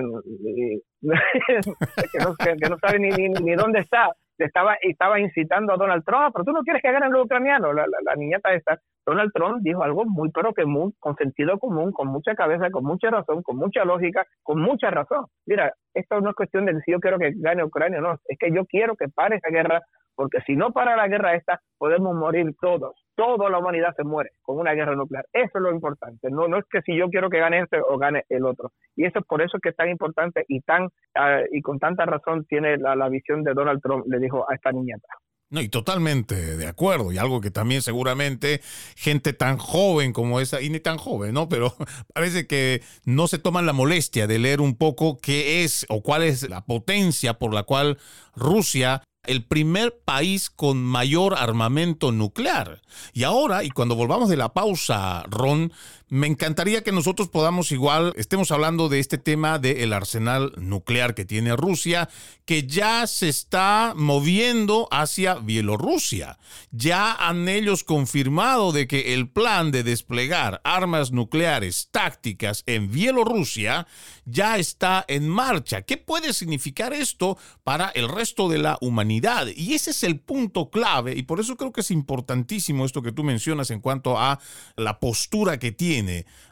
que, 1.00 2.68
no, 2.68 2.78
sabe 2.78 2.98
ni, 2.98 3.10
ni, 3.10 3.54
dónde 3.54 3.80
está, 3.80 4.10
estaba, 4.38 4.76
estaba 4.80 5.20
incitando 5.20 5.72
a 5.72 5.76
Donald 5.76 6.04
Trump, 6.04 6.30
pero 6.32 6.44
tú 6.44 6.52
no 6.52 6.62
quieres 6.62 6.82
que 6.82 6.92
ganen 6.92 7.12
los 7.12 7.24
ucranianos, 7.24 7.74
la, 7.74 8.14
niñata 8.16 8.54
esta. 8.54 8.78
Donald 9.06 9.32
Trump 9.32 9.60
dijo 9.62 9.82
algo 9.82 10.04
muy, 10.04 10.30
pero 10.30 10.52
que 10.52 10.66
muy, 10.66 10.92
con 10.98 11.16
sentido 11.16 11.58
común, 11.58 11.92
con 11.92 12.08
mucha 12.08 12.34
cabeza, 12.34 12.70
con 12.70 12.84
mucha 12.84 13.10
razón, 13.10 13.42
con 13.42 13.56
mucha 13.56 13.84
lógica, 13.84 14.26
con 14.42 14.60
mucha 14.60 14.90
razón. 14.90 15.26
Mira, 15.46 15.72
esto 15.94 16.20
no 16.20 16.30
es 16.30 16.36
cuestión 16.36 16.66
de 16.66 16.78
si 16.82 16.92
yo 16.92 17.00
quiero 17.00 17.18
que 17.18 17.32
gane 17.36 17.64
Ucrania, 17.64 18.00
no, 18.00 18.18
es 18.26 18.38
que 18.38 18.52
yo 18.52 18.66
quiero 18.66 18.96
que 18.96 19.08
pare 19.08 19.36
esa 19.36 19.48
guerra 19.48 19.82
porque 20.18 20.40
si 20.44 20.56
no 20.56 20.72
para 20.72 20.96
la 20.96 21.06
guerra 21.06 21.36
esta, 21.36 21.60
podemos 21.78 22.12
morir 22.12 22.52
todos. 22.60 22.96
Toda 23.14 23.48
la 23.48 23.60
humanidad 23.60 23.94
se 23.96 24.02
muere 24.02 24.30
con 24.42 24.58
una 24.58 24.72
guerra 24.72 24.96
nuclear. 24.96 25.24
Eso 25.32 25.52
es 25.54 25.62
lo 25.62 25.70
importante. 25.70 26.28
No, 26.28 26.48
no 26.48 26.58
es 26.58 26.64
que 26.68 26.82
si 26.82 26.98
yo 26.98 27.08
quiero 27.08 27.30
que 27.30 27.38
gane 27.38 27.60
este 27.60 27.78
o 27.80 27.96
gane 27.98 28.24
el 28.28 28.44
otro. 28.44 28.72
Y 28.96 29.04
eso 29.04 29.20
es 29.20 29.24
por 29.26 29.42
eso 29.42 29.58
que 29.62 29.68
es 29.68 29.76
tan 29.76 29.88
importante 29.88 30.44
y 30.48 30.60
tan 30.62 30.88
ah, 31.14 31.42
y 31.52 31.62
con 31.62 31.78
tanta 31.78 32.04
razón 32.04 32.44
tiene 32.46 32.78
la, 32.78 32.96
la 32.96 33.08
visión 33.08 33.44
de 33.44 33.54
Donald 33.54 33.80
Trump, 33.80 34.06
le 34.08 34.18
dijo 34.18 34.44
a 34.50 34.56
esta 34.56 34.72
niñata. 34.72 35.06
No, 35.50 35.62
y 35.62 35.68
totalmente 35.68 36.34
de 36.56 36.66
acuerdo. 36.66 37.10
Y 37.10 37.18
algo 37.18 37.40
que 37.40 37.50
también 37.50 37.80
seguramente 37.80 38.60
gente 38.96 39.32
tan 39.32 39.56
joven 39.56 40.12
como 40.12 40.40
esa, 40.40 40.60
y 40.60 40.68
ni 40.68 40.78
tan 40.78 40.98
joven, 40.98 41.32
¿no? 41.32 41.48
Pero 41.48 41.74
parece 42.14 42.46
que 42.46 42.82
no 43.04 43.28
se 43.28 43.38
toman 43.38 43.64
la 43.64 43.72
molestia 43.72 44.26
de 44.26 44.38
leer 44.38 44.60
un 44.60 44.76
poco 44.76 45.18
qué 45.18 45.64
es 45.64 45.86
o 45.88 46.02
cuál 46.02 46.22
es 46.24 46.48
la 46.50 46.66
potencia 46.66 47.34
por 47.34 47.54
la 47.54 47.62
cual 47.62 47.98
Rusia 48.34 49.02
el 49.28 49.44
primer 49.44 49.96
país 50.04 50.50
con 50.50 50.82
mayor 50.82 51.34
armamento 51.34 52.10
nuclear. 52.12 52.80
Y 53.12 53.24
ahora, 53.24 53.62
y 53.62 53.70
cuando 53.70 53.94
volvamos 53.94 54.28
de 54.28 54.36
la 54.36 54.54
pausa, 54.54 55.22
Ron, 55.28 55.72
me 56.10 56.26
encantaría 56.26 56.82
que 56.82 56.92
nosotros 56.92 57.28
podamos 57.28 57.70
igual, 57.70 58.14
estemos 58.16 58.50
hablando 58.50 58.88
de 58.88 58.98
este 58.98 59.18
tema 59.18 59.58
del 59.58 59.92
arsenal 59.92 60.52
nuclear 60.56 61.14
que 61.14 61.26
tiene 61.26 61.54
Rusia, 61.54 62.08
que 62.46 62.66
ya 62.66 63.06
se 63.06 63.28
está 63.28 63.92
moviendo 63.94 64.88
hacia 64.90 65.34
Bielorrusia. 65.34 66.38
Ya 66.70 67.12
han 67.12 67.48
ellos 67.48 67.84
confirmado 67.84 68.72
de 68.72 68.86
que 68.86 69.12
el 69.12 69.28
plan 69.28 69.70
de 69.70 69.82
desplegar 69.82 70.62
armas 70.64 71.12
nucleares 71.12 71.88
tácticas 71.90 72.62
en 72.66 72.90
Bielorrusia 72.90 73.86
ya 74.24 74.56
está 74.56 75.04
en 75.08 75.28
marcha. 75.28 75.82
¿Qué 75.82 75.98
puede 75.98 76.32
significar 76.32 76.94
esto 76.94 77.36
para 77.64 77.88
el 77.88 78.08
resto 78.08 78.48
de 78.48 78.58
la 78.58 78.78
humanidad? 78.80 79.48
Y 79.54 79.74
ese 79.74 79.90
es 79.90 80.02
el 80.02 80.20
punto 80.20 80.70
clave 80.70 81.14
y 81.16 81.22
por 81.22 81.40
eso 81.40 81.56
creo 81.56 81.72
que 81.72 81.82
es 81.82 81.90
importantísimo 81.90 82.86
esto 82.86 83.02
que 83.02 83.12
tú 83.12 83.24
mencionas 83.24 83.70
en 83.70 83.80
cuanto 83.80 84.18
a 84.18 84.40
la 84.76 85.00
postura 85.00 85.58
que 85.58 85.70
tiene 85.72 85.97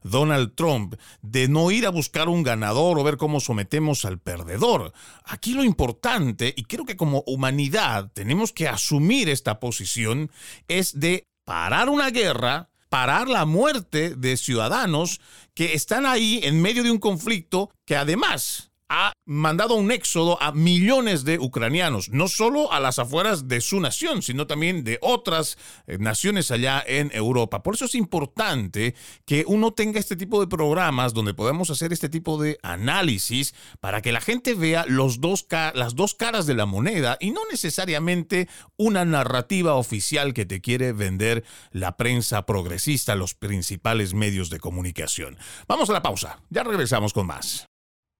Donald 0.02 0.54
Trump 0.54 0.94
de 1.22 1.48
no 1.48 1.70
ir 1.70 1.86
a 1.86 1.90
buscar 1.90 2.28
un 2.28 2.42
ganador 2.42 2.98
o 2.98 3.04
ver 3.04 3.16
cómo 3.16 3.40
sometemos 3.40 4.04
al 4.04 4.18
perdedor. 4.18 4.92
Aquí 5.24 5.52
lo 5.52 5.64
importante, 5.64 6.52
y 6.56 6.64
creo 6.64 6.84
que 6.84 6.96
como 6.96 7.22
humanidad 7.26 8.10
tenemos 8.14 8.52
que 8.52 8.68
asumir 8.68 9.28
esta 9.28 9.60
posición, 9.60 10.30
es 10.68 10.98
de 11.00 11.26
parar 11.44 11.88
una 11.88 12.10
guerra, 12.10 12.70
parar 12.88 13.28
la 13.28 13.44
muerte 13.44 14.14
de 14.14 14.36
ciudadanos 14.36 15.20
que 15.54 15.74
están 15.74 16.06
ahí 16.06 16.40
en 16.42 16.60
medio 16.60 16.82
de 16.82 16.90
un 16.90 16.98
conflicto 16.98 17.70
que 17.84 17.96
además 17.96 18.70
ha 18.88 19.12
mandado 19.24 19.74
un 19.74 19.90
éxodo 19.90 20.40
a 20.40 20.52
millones 20.52 21.24
de 21.24 21.38
ucranianos, 21.38 22.10
no 22.10 22.28
solo 22.28 22.72
a 22.72 22.80
las 22.80 22.98
afueras 22.98 23.48
de 23.48 23.60
su 23.60 23.80
nación, 23.80 24.22
sino 24.22 24.46
también 24.46 24.84
de 24.84 24.98
otras 25.02 25.58
eh, 25.86 25.98
naciones 25.98 26.50
allá 26.50 26.82
en 26.86 27.10
Europa. 27.12 27.62
Por 27.62 27.74
eso 27.74 27.86
es 27.86 27.94
importante 27.94 28.94
que 29.24 29.44
uno 29.48 29.72
tenga 29.72 29.98
este 29.98 30.16
tipo 30.16 30.40
de 30.40 30.46
programas 30.46 31.14
donde 31.14 31.34
podemos 31.34 31.70
hacer 31.70 31.92
este 31.92 32.08
tipo 32.08 32.40
de 32.40 32.58
análisis 32.62 33.54
para 33.80 34.02
que 34.02 34.12
la 34.12 34.20
gente 34.20 34.54
vea 34.54 34.84
los 34.86 35.20
dos 35.20 35.46
las 35.74 35.94
dos 35.94 36.14
caras 36.14 36.46
de 36.46 36.54
la 36.54 36.66
moneda 36.66 37.16
y 37.20 37.30
no 37.30 37.40
necesariamente 37.50 38.48
una 38.76 39.04
narrativa 39.04 39.74
oficial 39.74 40.34
que 40.34 40.46
te 40.46 40.60
quiere 40.60 40.92
vender 40.92 41.44
la 41.72 41.96
prensa 41.96 42.46
progresista, 42.46 43.14
los 43.14 43.34
principales 43.34 44.14
medios 44.14 44.50
de 44.50 44.60
comunicación. 44.60 45.38
Vamos 45.66 45.90
a 45.90 45.92
la 45.92 46.02
pausa, 46.02 46.40
ya 46.50 46.62
regresamos 46.62 47.12
con 47.12 47.26
más. 47.26 47.66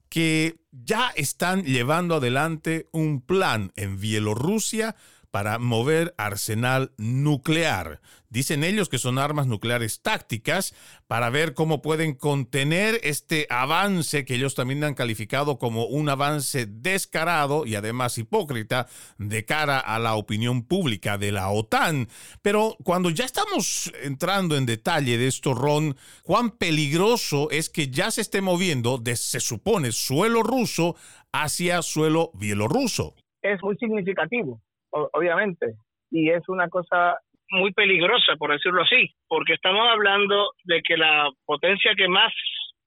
que 0.09 0.57
ya 0.71 1.11
están 1.15 1.63
llevando 1.63 2.15
adelante 2.15 2.89
un 2.91 3.21
plan 3.21 3.71
en 3.75 3.99
Bielorrusia 3.99 4.95
para 5.31 5.59
mover 5.59 6.13
arsenal 6.17 6.91
nuclear. 6.97 8.01
Dicen 8.29 8.63
ellos 8.63 8.89
que 8.89 8.99
son 8.99 9.17
armas 9.17 9.47
nucleares 9.47 10.01
tácticas 10.01 10.75
para 11.07 11.31
ver 11.31 11.55
cómo 11.55 11.81
pueden 11.81 12.13
contener 12.13 12.99
este 13.01 13.47
avance 13.49 14.23
que 14.23 14.35
ellos 14.35 14.53
también 14.53 14.83
han 14.83 14.93
calificado 14.93 15.57
como 15.57 15.85
un 15.85 16.09
avance 16.09 16.67
descarado 16.67 17.65
y 17.65 17.73
además 17.75 18.17
hipócrita 18.19 18.87
de 19.17 19.45
cara 19.45 19.79
a 19.79 19.97
la 19.97 20.15
opinión 20.15 20.63
pública 20.63 21.17
de 21.17 21.31
la 21.31 21.49
OTAN. 21.49 22.07
Pero 22.43 22.77
cuando 22.83 23.09
ya 23.09 23.25
estamos 23.25 23.91
entrando 24.03 24.55
en 24.55 24.67
detalle 24.67 25.17
de 25.17 25.27
esto, 25.27 25.55
Ron, 25.55 25.95
cuán 26.23 26.51
peligroso 26.51 27.49
es 27.49 27.69
que 27.69 27.89
ya 27.89 28.11
se 28.11 28.21
esté 28.21 28.41
moviendo 28.41 28.99
de, 28.99 29.15
se 29.15 29.39
supone, 29.39 29.91
suelo 29.91 30.43
ruso 30.43 30.95
hacia 31.31 31.81
suelo 31.81 32.31
bielorruso. 32.35 33.15
Es 33.41 33.59
muy 33.63 33.75
significativo 33.77 34.61
obviamente. 34.91 35.73
Y 36.11 36.29
es 36.29 36.47
una 36.47 36.67
cosa 36.69 37.17
muy 37.51 37.71
peligrosa, 37.73 38.35
por 38.37 38.51
decirlo 38.51 38.83
así, 38.83 39.09
porque 39.27 39.53
estamos 39.53 39.87
hablando 39.89 40.51
de 40.63 40.81
que 40.81 40.97
la 40.97 41.29
potencia 41.45 41.93
que 41.95 42.07
más 42.07 42.31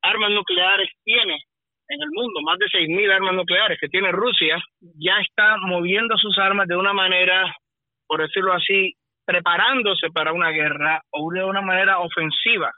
armas 0.02 0.30
nucleares 0.30 0.90
tiene 1.04 1.36
en 1.88 2.02
el 2.02 2.08
mundo, 2.12 2.40
más 2.42 2.58
de 2.58 2.66
6.000 2.66 3.12
armas 3.12 3.34
nucleares 3.34 3.78
que 3.80 3.88
tiene 3.88 4.12
Rusia, 4.12 4.62
ya 4.80 5.18
está 5.20 5.56
moviendo 5.58 6.16
sus 6.16 6.38
armas 6.38 6.66
de 6.68 6.76
una 6.76 6.92
manera, 6.92 7.54
por 8.06 8.22
decirlo 8.22 8.52
así, 8.52 8.94
preparándose 9.24 10.10
para 10.10 10.32
una 10.32 10.50
guerra 10.50 11.02
o 11.10 11.30
de 11.32 11.44
una 11.44 11.60
manera 11.60 11.98
ofensiva, 11.98 12.72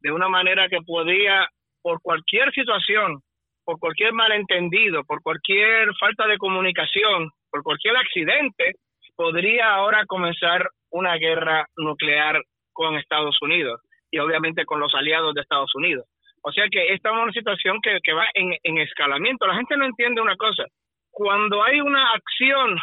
de 0.00 0.10
una 0.10 0.28
manera 0.28 0.68
que 0.68 0.80
podría, 0.82 1.48
por 1.82 2.00
cualquier 2.02 2.52
situación, 2.52 3.20
por 3.64 3.78
cualquier 3.78 4.12
malentendido, 4.12 5.04
por 5.04 5.22
cualquier 5.22 5.94
falta 5.98 6.26
de 6.26 6.38
comunicación, 6.38 7.30
por 7.56 7.62
cualquier 7.62 7.96
accidente, 7.96 8.74
podría 9.16 9.74
ahora 9.74 10.04
comenzar 10.06 10.68
una 10.90 11.16
guerra 11.16 11.66
nuclear 11.76 12.42
con 12.72 12.96
Estados 12.96 13.40
Unidos 13.40 13.80
y 14.10 14.18
obviamente 14.18 14.66
con 14.66 14.78
los 14.78 14.94
aliados 14.94 15.34
de 15.34 15.40
Estados 15.40 15.74
Unidos. 15.74 16.06
O 16.42 16.52
sea 16.52 16.66
que 16.70 16.92
esta 16.92 17.08
es 17.10 17.16
una 17.16 17.32
situación 17.32 17.80
que, 17.80 18.12
va 18.12 18.26
en, 18.34 18.54
en 18.62 18.78
escalamiento. 18.78 19.46
La 19.46 19.56
gente 19.56 19.76
no 19.76 19.86
entiende 19.86 20.20
una 20.20 20.36
cosa. 20.36 20.64
Cuando 21.10 21.62
hay 21.62 21.80
una 21.80 22.12
acción 22.12 22.78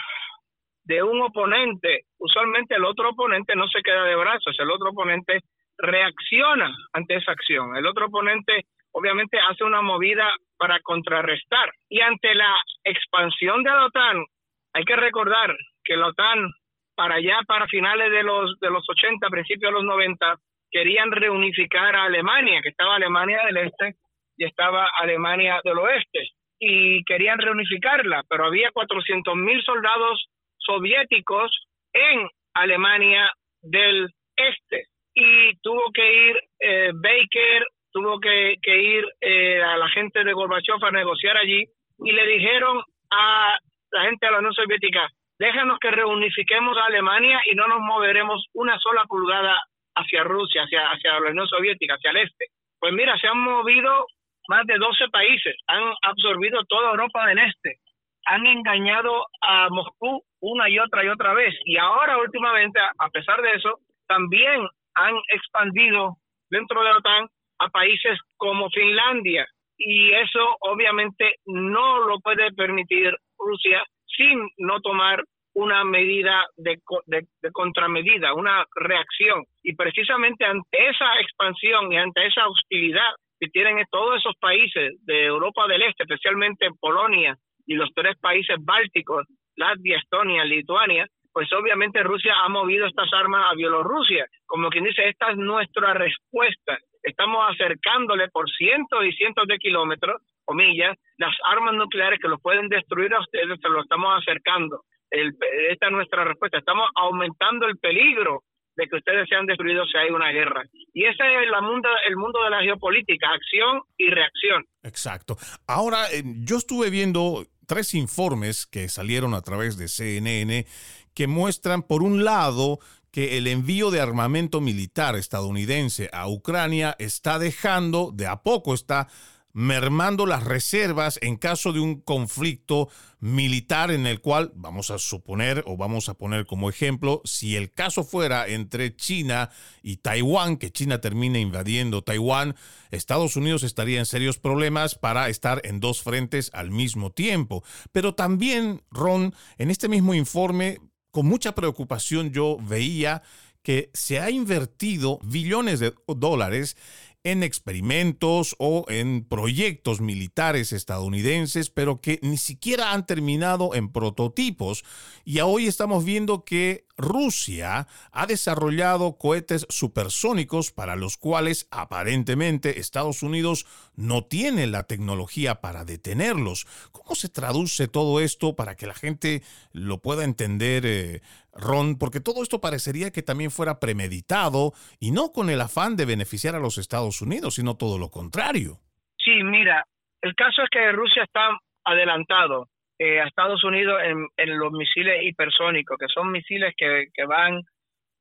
de 0.86 1.04
un 1.04 1.22
oponente, 1.22 2.02
usualmente 2.18 2.76
el 2.76 2.84
otro 2.84 3.12
oponente 3.12 3.56
no 3.56 3.68
se 3.68 3.82
queda 3.82 4.04
de 4.06 4.16
brazos, 4.16 4.58
el 4.60 4.72
otro 4.72 4.90
oponente 4.90 5.40
reacciona 5.78 6.76
ante 6.94 7.16
esa 7.16 7.32
acción. 7.32 7.78
El 7.78 7.86
otro 7.86 8.08
oponente 8.08 8.66
obviamente 8.92 9.38
hace 9.40 9.64
una 9.64 9.82
movida 9.82 10.30
para 10.58 10.80
contrarrestar. 10.82 11.72
Y 11.90 12.02
ante 12.02 12.34
la 12.36 12.56
expansión 12.84 13.64
de 13.64 13.70
la 13.70 13.86
OTAN 13.86 14.26
Hay 14.74 14.84
que 14.86 14.96
recordar 14.96 15.56
que 15.84 15.96
la 15.96 16.08
OTAN, 16.08 16.50
para 16.96 17.16
allá, 17.16 17.40
para 17.48 17.68
finales 17.68 18.12
de 18.12 18.24
los, 18.24 18.60
de 18.60 18.70
los 18.70 18.84
80, 18.88 19.28
principios 19.30 19.72
de 19.72 19.80
los 19.80 19.86
90, 19.86 20.36
querían 20.72 21.12
reunificar 21.12 21.96
a 21.96 22.06
Alemania, 22.06 22.62
que 22.62 22.70
estaba 22.70 22.96
Alemania 22.96 23.42
del 23.46 23.58
Este 23.58 23.96
y 24.36 24.46
estaba 24.46 24.90
Alemania 24.96 25.62
del 25.64 25.78
Oeste, 25.78 26.28
y 26.60 27.04
querían 27.04 27.38
reunificarla, 27.40 28.24
pero 28.30 28.46
había 28.46 28.72
400 28.72 29.36
mil 29.36 29.62
soldados 29.64 30.28
soviéticos 30.58 31.52
en 31.94 32.28
Alemania 32.54 33.30
del 33.62 34.10
Este 34.36 34.88
y 35.14 35.56
tuvo 35.58 35.92
que 35.94 36.30
ir 36.30 36.42
eh, 36.60 36.92
Baker, 36.94 37.68
tuvo 37.92 38.20
que, 38.20 38.58
ir 38.66 39.06
eh, 39.22 39.62
a 39.62 39.78
la 39.78 39.88
gente 39.90 40.24
de 40.24 40.34
Gorbachev 40.34 40.84
a 40.84 40.92
negociar 40.92 41.38
allí 41.38 41.64
y 42.00 42.12
le 42.12 42.26
dijeron 42.26 42.82
a 43.12 43.58
la 43.94 44.04
gente 44.04 44.26
de 44.26 44.32
la 44.32 44.40
Unión 44.40 44.54
Soviética, 44.54 45.08
déjanos 45.40 45.80
que 45.80 45.92
reunifiquemos 45.92 46.78
a 46.78 46.86
Alemania 46.86 47.40
y 47.50 47.56
no 47.56 47.68
nos 47.68 47.80
moveremos 47.80 48.46
una 48.54 48.78
sola 48.80 49.06
pulgada 49.06 49.56
hacia 49.96 50.24
Rusia, 50.24 50.64
hacia, 50.64 50.90
hacia 50.90 51.20
la 51.20 51.32
Unión 51.32 51.48
Soviética, 51.48 51.96
hacia 51.96 52.12
el 52.12 52.18
este. 52.18 52.48
Pues 52.80 52.94
mira, 52.94 53.18
se 53.18 53.28
han 53.28 53.40
movido 53.40 54.08
más 54.50 54.66
de 54.66 54.78
12 54.78 55.08
países, 55.10 55.56
han 55.68 55.94
absorbido 56.02 56.64
toda 56.66 56.92
Europa 56.92 57.26
del 57.28 57.40
Este, 57.40 57.78
han 58.26 58.46
engañado 58.46 59.26
a 59.42 59.70
Moscú 59.70 60.24
una 60.42 60.70
y 60.70 60.80
otra 60.80 61.04
y 61.04 61.10
otra 61.10 61.34
vez. 61.34 61.54
Y 61.66 61.78
ahora 61.78 62.18
últimamente, 62.18 62.80
a 62.80 63.10
pesar 63.10 63.42
de 63.42 63.54
eso, 63.54 63.80
también 64.08 64.68
han 64.96 65.16
expandido 65.30 66.18
dentro 66.50 66.84
de 66.84 66.90
la 66.90 66.98
OTAN 66.98 67.28
a 67.60 67.70
países 67.70 68.20
como 68.38 68.70
Finlandia. 68.70 69.46
Y 69.78 70.12
eso 70.14 70.58
obviamente 70.62 71.36
no 71.46 72.00
lo 72.08 72.20
puede 72.20 72.52
permitir 72.54 73.14
Rusia 73.46 73.84
sin 74.06 74.48
no 74.58 74.80
tomar 74.82 75.24
una 75.56 75.84
medida 75.84 76.46
de, 76.58 76.80
de, 77.06 77.52
contramedida, 77.52 78.34
una 78.34 78.66
reacción. 78.76 79.44
Y 79.62 79.76
precisamente 79.76 80.46
ante 80.46 80.90
esa 80.90 81.20
expansión 81.20 81.92
y 81.92 81.98
ante 81.98 82.26
esa 82.26 82.48
hostilidad 82.48 83.12
que 83.40 83.48
tienen 83.50 83.84
todos 83.92 84.18
esos 84.18 84.36
países 84.40 84.94
de 85.06 85.26
Europa 85.26 85.68
del 85.68 85.84
Este, 85.84 86.04
especialmente 86.04 86.70
Polonia 86.80 87.36
y 87.68 87.76
los 87.76 87.90
tres 87.94 88.18
países 88.20 88.58
bálticos, 88.62 89.26
Latvia, 89.56 89.98
Estonia, 89.98 90.44
Lituania, 90.44 91.06
pues 91.32 91.52
obviamente 91.54 92.04
Rusia 92.04 92.34
ha 92.44 92.50
movido 92.50 92.86
estas 92.86 93.12
armas 93.14 93.52
a 93.52 93.56
Bielorrusia. 93.56 94.26
Como 94.46 94.70
quien 94.70 94.84
dice, 94.84 95.10
esta 95.10 95.32
es 95.32 95.38
nuestra 95.38 95.94
respuesta. 95.94 96.78
Estamos 97.02 97.44
acercándole 97.52 98.28
por 98.30 98.50
cientos 98.52 99.06
y 99.06 99.12
cientos 99.14 99.48
de 99.48 99.58
kilómetros 99.58 100.22
o 100.46 100.54
millas 100.54 100.98
las 101.18 101.36
armas 101.46 101.74
nucleares 101.76 102.20
que 102.22 102.28
los 102.28 102.42
pueden 102.42 102.70
destruir 102.70 103.14
a 103.14 103.20
ustedes, 103.20 103.60
se 103.62 103.70
lo 103.70 103.82
estamos 103.82 104.14
acercando. 104.20 104.84
esta 105.10 105.88
es 105.88 105.92
nuestra 105.92 106.24
respuesta. 106.24 106.58
Estamos 106.58 106.90
aumentando 106.96 107.68
el 107.68 107.78
peligro 107.78 108.44
de 108.76 108.88
que 108.88 108.96
ustedes 108.96 109.30
sean 109.30 109.46
destruidos 109.46 109.88
si 109.92 109.98
hay 109.98 110.10
una 110.10 110.32
guerra. 110.32 110.64
Y 110.94 111.06
ese 111.06 111.24
es 111.44 111.50
la 111.50 111.62
mundo, 111.62 111.90
el 112.08 112.18
mundo 112.18 112.44
de 112.44 112.50
la 112.50 112.62
geopolítica, 112.62 113.28
acción 113.30 113.82
y 113.98 114.10
reacción. 114.10 114.66
Exacto. 114.82 115.38
Ahora, 115.68 116.06
eh, 116.12 116.24
yo 116.26 116.58
estuve 116.58 116.90
viendo 116.90 117.46
tres 117.68 117.94
informes 117.94 118.66
que 118.66 118.90
salieron 118.90 119.34
a 119.34 119.42
través 119.42 119.78
de 119.78 119.88
CNN 119.88 120.66
que 121.14 121.28
muestran, 121.28 121.84
por 121.84 122.02
un 122.02 122.24
lado, 122.24 122.80
que 123.12 123.38
el 123.38 123.46
envío 123.46 123.92
de 123.92 124.02
armamento 124.02 124.60
militar 124.60 125.16
estadounidense 125.16 126.10
a 126.12 126.28
Ucrania 126.28 126.96
está 126.98 127.38
dejando, 127.38 128.12
de 128.12 128.26
a 128.26 128.38
poco 128.38 128.74
está 128.74 129.08
mermando 129.54 130.26
las 130.26 130.44
reservas 130.44 131.20
en 131.22 131.38
caso 131.38 131.72
de 131.72 131.80
un 131.80 132.02
conflicto 132.02 132.90
militar 133.20 133.92
en 133.92 134.08
el 134.08 134.20
cual 134.20 134.52
vamos 134.56 134.90
a 134.90 134.98
suponer 134.98 135.64
o 135.68 135.78
vamos 135.78 136.10
a 136.10 136.16
poner 136.16 136.46
como 136.48 136.70
ejemplo, 136.70 137.22
si 137.24 137.56
el 137.56 137.72
caso 137.72 138.04
fuera 138.04 138.48
entre 138.48 138.96
China 138.96 139.52
y 139.84 139.98
Taiwán, 139.98 140.58
que 140.58 140.72
China 140.72 141.00
termine 141.00 141.40
invadiendo 141.40 142.04
Taiwán, 142.04 142.56
Estados 142.90 143.36
Unidos 143.36 143.64
estaría 143.64 144.00
en 144.00 144.06
serios 144.08 144.40
problemas 144.40 144.96
para 144.96 145.30
estar 145.30 145.62
en 145.64 145.80
dos 145.80 146.02
frentes 146.02 146.50
al 146.54 146.72
mismo 146.72 147.12
tiempo. 147.12 147.64
Pero 147.92 148.16
también, 148.16 148.82
Ron, 148.90 149.34
en 149.58 149.70
este 149.70 149.88
mismo 149.88 150.16
informe, 150.16 150.80
con 151.12 151.28
mucha 151.28 151.54
preocupación 151.54 152.32
yo 152.32 152.58
veía 152.60 153.22
que 153.62 153.90
se 153.94 154.20
ha 154.20 154.30
invertido 154.30 155.20
billones 155.24 155.80
de 155.80 155.94
dólares 156.08 156.76
en 157.24 157.44
experimentos 157.44 158.56
o 158.60 158.86
en 158.90 159.26
proyectos 159.26 160.02
militares 160.02 160.74
estadounidenses, 160.74 161.70
pero 161.70 162.02
que 162.02 162.20
ni 162.22 162.38
siquiera 162.38 162.92
han 162.92 163.06
terminado 163.06 163.76
en 163.76 163.92
prototipos. 163.92 164.84
Y 165.24 165.40
hoy 165.40 165.68
estamos 165.68 166.04
viendo 166.04 166.44
que 166.44 166.86
Rusia 166.98 167.88
ha 168.12 168.26
desarrollado 168.28 169.18
cohetes 169.18 169.66
supersónicos 169.70 170.72
para 170.72 170.96
los 170.96 171.18
cuales 171.18 171.68
aparentemente 171.72 172.80
Estados 172.80 173.24
Unidos 173.24 173.66
no 173.96 174.24
tiene 174.26 174.68
la 174.68 174.84
tecnología 174.84 175.56
para 175.56 175.86
detenerlos. 175.86 176.66
¿Cómo 176.92 177.16
se 177.16 177.30
traduce 177.30 177.88
todo 177.88 178.20
esto 178.20 178.56
para 178.56 178.76
que 178.76 178.88
la 178.88 178.94
gente 178.94 179.42
lo 179.72 180.02
pueda 180.02 180.24
entender, 180.24 180.84
eh, 180.86 181.22
Ron? 181.52 181.98
Porque 181.98 182.20
todo 182.20 182.44
esto 182.44 182.62
parecería 182.62 183.12
que 183.12 183.24
también 183.24 183.52
fuera 183.52 183.80
premeditado 183.80 184.74
y 185.00 185.12
no 185.12 185.32
con 185.32 185.50
el 185.50 185.62
afán 185.62 185.96
de 185.96 186.06
beneficiar 186.06 186.56
a 186.56 186.60
los 186.60 186.78
Estados 186.78 187.22
Unidos, 187.22 187.56
sino 187.56 187.76
todo 187.76 187.98
lo 187.98 188.10
contrario. 188.10 188.80
Sí, 189.18 189.44
mira, 189.44 189.86
el 190.22 190.36
caso 190.36 190.62
es 190.64 190.70
que 190.70 190.92
Rusia 190.92 191.24
está 191.24 191.42
adelantado 191.86 192.68
eh, 193.04 193.20
a 193.20 193.26
Estados 193.26 193.62
Unidos 193.66 194.02
en, 194.02 194.58
los 194.58 194.72
misiles 194.72 195.24
hipersónicos, 195.24 195.98
que 195.98 196.08
son 196.08 196.32
misiles 196.32 196.74
que, 196.78 197.26
van 197.26 197.62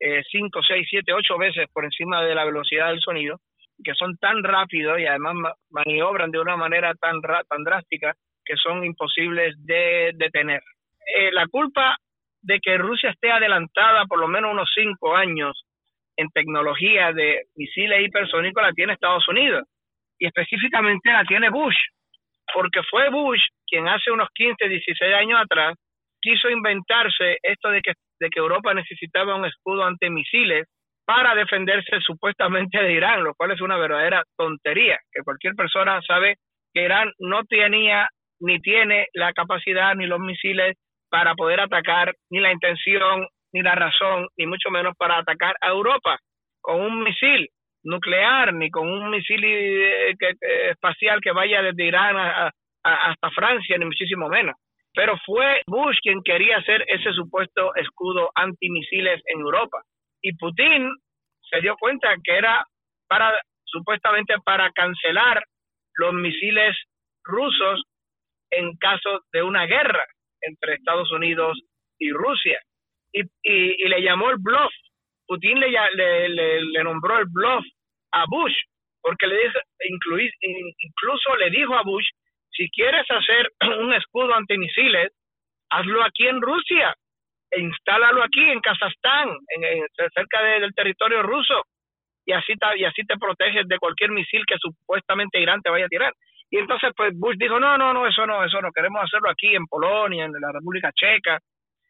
5, 0.00 0.60
6, 0.60 0.86
7, 0.90 1.12
8 1.12 1.38
veces 1.38 1.68
por 1.72 1.84
encima 1.84 2.24
de 2.24 2.34
la 2.34 2.44
velocidad 2.44 2.88
del 2.88 2.98
sonido, 2.98 3.38
que 3.84 3.94
son 3.94 4.16
tan 4.16 4.42
rápidos 4.42 4.98
y 4.98 5.06
además 5.06 5.54
maniobran 5.70 6.32
de 6.32 6.40
una 6.40 6.56
manera 6.56 6.94
tan, 6.94 7.20
tan 7.20 7.62
drástica 7.62 8.16
que 8.44 8.56
son 8.56 8.84
imposibles 8.84 9.54
de 9.64 10.10
detener. 10.14 10.62
Eh, 11.14 11.30
la 11.30 11.46
culpa 11.46 11.96
de 12.40 12.58
que 12.58 12.76
Rusia 12.76 13.10
esté 13.10 13.30
adelantada 13.30 14.06
por 14.06 14.18
lo 14.18 14.26
menos 14.26 14.50
unos 14.50 14.68
5 14.74 15.14
años 15.14 15.64
en 16.16 16.28
tecnología 16.30 17.12
de 17.12 17.42
misiles 17.54 18.04
hipersónicos 18.04 18.64
la 18.64 18.72
tiene 18.72 18.94
Estados 18.94 19.28
Unidos 19.28 19.62
y 20.18 20.26
específicamente 20.26 21.12
la 21.12 21.24
tiene 21.24 21.50
Bush, 21.50 21.78
porque 22.52 22.80
fue 22.90 23.08
Bush 23.10 23.42
quien 23.66 23.88
hace 23.88 24.10
unos 24.10 24.28
15, 24.34 24.68
16 24.68 25.14
años 25.14 25.40
atrás 25.40 25.74
quiso 26.20 26.48
inventarse 26.48 27.38
esto 27.42 27.70
de 27.70 27.80
que, 27.80 27.92
de 28.20 28.30
que 28.30 28.38
Europa 28.38 28.74
necesitaba 28.74 29.34
un 29.34 29.44
escudo 29.44 29.84
antimisiles 29.84 30.66
para 31.04 31.34
defenderse 31.34 32.00
supuestamente 32.00 32.80
de 32.80 32.92
Irán, 32.92 33.24
lo 33.24 33.34
cual 33.34 33.50
es 33.50 33.60
una 33.60 33.76
verdadera 33.76 34.22
tontería, 34.36 34.98
que 35.10 35.22
cualquier 35.22 35.54
persona 35.54 36.00
sabe 36.06 36.36
que 36.72 36.84
Irán 36.84 37.10
no 37.18 37.42
tenía 37.44 38.08
ni 38.40 38.60
tiene 38.60 39.08
la 39.14 39.32
capacidad 39.32 39.94
ni 39.94 40.06
los 40.06 40.20
misiles 40.20 40.76
para 41.10 41.34
poder 41.34 41.60
atacar, 41.60 42.14
ni 42.30 42.40
la 42.40 42.52
intención, 42.52 43.26
ni 43.52 43.62
la 43.62 43.74
razón, 43.74 44.28
ni 44.36 44.46
mucho 44.46 44.70
menos 44.70 44.94
para 44.96 45.18
atacar 45.18 45.54
a 45.60 45.68
Europa 45.68 46.18
con 46.60 46.80
un 46.80 47.02
misil 47.02 47.48
nuclear, 47.84 48.52
ni 48.54 48.70
con 48.70 48.88
un 48.88 49.10
misil 49.10 49.44
eh, 49.44 50.16
espacial 50.70 51.20
que 51.20 51.32
vaya 51.32 51.62
desde 51.62 51.86
Irán 51.86 52.16
a, 52.16 52.50
hasta 52.82 53.30
Francia, 53.30 53.78
ni 53.78 53.84
muchísimo 53.84 54.28
menos. 54.28 54.56
Pero 54.94 55.16
fue 55.24 55.62
Bush 55.66 55.96
quien 56.02 56.22
quería 56.22 56.58
hacer 56.58 56.84
ese 56.86 57.12
supuesto 57.12 57.74
escudo 57.76 58.30
antimisiles 58.34 59.22
en 59.26 59.40
Europa. 59.40 59.82
Y 60.20 60.36
Putin 60.36 60.90
se 61.50 61.60
dio 61.60 61.76
cuenta 61.76 62.14
que 62.22 62.36
era 62.36 62.64
para 63.08 63.32
supuestamente 63.64 64.34
para 64.44 64.70
cancelar 64.72 65.42
los 65.96 66.12
misiles 66.12 66.76
rusos 67.24 67.82
en 68.50 68.76
caso 68.76 69.20
de 69.32 69.42
una 69.42 69.64
guerra 69.64 70.04
entre 70.42 70.74
Estados 70.74 71.10
Unidos 71.12 71.58
y 71.98 72.10
Rusia. 72.10 72.60
Y, 73.12 73.22
y, 73.42 73.88
le 73.88 74.02
llamó 74.02 74.30
el 74.30 74.36
bluff. 74.38 74.72
Putin 75.32 75.60
le, 75.60 75.70
le, 75.94 76.60
le, 76.60 76.84
nombró 76.84 77.18
el 77.18 77.24
bluff 77.24 77.64
a 78.12 78.26
Bush, 78.28 78.54
porque 79.00 79.26
le 79.26 79.38
dijo, 79.38 79.58
incluso 79.88 81.36
le 81.36 81.48
dijo 81.48 81.74
a 81.74 81.82
Bush 81.82 82.06
si 82.50 82.68
quieres 82.68 83.06
hacer 83.10 83.50
un 83.80 83.94
escudo 83.94 84.34
antimisiles, 84.34 85.10
hazlo 85.70 86.04
aquí 86.04 86.26
en 86.26 86.42
Rusia, 86.42 86.94
e 87.50 87.60
instálalo 87.60 88.22
aquí 88.22 88.42
en 88.42 88.60
Kazajstán, 88.60 89.30
en, 89.56 89.86
cerca 90.14 90.42
del 90.42 90.74
territorio 90.74 91.22
ruso, 91.22 91.62
y 92.26 92.32
así, 92.32 92.52
y 92.76 92.84
así 92.84 93.02
te 93.06 93.16
proteges 93.16 93.66
de 93.66 93.78
cualquier 93.78 94.10
misil 94.10 94.44
que 94.46 94.58
supuestamente 94.58 95.40
Irán 95.40 95.62
te 95.62 95.70
vaya 95.70 95.86
a 95.86 95.88
tirar. 95.88 96.12
Y 96.50 96.58
entonces 96.58 96.92
pues 96.94 97.18
Bush 97.18 97.36
dijo, 97.38 97.58
no, 97.58 97.78
no, 97.78 97.94
no, 97.94 98.06
eso 98.06 98.26
no, 98.26 98.44
eso 98.44 98.60
no, 98.60 98.70
queremos 98.70 99.02
hacerlo 99.02 99.30
aquí 99.30 99.56
en 99.56 99.64
Polonia, 99.64 100.26
en 100.26 100.32
la 100.32 100.52
República 100.52 100.92
Checa, 100.92 101.38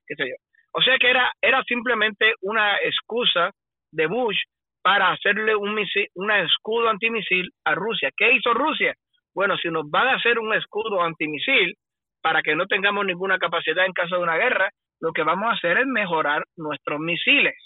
qué 0.06 0.14
sé 0.14 0.28
yo. 0.28 0.51
O 0.74 0.82
sea 0.82 0.96
que 0.98 1.10
era, 1.10 1.30
era 1.40 1.62
simplemente 1.64 2.34
una 2.40 2.76
excusa 2.76 3.50
de 3.90 4.06
Bush 4.06 4.38
para 4.82 5.12
hacerle 5.12 5.54
un 5.54 5.74
misil, 5.74 6.08
una 6.14 6.40
escudo 6.40 6.88
antimisil 6.88 7.50
a 7.64 7.74
Rusia. 7.74 8.10
¿Qué 8.16 8.32
hizo 8.32 8.52
Rusia? 8.54 8.94
bueno, 9.34 9.56
si 9.56 9.68
nos 9.68 9.88
van 9.90 10.08
a 10.08 10.16
hacer 10.16 10.38
un 10.38 10.52
escudo 10.54 11.02
antimisil, 11.02 11.74
para 12.22 12.42
que 12.42 12.54
no 12.54 12.66
tengamos 12.66 13.04
ninguna 13.04 13.38
capacidad 13.38 13.84
en 13.84 13.92
caso 13.92 14.16
de 14.16 14.22
una 14.22 14.36
guerra, 14.36 14.70
lo 15.00 15.12
que 15.12 15.24
vamos 15.24 15.48
a 15.48 15.54
hacer 15.54 15.78
es 15.78 15.86
mejorar 15.86 16.44
nuestros 16.56 17.00
misiles. 17.00 17.56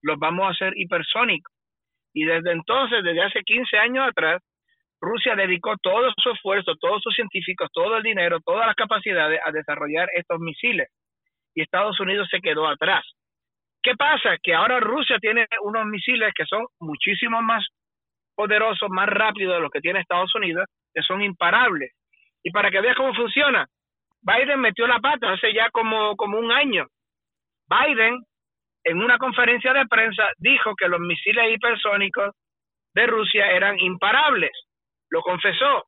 Los 0.00 0.18
vamos 0.18 0.46
a 0.46 0.50
hacer 0.50 0.72
hipersónicos. 0.76 1.52
Y 2.14 2.24
desde 2.24 2.52
entonces, 2.52 3.04
desde 3.04 3.22
hace 3.22 3.42
15 3.42 3.76
años 3.78 4.08
atrás, 4.08 4.40
Rusia 5.00 5.34
dedicó 5.34 5.74
todo 5.82 6.10
su 6.16 6.30
esfuerzo, 6.30 6.74
todos 6.80 7.02
sus 7.02 7.14
científicos, 7.14 7.68
todo 7.72 7.96
el 7.96 8.02
dinero, 8.02 8.38
todas 8.44 8.66
las 8.66 8.76
capacidades 8.76 9.40
a 9.44 9.50
desarrollar 9.50 10.08
estos 10.14 10.38
misiles. 10.40 10.88
Y 11.54 11.62
Estados 11.62 11.98
Unidos 12.00 12.28
se 12.30 12.40
quedó 12.40 12.66
atrás. 12.66 13.04
¿Qué 13.82 13.94
pasa? 13.96 14.36
Que 14.42 14.54
ahora 14.54 14.80
Rusia 14.80 15.18
tiene 15.18 15.46
unos 15.62 15.86
misiles 15.86 16.32
que 16.34 16.46
son 16.46 16.64
muchísimo 16.78 17.42
más 17.42 17.66
poderosos, 18.34 18.88
más 18.90 19.08
rápidos 19.08 19.56
de 19.56 19.60
los 19.60 19.70
que 19.70 19.80
tiene 19.80 20.00
Estados 20.00 20.34
Unidos, 20.34 20.66
que 20.94 21.02
son 21.02 21.20
imparables. 21.22 21.92
Y 22.42 22.50
para 22.50 22.70
que 22.70 22.80
veas 22.80 22.96
cómo 22.96 23.14
funciona, 23.14 23.66
Biden 24.20 24.60
metió 24.60 24.86
la 24.86 25.00
pata 25.00 25.32
hace 25.32 25.52
ya 25.52 25.68
como, 25.70 26.16
como 26.16 26.38
un 26.38 26.52
año. 26.52 26.86
Biden, 27.68 28.22
en 28.84 29.02
una 29.02 29.18
conferencia 29.18 29.72
de 29.72 29.86
prensa, 29.86 30.28
dijo 30.38 30.74
que 30.76 30.88
los 30.88 31.00
misiles 31.00 31.52
hipersónicos 31.52 32.34
de 32.94 33.06
Rusia 33.06 33.50
eran 33.50 33.78
imparables. 33.80 34.52
Lo 35.10 35.22
confesó, 35.22 35.84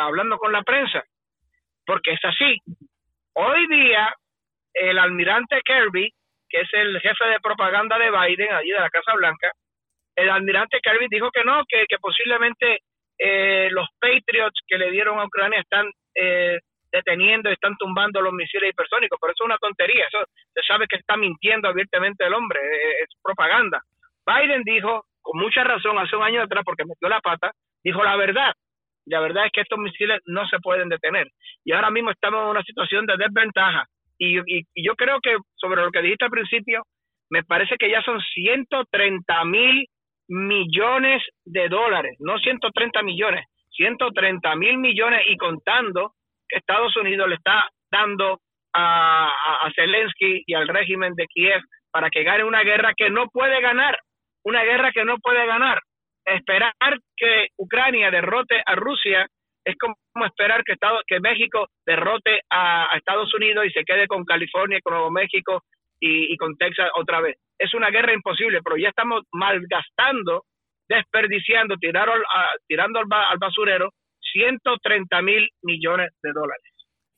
hablando 0.00 0.38
con 0.38 0.52
la 0.52 0.62
prensa, 0.62 1.02
porque 1.84 2.12
es 2.12 2.24
así. 2.24 2.58
Hoy 3.34 3.66
día, 3.68 4.14
el 4.74 4.98
almirante 4.98 5.60
Kirby 5.64 6.12
que 6.48 6.60
es 6.60 6.68
el 6.72 6.98
jefe 7.00 7.28
de 7.28 7.40
propaganda 7.40 7.98
de 7.98 8.10
Biden, 8.10 8.52
allí 8.52 8.70
de 8.70 8.80
la 8.80 8.90
Casa 8.90 9.14
Blanca, 9.14 9.52
el 10.16 10.30
almirante 10.30 10.80
Kirby 10.80 11.06
dijo 11.10 11.30
que 11.30 11.44
no, 11.44 11.62
que, 11.68 11.84
posiblemente 12.00 12.80
eh, 13.18 13.68
los 13.70 13.86
Patriots 14.00 14.60
que 14.66 14.78
le 14.78 14.90
dieron 14.90 15.18
a 15.18 15.24
Ucrania 15.24 15.60
están 15.60 15.90
eh, 16.14 16.58
deteniendo 16.90 17.50
están 17.50 17.76
tumbando 17.76 18.22
los 18.22 18.32
misiles 18.32 18.70
hipersónicos, 18.70 19.18
pero 19.20 19.32
eso 19.32 19.44
es 19.44 19.46
una 19.46 19.58
tontería, 19.58 20.06
eso 20.06 20.24
se 20.54 20.62
sabe 20.62 20.86
que 20.88 20.96
está 20.96 21.16
mintiendo 21.16 21.68
abiertamente 21.68 22.24
el 22.24 22.32
hombre, 22.32 22.58
eh, 22.60 23.02
es 23.02 23.08
propaganda. 23.22 23.80
Biden 24.26 24.62
dijo, 24.64 25.04
con 25.20 25.38
mucha 25.38 25.62
razón, 25.64 25.98
hace 25.98 26.16
un 26.16 26.22
año 26.22 26.42
atrás, 26.42 26.64
porque 26.64 26.84
metió 26.84 27.08
la 27.08 27.20
pata, 27.20 27.52
dijo 27.84 28.02
la 28.02 28.16
verdad. 28.16 28.52
La 29.06 29.20
verdad 29.20 29.46
es 29.46 29.52
que 29.52 29.62
estos 29.62 29.78
misiles 29.78 30.20
no 30.26 30.46
se 30.48 30.58
pueden 30.58 30.90
detener. 30.90 31.28
Y 31.64 31.72
ahora 31.72 31.90
mismo 31.90 32.10
estamos 32.10 32.42
en 32.42 32.48
una 32.48 32.62
situación 32.62 33.06
de 33.06 33.16
desventaja 33.16 33.86
y, 34.18 34.64
yo 34.74 34.94
creo 34.94 35.20
que 35.20 35.36
sobre 35.54 35.82
lo 35.82 35.90
que 35.90 36.02
dijiste 36.02 36.24
al 36.24 36.30
principio, 36.30 36.82
me 37.30 37.42
parece 37.44 37.76
que 37.76 37.90
ya 37.90 38.02
son 38.02 38.20
130 38.20 39.44
mil 39.44 39.86
millones 40.28 41.22
de 41.44 41.68
dólares, 41.68 42.16
no 42.20 42.38
130 42.38 43.02
millones, 43.02 43.44
130 43.70 44.56
mil 44.56 44.78
millones 44.78 45.22
y 45.26 45.36
contando 45.36 46.12
que 46.48 46.58
Estados 46.58 46.96
Unidos 46.96 47.28
le 47.28 47.36
está 47.36 47.68
dando 47.90 48.40
a, 48.74 49.28
a, 49.64 49.72
Zelensky 49.74 50.42
y 50.46 50.54
al 50.54 50.68
régimen 50.68 51.14
de 51.14 51.26
Kiev 51.26 51.62
para 51.90 52.10
que 52.10 52.22
gane 52.22 52.44
una 52.44 52.62
guerra 52.62 52.92
que 52.96 53.10
no 53.10 53.28
puede 53.28 53.60
ganar, 53.60 53.98
una 54.44 54.62
guerra 54.64 54.92
que 54.92 55.04
no 55.04 55.18
puede 55.18 55.46
ganar. 55.46 55.80
Esperar 56.24 56.74
que 57.16 57.48
Ucrania 57.56 58.10
derrote 58.10 58.62
a 58.64 58.74
Rusia 58.74 59.26
es 59.68 59.76
como 59.76 60.24
esperar 60.24 60.64
que, 60.64 60.72
Estado, 60.72 61.00
que 61.06 61.20
México 61.20 61.68
derrote 61.84 62.40
a, 62.50 62.96
Estados 62.96 63.32
Unidos 63.34 63.66
y 63.66 63.70
se 63.70 63.84
quede 63.84 64.06
con 64.06 64.24
California, 64.24 64.80
con 64.82 64.94
Nuevo 64.94 65.10
México 65.10 65.62
y, 66.00 66.34
con 66.38 66.56
Texas 66.56 66.88
otra 66.94 67.20
vez. 67.20 67.36
Es 67.58 67.74
una 67.74 67.90
guerra 67.90 68.14
imposible, 68.14 68.60
pero 68.62 68.78
ya 68.78 68.88
estamos 68.88 69.24
malgastando, 69.30 70.44
desperdiciando, 70.88 71.76
tirando, 71.76 72.12
tirando 72.66 73.00
al 73.00 73.38
basurero 73.38 73.90
130 74.32 75.20
mil 75.20 75.46
millones 75.62 76.12
de 76.22 76.32
dólares. 76.32 76.67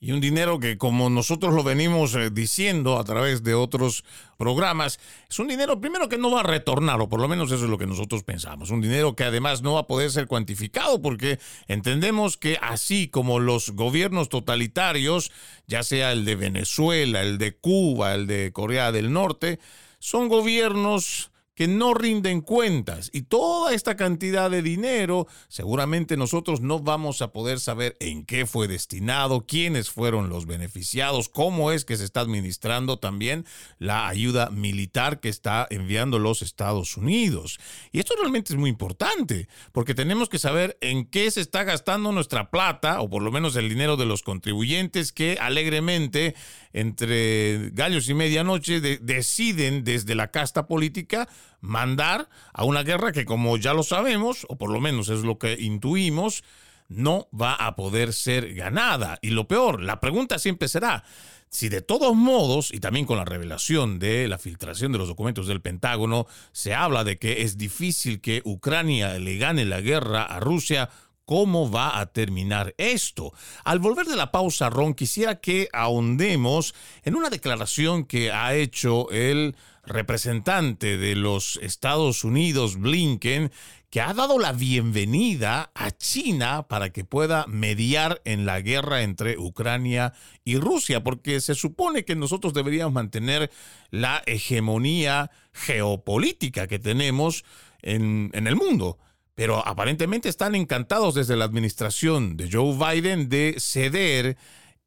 Y 0.02 0.12
un 0.12 0.20
dinero 0.22 0.58
que, 0.58 0.78
como 0.78 1.10
nosotros 1.10 1.52
lo 1.52 1.62
venimos 1.62 2.14
eh, 2.14 2.30
diciendo 2.30 2.98
a 2.98 3.04
través 3.04 3.42
de 3.42 3.52
otros 3.52 4.02
programas, 4.38 4.98
es 5.28 5.38
un 5.38 5.46
dinero 5.46 5.78
primero 5.78 6.08
que 6.08 6.16
no 6.16 6.30
va 6.30 6.40
a 6.40 6.42
retornar, 6.42 7.02
o 7.02 7.10
por 7.10 7.20
lo 7.20 7.28
menos 7.28 7.52
eso 7.52 7.64
es 7.64 7.70
lo 7.70 7.76
que 7.76 7.86
nosotros 7.86 8.22
pensamos. 8.22 8.70
Un 8.70 8.80
dinero 8.80 9.14
que 9.14 9.24
además 9.24 9.60
no 9.60 9.74
va 9.74 9.80
a 9.80 9.86
poder 9.86 10.10
ser 10.10 10.26
cuantificado 10.26 11.02
porque 11.02 11.38
entendemos 11.68 12.38
que 12.38 12.56
así 12.62 13.08
como 13.08 13.40
los 13.40 13.72
gobiernos 13.72 14.30
totalitarios, 14.30 15.32
ya 15.66 15.82
sea 15.82 16.12
el 16.12 16.24
de 16.24 16.34
Venezuela, 16.34 17.20
el 17.20 17.36
de 17.36 17.54
Cuba, 17.54 18.14
el 18.14 18.26
de 18.26 18.52
Corea 18.52 18.92
del 18.92 19.12
Norte, 19.12 19.60
son 19.98 20.28
gobiernos 20.28 21.30
que 21.61 21.68
no 21.68 21.92
rinden 21.92 22.40
cuentas 22.40 23.11
y 23.12 23.20
toda 23.20 23.75
esta 23.75 23.94
cantidad 23.94 24.51
de 24.51 24.62
dinero 24.62 25.27
seguramente 25.49 26.16
nosotros 26.16 26.62
no 26.62 26.79
vamos 26.79 27.20
a 27.20 27.33
poder 27.33 27.61
saber 27.61 27.99
en 28.01 28.25
qué 28.25 28.46
fue 28.46 28.66
destinado, 28.66 29.44
quiénes 29.46 29.90
fueron 29.90 30.31
los 30.31 30.46
beneficiados, 30.46 31.29
cómo 31.29 31.70
es 31.70 31.85
que 31.85 31.99
se 31.99 32.05
está 32.05 32.20
administrando 32.20 32.99
también 32.99 33.44
la 33.79 34.09
ayuda 34.09 34.49
militar 34.49 35.20
que 35.20 35.29
está 35.29 35.66
enviando 35.68 36.18
los 36.18 36.40
Estados 36.40 36.96
Unidos. 36.96 37.61
Y 37.92 37.99
esto 37.99 38.14
realmente 38.18 38.55
es 38.55 38.59
muy 38.59 38.70
importante 38.70 39.46
porque 39.73 39.94
tenemos 39.94 40.31
que 40.31 40.38
saber 40.38 40.79
en 40.81 41.05
qué 41.05 41.31
se 41.31 41.42
está 41.42 41.64
gastando 41.64 42.11
nuestra 42.11 42.51
plata 42.51 43.03
o 43.03 43.11
por 43.11 43.20
lo 43.23 43.31
menos 43.33 43.55
el 43.57 43.68
dinero 43.68 43.99
de 43.99 44.07
los 44.07 44.23
contribuyentes 44.23 45.12
que 45.12 45.37
alegremente 45.38 46.35
entre 46.72 47.70
gallos 47.70 48.09
y 48.09 48.14
medianoche 48.14 48.80
deciden 48.80 49.85
desde 49.85 50.14
la 50.14 50.30
casta 50.30 50.66
política 50.66 51.28
mandar 51.61 52.28
a 52.52 52.64
una 52.64 52.83
guerra 52.83 53.12
que 53.12 53.24
como 53.24 53.56
ya 53.56 53.74
lo 53.74 53.83
sabemos, 53.83 54.46
o 54.48 54.56
por 54.56 54.70
lo 54.70 54.80
menos 54.80 55.09
es 55.09 55.22
lo 55.22 55.38
que 55.38 55.56
intuimos, 55.59 56.44
no 56.88 57.28
va 57.38 57.54
a 57.54 57.76
poder 57.76 58.12
ser 58.12 58.54
ganada. 58.54 59.18
Y 59.22 59.30
lo 59.30 59.48
peor, 59.48 59.83
la 59.83 60.00
pregunta 60.00 60.38
siempre 60.38 60.68
será, 60.68 61.04
si 61.48 61.68
de 61.68 61.83
todos 61.83 62.14
modos, 62.14 62.72
y 62.72 62.78
también 62.78 63.06
con 63.06 63.16
la 63.16 63.24
revelación 63.24 63.98
de 63.98 64.28
la 64.28 64.38
filtración 64.38 64.92
de 64.92 64.98
los 64.98 65.09
documentos 65.09 65.46
del 65.46 65.61
Pentágono, 65.61 66.26
se 66.52 66.74
habla 66.74 67.02
de 67.04 67.18
que 67.18 67.42
es 67.42 67.59
difícil 67.59 68.20
que 68.20 68.42
Ucrania 68.44 69.18
le 69.18 69.37
gane 69.37 69.64
la 69.64 69.80
guerra 69.80 70.22
a 70.22 70.38
Rusia, 70.38 70.90
¿cómo 71.31 71.71
va 71.71 72.01
a 72.01 72.07
terminar 72.07 72.75
esto? 72.77 73.33
Al 73.62 73.79
volver 73.79 74.07
de 74.07 74.16
la 74.16 74.33
pausa, 74.33 74.69
Ron, 74.69 74.95
quisiera 74.95 75.37
que 75.38 75.69
ahondemos 75.73 76.75
en 77.05 77.14
una 77.14 77.31
declaración 77.31 78.05
que 78.05 78.33
ha 78.33 78.57
hecho 78.57 79.09
el 79.12 79.55
representante 79.85 80.99
de 80.99 81.14
los 81.14 81.61
Estados 81.62 82.25
Unidos, 82.25 82.81
Blinken, 82.81 83.53
que 83.90 84.01
ha 84.01 84.12
dado 84.12 84.40
la 84.40 84.51
bienvenida 84.51 85.71
a 85.73 85.93
China 85.93 86.66
para 86.66 86.90
que 86.90 87.05
pueda 87.05 87.47
mediar 87.47 88.21
en 88.25 88.45
la 88.45 88.61
guerra 88.61 89.03
entre 89.03 89.38
Ucrania 89.38 90.12
y 90.45 90.57
Rusia, 90.57 91.05
porque 91.05 91.40
se 91.40 91.55
supone 91.55 92.05
que 92.05 92.16
nosotros 92.16 92.55
deberíamos 92.55 92.93
mantener 92.93 93.53
la 93.90 94.21
hegemonía 94.27 95.31
geopolítica 95.53 96.66
que 96.66 96.81
tenemos 96.81 97.45
en, 97.83 98.31
en 98.33 98.49
el 98.49 98.57
mundo. 98.57 98.99
Pero 99.40 99.66
aparentemente 99.66 100.29
están 100.29 100.55
encantados 100.55 101.14
desde 101.14 101.35
la 101.35 101.46
administración 101.46 102.37
de 102.37 102.50
Joe 102.53 102.76
Biden 102.76 103.31
de 103.31 103.55
ceder 103.59 104.37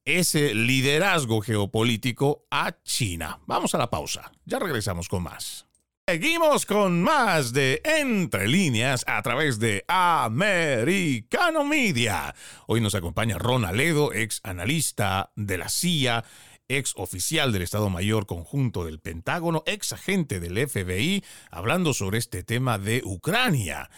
ese 0.06 0.54
liderazgo 0.54 1.42
geopolítico 1.42 2.46
a 2.52 2.78
China. 2.84 3.40
Vamos 3.48 3.74
a 3.74 3.80
la 3.80 3.90
pausa. 3.90 4.32
Ya 4.46 4.60
regresamos 4.60 5.10
con 5.10 5.24
más. 5.24 5.66
Seguimos 6.08 6.68
con 6.68 7.02
más 7.02 7.52
de 7.52 7.82
Entre 7.84 8.48
líneas 8.48 9.04
a 9.08 9.20
través 9.24 9.58
de 9.58 9.86
Americano 9.88 11.64
Media. 11.64 12.36
Hoy 12.68 12.80
nos 12.80 12.94
acompaña 12.94 13.40
Ron 13.40 13.66
Aledo, 13.66 14.14
ex 14.14 14.40
analista 14.44 15.32
de 15.36 15.58
la 15.58 15.70
CIA, 15.70 16.26
ex 16.68 16.94
oficial 16.96 17.52
del 17.52 17.64
Estado 17.64 17.90
Mayor 17.90 18.28
Conjunto 18.28 18.86
del 18.86 19.00
Pentágono, 19.00 19.64
ex 19.66 19.94
agente 19.94 20.40
del 20.40 20.68
FBI, 20.68 21.24
hablando 21.50 21.94
sobre 21.96 22.20
este 22.20 22.44
tema 22.44 22.78
de 22.78 23.02
Ucrania. 23.04 23.90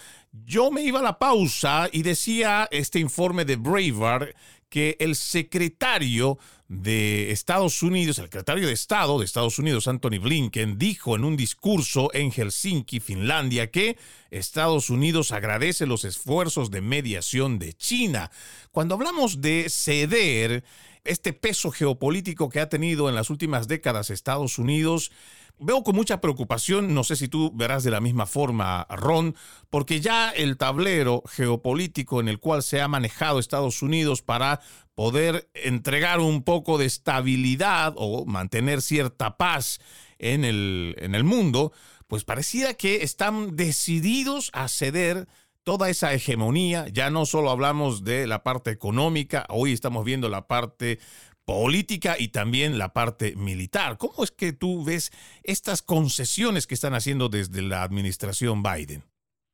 Yo 0.43 0.69
me 0.69 0.81
iba 0.81 0.99
a 0.99 1.03
la 1.03 1.17
pausa 1.17 1.87
y 1.91 2.01
decía 2.01 2.67
este 2.71 2.99
informe 2.99 3.45
de 3.45 3.55
Breitbart 3.55 4.35
que 4.69 4.97
el 4.99 5.15
secretario 5.15 6.37
de 6.67 7.31
Estados 7.31 7.81
Unidos, 7.83 8.17
el 8.19 8.25
secretario 8.25 8.67
de 8.67 8.73
Estado 8.73 9.19
de 9.19 9.25
Estados 9.25 9.59
Unidos, 9.59 9.87
Anthony 9.87 10.19
Blinken, 10.21 10.77
dijo 10.77 11.15
en 11.15 11.23
un 11.23 11.37
discurso 11.37 12.09
en 12.13 12.31
Helsinki, 12.31 12.99
Finlandia, 12.99 13.71
que 13.71 13.97
Estados 14.29 14.89
Unidos 14.89 15.31
agradece 15.31 15.85
los 15.85 16.03
esfuerzos 16.03 16.69
de 16.69 16.81
mediación 16.81 17.57
de 17.59 17.73
China. 17.73 18.31
Cuando 18.71 18.95
hablamos 18.95 19.39
de 19.41 19.67
ceder, 19.69 20.65
este 21.05 21.33
peso 21.33 21.71
geopolítico 21.71 22.49
que 22.49 22.59
ha 22.59 22.67
tenido 22.67 23.07
en 23.07 23.15
las 23.15 23.29
últimas 23.29 23.67
décadas 23.67 24.09
Estados 24.09 24.57
Unidos, 24.57 25.11
Veo 25.57 25.83
con 25.83 25.95
mucha 25.95 26.19
preocupación, 26.19 26.93
no 26.93 27.05
sé 27.05 27.15
si 27.15 27.29
tú 27.29 27.51
verás 27.55 27.83
de 27.83 27.91
la 27.91 28.01
misma 28.01 28.25
forma, 28.25 28.85
Ron, 28.89 29.35
porque 29.69 30.01
ya 30.01 30.29
el 30.31 30.57
tablero 30.57 31.23
geopolítico 31.27 32.19
en 32.19 32.27
el 32.27 32.39
cual 32.39 32.61
se 32.61 32.81
ha 32.81 32.89
manejado 32.89 33.39
Estados 33.39 33.81
Unidos 33.81 34.21
para 34.21 34.59
poder 34.95 35.49
entregar 35.53 36.19
un 36.19 36.43
poco 36.43 36.77
de 36.77 36.85
estabilidad 36.85 37.93
o 37.95 38.25
mantener 38.25 38.81
cierta 38.81 39.37
paz 39.37 39.79
en 40.19 40.43
el, 40.43 40.95
en 40.97 41.15
el 41.15 41.23
mundo, 41.23 41.71
pues 42.07 42.25
pareciera 42.25 42.73
que 42.73 43.03
están 43.03 43.55
decididos 43.55 44.51
a 44.53 44.67
ceder 44.67 45.27
toda 45.63 45.89
esa 45.89 46.13
hegemonía, 46.13 46.87
ya 46.89 47.09
no 47.09 47.25
solo 47.25 47.49
hablamos 47.49 48.03
de 48.03 48.27
la 48.27 48.43
parte 48.43 48.71
económica, 48.71 49.45
hoy 49.49 49.73
estamos 49.73 50.05
viendo 50.05 50.29
la 50.29 50.47
parte 50.47 50.99
política 51.45 52.15
y 52.17 52.31
también 52.31 52.77
la 52.77 52.89
parte 52.93 53.35
militar. 53.35 53.97
¿Cómo 53.97 54.23
es 54.23 54.31
que 54.31 54.51
tú 54.51 54.83
ves 54.85 55.11
estas 55.43 55.81
concesiones 55.81 56.67
que 56.67 56.73
están 56.73 56.93
haciendo 56.93 57.29
desde 57.29 57.61
la 57.61 57.83
administración 57.83 58.63
Biden? 58.63 59.03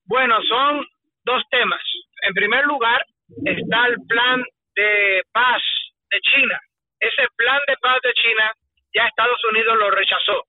Bueno, 0.06 0.36
son 0.48 0.86
dos 1.24 1.44
temas. 1.52 1.82
En 2.24 2.34
primer 2.34 2.66
lugar, 2.66 3.06
está 3.46 3.88
el 3.88 3.98
plan 4.08 4.44
de 4.76 5.22
paz 5.32 5.62
de 6.10 6.20
China. 6.22 6.60
Ese 7.00 7.28
plan 7.36 7.60
de 7.68 7.76
paz 7.78 8.00
de 8.04 8.14
China 8.14 8.52
ya 8.94 9.08
Estados 9.08 9.40
Unidos 9.52 9.78
lo 9.78 9.92
rechazó. 9.92 10.44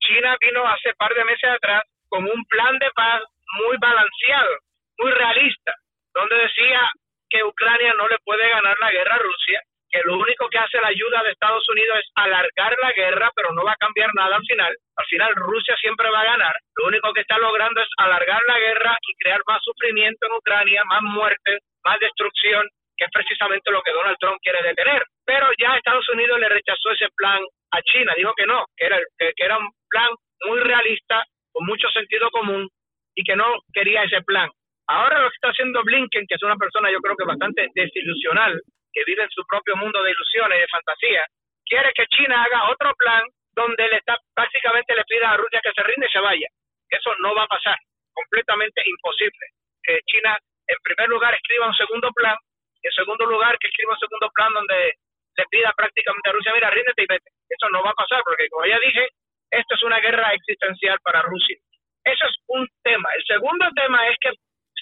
China 0.00 0.36
vino 0.40 0.66
hace 0.66 0.94
par 0.94 1.12
de 1.14 1.24
meses 1.24 1.50
atrás 1.50 1.82
con 2.08 2.24
un 2.24 2.44
plan 2.46 2.78
de 2.78 2.90
paz 2.94 3.22
muy 3.58 3.76
balanceado, 3.78 4.54
muy 4.98 5.10
realista, 5.12 5.74
donde 6.14 6.36
decía 6.36 6.90
que 7.28 7.44
Ucrania 7.44 7.92
no 7.94 8.08
le 8.08 8.18
puede 8.24 8.48
ganar 8.48 8.76
la 8.80 8.90
guerra 8.90 9.14
a 9.16 9.18
Rusia, 9.18 9.60
que 9.90 10.00
lo 10.04 10.18
único 10.18 10.48
que 10.48 10.58
hace 10.58 10.80
la 10.80 10.88
ayuda 10.88 11.22
de 11.22 11.32
Estados 11.32 11.66
Unidos 11.68 11.98
es 11.98 12.10
alargar 12.14 12.76
la 12.80 12.92
guerra, 12.92 13.30
pero 13.34 13.52
no 13.52 13.64
va 13.64 13.72
a 13.72 13.82
cambiar 13.82 14.10
nada 14.14 14.36
al 14.36 14.44
final. 14.44 14.74
Al 14.96 15.06
final 15.06 15.34
Rusia 15.36 15.76
siempre 15.80 16.10
va 16.10 16.20
a 16.20 16.30
ganar. 16.36 16.54
Lo 16.76 16.88
único 16.88 17.12
que 17.12 17.20
está 17.20 17.38
logrando 17.38 17.80
es 17.80 17.88
alargar 17.96 18.42
la 18.46 18.58
guerra 18.58 18.98
y 19.00 19.14
crear 19.22 19.40
más 19.46 19.62
sufrimiento 19.62 20.26
en 20.26 20.32
Ucrania, 20.34 20.84
más 20.84 21.02
muertes, 21.02 21.60
más 21.84 21.98
destrucción, 22.00 22.68
que 22.96 23.04
es 23.04 23.10
precisamente 23.12 23.70
lo 23.70 23.82
que 23.82 23.92
Donald 23.92 24.18
Trump 24.20 24.38
quiere 24.42 24.62
detener. 24.62 25.02
Pero 25.24 25.48
ya 25.58 25.76
Estados 25.76 26.08
Unidos 26.10 26.38
le 26.38 26.48
rechazó 26.48 26.90
ese 26.90 27.08
plan 27.16 27.42
a 27.72 27.82
China, 27.82 28.12
dijo 28.16 28.34
que 28.36 28.46
no, 28.46 28.64
que 28.76 28.86
era, 28.86 28.98
que 29.18 29.32
era 29.44 29.58
un 29.58 29.70
plan 29.88 30.08
muy 30.44 30.60
realista, 30.60 31.24
con 31.52 31.66
mucho 31.66 31.88
sentido 31.90 32.30
común 32.30 32.68
y 33.14 33.24
que 33.24 33.36
no 33.36 33.58
quería 33.72 34.04
ese 34.04 34.22
plan. 34.22 34.48
Ahora 34.86 35.20
lo 35.20 35.28
que 35.28 35.34
está 35.34 35.48
haciendo 35.48 35.82
Blinken, 35.82 36.26
que 36.26 36.34
es 36.34 36.42
una 36.42 36.56
persona 36.56 36.90
yo 36.90 37.00
creo 37.00 37.16
que 37.16 37.26
bastante 37.26 37.68
desilusional, 37.74 38.60
que 38.98 39.04
vive 39.06 39.22
en 39.22 39.30
su 39.30 39.46
propio 39.46 39.76
mundo 39.76 40.02
de 40.02 40.10
ilusiones 40.10 40.58
y 40.58 40.60
de 40.62 40.74
fantasía, 40.74 41.26
quiere 41.64 41.92
que 41.94 42.06
China 42.06 42.42
haga 42.42 42.70
otro 42.70 42.92
plan 42.98 43.22
donde 43.54 43.86
le 43.88 43.98
está 43.98 44.18
básicamente 44.34 44.94
le 44.94 45.04
pida 45.04 45.30
a 45.30 45.36
Rusia 45.36 45.60
que 45.62 45.72
se 45.72 45.82
rinde 45.84 46.06
y 46.06 46.10
se 46.10 46.18
vaya. 46.18 46.48
Eso 46.90 47.14
no 47.20 47.34
va 47.34 47.44
a 47.44 47.46
pasar, 47.46 47.78
completamente 48.12 48.82
imposible. 48.84 49.46
Que 49.82 50.00
China 50.06 50.36
en 50.66 50.76
primer 50.82 51.08
lugar 51.08 51.34
escriba 51.34 51.68
un 51.68 51.74
segundo 51.74 52.10
plan 52.10 52.36
y 52.82 52.86
en 52.88 52.92
segundo 52.92 53.24
lugar 53.26 53.56
que 53.58 53.68
escriba 53.68 53.92
un 53.92 53.98
segundo 53.98 54.30
plan 54.34 54.52
donde 54.52 54.94
le 55.36 55.44
pida 55.50 55.72
prácticamente 55.76 56.28
a 56.28 56.32
Rusia, 56.32 56.52
mira, 56.54 56.70
ríndete 56.70 57.02
y 57.02 57.06
vete. 57.06 57.30
Eso 57.48 57.68
no 57.70 57.82
va 57.82 57.90
a 57.90 58.02
pasar 58.02 58.22
porque 58.24 58.48
como 58.48 58.66
ya 58.66 58.78
dije, 58.80 59.08
esto 59.50 59.74
es 59.74 59.82
una 59.82 60.00
guerra 60.00 60.34
existencial 60.34 60.98
para 61.02 61.22
Rusia. 61.22 61.56
Eso 62.04 62.24
es 62.26 62.34
un 62.48 62.66
tema. 62.82 63.08
El 63.14 63.24
segundo 63.24 63.66
tema 63.74 64.08
es 64.08 64.16
que 64.20 64.32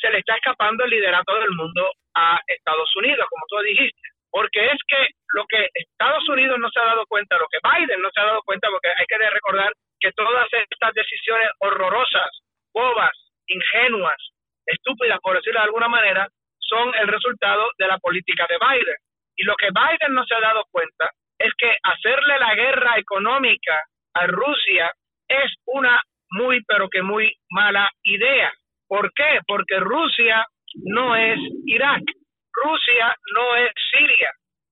se 0.00 0.10
le 0.10 0.18
está 0.18 0.34
escapando 0.34 0.84
el 0.84 0.90
liderato 0.90 1.34
del 1.40 1.50
mundo 1.52 1.90
a 2.14 2.38
Estados 2.46 2.94
Unidos, 2.96 3.26
como 3.28 3.44
tú 3.48 3.58
dijiste. 3.64 4.08
Porque 4.30 4.66
es 4.66 4.78
que 4.88 5.08
lo 5.34 5.44
que 5.46 5.68
Estados 5.74 6.28
Unidos 6.28 6.58
no 6.58 6.68
se 6.70 6.80
ha 6.80 6.84
dado 6.84 7.06
cuenta, 7.06 7.38
lo 7.38 7.46
que 7.48 7.58
Biden 7.62 8.02
no 8.02 8.10
se 8.12 8.20
ha 8.20 8.24
dado 8.24 8.42
cuenta, 8.44 8.68
porque 8.70 8.88
hay 8.88 9.06
que 9.06 9.18
recordar 9.18 9.72
que 10.00 10.12
todas 10.12 10.46
estas 10.52 10.94
decisiones 10.94 11.48
horrorosas, 11.60 12.30
bobas, 12.74 13.12
ingenuas, 13.46 14.16
estúpidas, 14.66 15.18
por 15.22 15.36
decirlo 15.36 15.60
de 15.60 15.66
alguna 15.66 15.88
manera, 15.88 16.28
son 16.58 16.92
el 16.96 17.08
resultado 17.08 17.70
de 17.78 17.86
la 17.86 17.98
política 17.98 18.46
de 18.48 18.58
Biden. 18.58 18.96
Y 19.36 19.44
lo 19.44 19.54
que 19.56 19.68
Biden 19.70 20.14
no 20.14 20.24
se 20.24 20.34
ha 20.34 20.40
dado 20.40 20.64
cuenta 20.70 21.10
es 21.38 21.52
que 21.56 21.76
hacerle 21.82 22.38
la 22.38 22.54
guerra 22.54 22.98
económica 22.98 23.82
a 24.14 24.26
Rusia 24.26 24.92
es 25.28 25.52
una 25.66 26.02
muy, 26.30 26.62
pero 26.64 26.88
que 26.88 27.02
muy 27.02 27.32
mala 27.50 27.90
idea. 28.02 28.52
¿Por 28.88 29.12
qué? 29.14 29.40
Porque 29.46 29.80
Rusia 29.80 30.46
no 30.84 31.16
es 31.16 31.38
Irak, 31.66 32.02
Rusia 32.52 33.14
no 33.34 33.56
es 33.56 33.72
Siria, 33.90 34.30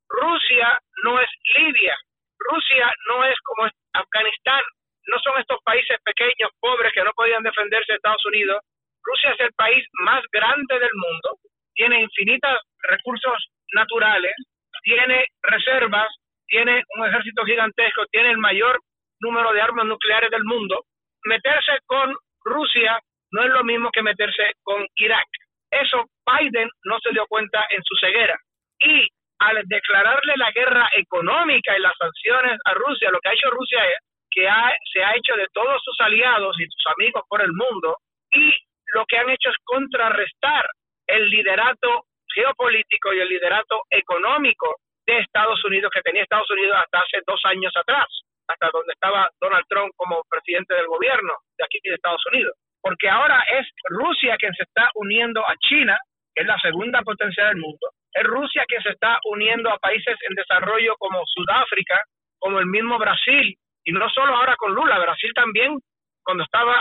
Rusia 0.09 0.79
no 1.03 1.21
es 1.21 1.29
Libia, 1.57 1.97
Rusia 2.39 2.93
no 3.09 3.25
es 3.25 3.35
como 3.43 3.69
Afganistán, 3.93 4.63
no 5.07 5.19
son 5.19 5.41
estos 5.41 5.59
países 5.65 5.99
pequeños, 6.05 6.51
pobres, 6.61 6.93
que 6.93 7.05
no 7.05 7.11
podían 7.15 7.43
defenderse 7.43 7.93
de 7.93 7.97
Estados 7.97 8.25
Unidos. 8.27 8.61
Rusia 9.03 9.33
es 9.33 9.41
el 9.41 9.53
país 9.53 9.85
más 10.05 10.23
grande 10.33 10.79
del 10.79 10.95
mundo, 10.95 11.39
tiene 11.75 12.01
infinitos 12.01 12.61
recursos 12.89 13.49
naturales, 13.75 14.35
tiene 14.83 15.27
reservas, 15.43 16.09
tiene 16.47 16.83
un 16.97 17.07
ejército 17.07 17.45
gigantesco, 17.45 18.07
tiene 18.11 18.31
el 18.31 18.39
mayor 18.39 18.81
número 19.21 19.53
de 19.53 19.61
armas 19.61 19.87
nucleares 19.87 20.31
del 20.31 20.45
mundo, 20.45 20.85
meterse 21.25 21.79
con 21.87 22.15
Rusia 22.45 22.99
no 23.35 23.43
es 23.43 23.51
lo 23.51 23.65
mismo 23.65 23.91
que 23.91 24.03
meterse 24.03 24.53
con 24.63 24.87
Irak. 24.95 25.27
Eso 25.69 26.05
Biden 26.25 26.71
no 26.85 26.99
se 27.01 27.11
dio 27.11 27.27
cuenta 27.27 27.67
en 27.71 27.83
su 27.83 27.97
ceguera. 27.97 28.39
Y 28.79 29.09
al 29.41 29.61
declararle 29.67 30.35
la 30.37 30.53
guerra 30.53 30.89
económica 30.93 31.77
y 31.77 31.81
las 31.83 31.97
sanciones 31.99 32.61
a 32.65 32.75
Rusia, 32.75 33.11
lo 33.11 33.19
que 33.19 33.29
ha 33.29 33.33
hecho 33.33 33.51
Rusia 33.51 33.85
es 33.91 33.99
que 34.31 34.49
se 34.93 35.03
ha 35.03 35.17
hecho 35.17 35.35
de 35.35 35.49
todos 35.53 35.83
sus 35.83 36.01
aliados 36.01 36.55
y 36.61 36.65
sus 36.67 36.87
amigos 36.95 37.25
por 37.29 37.43
el 37.43 37.53
mundo 37.53 37.99
y 38.31 38.55
lo 38.95 39.05
que 39.07 39.19
han 39.19 39.31
hecho 39.31 39.51
es 39.51 39.57
contrarrestar 39.65 40.65
el 41.09 41.29
liderato 41.29 42.07
geopolítico 42.33 43.13
y 43.13 43.19
el 43.19 43.29
liderato 43.29 43.83
económico 43.91 44.77
de 45.07 45.19
Estados 45.19 45.63
Unidos 45.65 45.91
que 45.93 46.03
tenía 46.03 46.23
Estados 46.23 46.51
Unidos 46.51 46.77
hasta 46.77 47.01
hace 47.01 47.19
dos 47.27 47.41
años 47.47 47.73
atrás, 47.77 48.07
hasta 48.47 48.71
donde 48.73 48.93
estaba 48.93 49.29
Donald 49.41 49.67
Trump 49.69 49.93
como 49.97 50.23
presidente 50.31 50.75
del 50.75 50.87
gobierno 50.87 51.35
de 51.59 51.65
aquí 51.65 51.79
de 51.83 51.95
Estados 51.95 52.23
Unidos. 52.33 52.55
Porque 52.85 53.09
ahora 53.09 53.43
es 53.49 53.67
Rusia 53.89 54.37
quien 54.37 54.53
se 54.53 54.65
está 54.65 54.91
uniendo 54.95 55.41
a 55.41 55.55
China, 55.57 55.97
que 56.35 56.43
es 56.43 56.47
la 56.47 56.59
segunda 56.59 57.01
potencia 57.01 57.47
del 57.47 57.57
mundo. 57.57 57.89
Es 58.13 58.25
Rusia 58.25 58.63
quien 58.69 58.83
se 58.83 58.91
está 58.91 59.19
uniendo 59.25 59.71
a 59.71 59.79
países 59.79 60.15
en 60.29 60.35
desarrollo 60.35 60.95
como 60.99 61.23
Sudáfrica, 61.25 62.03
como 62.39 62.59
el 62.59 62.67
mismo 62.67 62.99
Brasil, 62.99 63.57
y 63.85 63.93
no 63.93 64.07
solo 64.11 64.37
ahora 64.37 64.55
con 64.57 64.75
Lula, 64.75 64.99
Brasil 64.99 65.31
también 65.35 65.79
cuando 66.23 66.45
estaba 66.45 66.77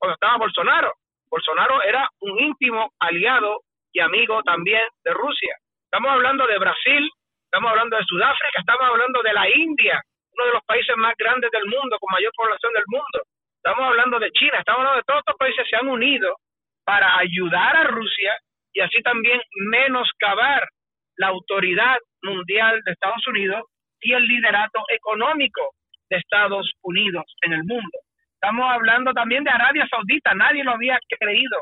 cuando 0.00 0.14
estaba 0.14 0.38
Bolsonaro. 0.38 0.92
Bolsonaro 1.30 1.82
era 1.82 2.08
un 2.20 2.36
íntimo 2.40 2.90
aliado 2.98 3.60
y 3.92 4.00
amigo 4.00 4.42
también 4.42 4.82
de 5.04 5.12
Rusia. 5.12 5.54
Estamos 5.84 6.10
hablando 6.10 6.48
de 6.48 6.58
Brasil, 6.58 7.08
estamos 7.44 7.70
hablando 7.70 7.96
de 7.96 8.04
Sudáfrica, 8.06 8.58
estamos 8.58 8.88
hablando 8.88 9.22
de 9.22 9.32
la 9.32 9.48
India, 9.48 10.02
uno 10.32 10.46
de 10.46 10.52
los 10.54 10.64
países 10.64 10.96
más 10.96 11.14
grandes 11.16 11.48
del 11.52 11.66
mundo, 11.66 11.96
con 12.00 12.12
mayor 12.12 12.32
población 12.34 12.72
del 12.72 12.84
mundo. 12.88 13.22
Estamos 13.64 13.88
hablando 13.88 14.18
de 14.18 14.30
China, 14.32 14.58
estamos 14.58 14.80
hablando 14.80 14.98
de 14.98 15.04
todos 15.06 15.20
estos 15.20 15.36
países 15.38 15.64
que 15.64 15.70
se 15.70 15.76
han 15.76 15.88
unido 15.88 16.36
para 16.84 17.16
ayudar 17.16 17.74
a 17.74 17.84
Rusia 17.84 18.36
y 18.74 18.80
así 18.80 19.00
también 19.00 19.40
menoscabar 19.70 20.68
la 21.16 21.28
autoridad 21.28 21.96
mundial 22.22 22.82
de 22.84 22.92
Estados 22.92 23.26
Unidos 23.26 23.62
y 24.02 24.12
el 24.12 24.22
liderato 24.26 24.84
económico 24.90 25.70
de 26.10 26.18
Estados 26.18 26.70
Unidos 26.82 27.24
en 27.40 27.54
el 27.54 27.64
mundo. 27.64 27.98
Estamos 28.34 28.70
hablando 28.70 29.14
también 29.14 29.44
de 29.44 29.50
Arabia 29.50 29.88
Saudita, 29.88 30.34
nadie 30.34 30.62
lo 30.62 30.72
había 30.72 30.98
creído 31.18 31.56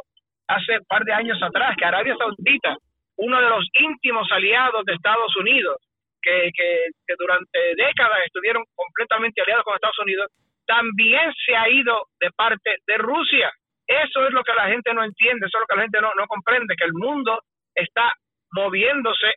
hace 0.48 0.78
un 0.78 0.84
par 0.86 1.04
de 1.04 1.12
años 1.12 1.40
atrás, 1.40 1.76
que 1.78 1.84
Arabia 1.84 2.16
Saudita, 2.18 2.78
uno 3.18 3.40
de 3.40 3.48
los 3.48 3.64
íntimos 3.74 4.26
aliados 4.32 4.84
de 4.86 4.94
Estados 4.94 5.36
Unidos, 5.36 5.76
que, 6.20 6.50
que, 6.52 7.14
durante 7.16 7.58
décadas 7.76 8.26
estuvieron 8.26 8.64
completamente 8.74 9.40
aliados 9.40 9.64
con 9.64 9.74
Estados 9.74 9.98
Unidos, 10.00 10.26
también 10.66 11.32
se 11.44 11.56
ha 11.56 11.68
ido 11.68 12.08
de 12.20 12.30
parte 12.30 12.76
de 12.86 12.98
Rusia. 12.98 13.52
Eso 13.86 14.26
es 14.26 14.32
lo 14.32 14.42
que 14.42 14.54
la 14.54 14.68
gente 14.68 14.94
no 14.94 15.04
entiende, 15.04 15.46
eso 15.46 15.58
es 15.58 15.60
lo 15.60 15.66
que 15.66 15.76
la 15.76 15.82
gente 15.82 16.00
no, 16.00 16.26
comprende, 16.26 16.74
que 16.76 16.84
el 16.84 16.94
mundo 16.94 17.40
está 17.74 18.12
moviéndose 18.52 19.34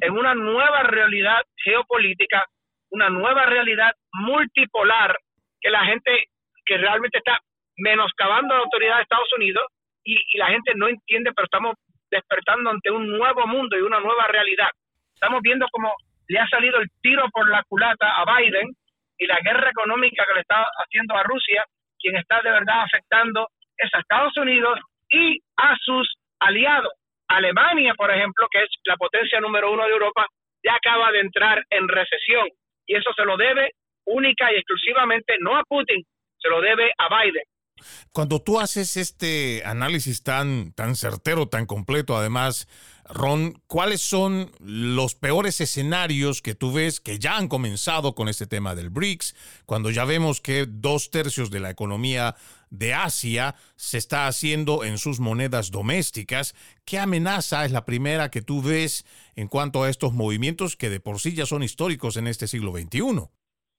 en 0.00 0.12
una 0.12 0.34
nueva 0.34 0.82
realidad 0.84 1.42
geopolítica, 1.62 2.44
una 2.90 3.10
nueva 3.10 3.46
realidad 3.46 3.92
multipolar, 4.12 5.16
que 5.60 5.70
la 5.70 5.84
gente 5.84 6.24
que 6.64 6.78
realmente 6.78 7.18
está 7.18 7.38
menoscabando 7.76 8.54
la 8.54 8.62
autoridad 8.62 8.96
de 8.96 9.02
Estados 9.02 9.32
Unidos 9.36 9.64
y, 10.04 10.16
la 10.36 10.48
gente 10.48 10.72
no 10.74 10.88
entiende, 10.88 11.32
pero 11.34 11.44
estamos 11.44 11.74
despertando 12.10 12.70
ante 12.70 12.90
un 12.90 13.08
nuevo 13.08 13.46
mundo 13.46 13.78
y 13.78 13.82
una 13.82 14.00
nueva 14.00 14.26
realidad. 14.26 14.68
Estamos 15.14 15.40
viendo 15.42 15.66
cómo 15.70 15.94
le 16.28 16.38
ha 16.38 16.46
salido 16.48 16.78
el 16.78 16.88
tiro 17.00 17.28
por 17.30 17.48
la 17.48 17.62
culata 17.68 18.20
a 18.20 18.36
Biden 18.36 18.74
y 19.22 19.26
la 19.26 19.40
guerra 19.40 19.70
económica 19.70 20.24
que 20.26 20.34
le 20.34 20.40
está 20.40 20.66
haciendo 20.82 21.14
a 21.14 21.22
Rusia, 21.22 21.64
quien 21.98 22.16
está 22.16 22.40
de 22.42 22.50
verdad 22.50 22.82
afectando 22.82 23.48
es 23.76 23.88
a 23.94 24.00
Estados 24.00 24.36
Unidos 24.36 24.80
y 25.08 25.38
a 25.56 25.76
sus 25.76 26.12
aliados. 26.40 26.92
Alemania, 27.28 27.94
por 27.94 28.10
ejemplo, 28.10 28.48
que 28.50 28.64
es 28.64 28.70
la 28.84 28.96
potencia 28.96 29.40
número 29.40 29.70
uno 29.70 29.84
de 29.84 29.92
Europa, 29.92 30.26
ya 30.64 30.74
acaba 30.74 31.12
de 31.12 31.20
entrar 31.20 31.64
en 31.70 31.86
recesión 31.86 32.48
y 32.84 32.96
eso 32.96 33.12
se 33.14 33.24
lo 33.24 33.36
debe 33.36 33.70
única 34.06 34.52
y 34.52 34.56
exclusivamente 34.56 35.36
no 35.38 35.56
a 35.56 35.62
Putin, 35.62 36.02
se 36.38 36.48
lo 36.48 36.60
debe 36.60 36.92
a 36.98 37.22
Biden. 37.22 37.44
Cuando 38.12 38.40
tú 38.40 38.60
haces 38.60 38.96
este 38.96 39.62
análisis 39.64 40.22
tan, 40.22 40.72
tan 40.72 40.96
certero, 40.96 41.48
tan 41.48 41.66
completo, 41.66 42.16
además, 42.16 42.68
Ron, 43.04 43.60
¿cuáles 43.66 44.00
son 44.00 44.50
los 44.60 45.14
peores 45.14 45.60
escenarios 45.60 46.40
que 46.40 46.54
tú 46.54 46.72
ves 46.72 47.00
que 47.00 47.18
ya 47.18 47.36
han 47.36 47.48
comenzado 47.48 48.14
con 48.14 48.28
este 48.28 48.46
tema 48.46 48.74
del 48.74 48.90
BRICS, 48.90 49.62
cuando 49.66 49.90
ya 49.90 50.04
vemos 50.04 50.40
que 50.40 50.66
dos 50.66 51.10
tercios 51.10 51.50
de 51.50 51.60
la 51.60 51.70
economía 51.70 52.36
de 52.70 52.94
Asia 52.94 53.54
se 53.76 53.98
está 53.98 54.26
haciendo 54.26 54.82
en 54.82 54.96
sus 54.98 55.20
monedas 55.20 55.70
domésticas. 55.70 56.54
¿Qué 56.86 56.98
amenaza 56.98 57.64
es 57.64 57.72
la 57.72 57.84
primera 57.84 58.30
que 58.30 58.40
tú 58.40 58.62
ves 58.62 59.04
en 59.36 59.48
cuanto 59.48 59.82
a 59.82 59.90
estos 59.90 60.14
movimientos 60.14 60.76
que 60.76 60.88
de 60.88 61.00
por 61.00 61.20
sí 61.20 61.34
ya 61.34 61.44
son 61.44 61.62
históricos 61.62 62.16
en 62.16 62.26
este 62.28 62.46
siglo 62.46 62.72
XXI? 62.72 63.02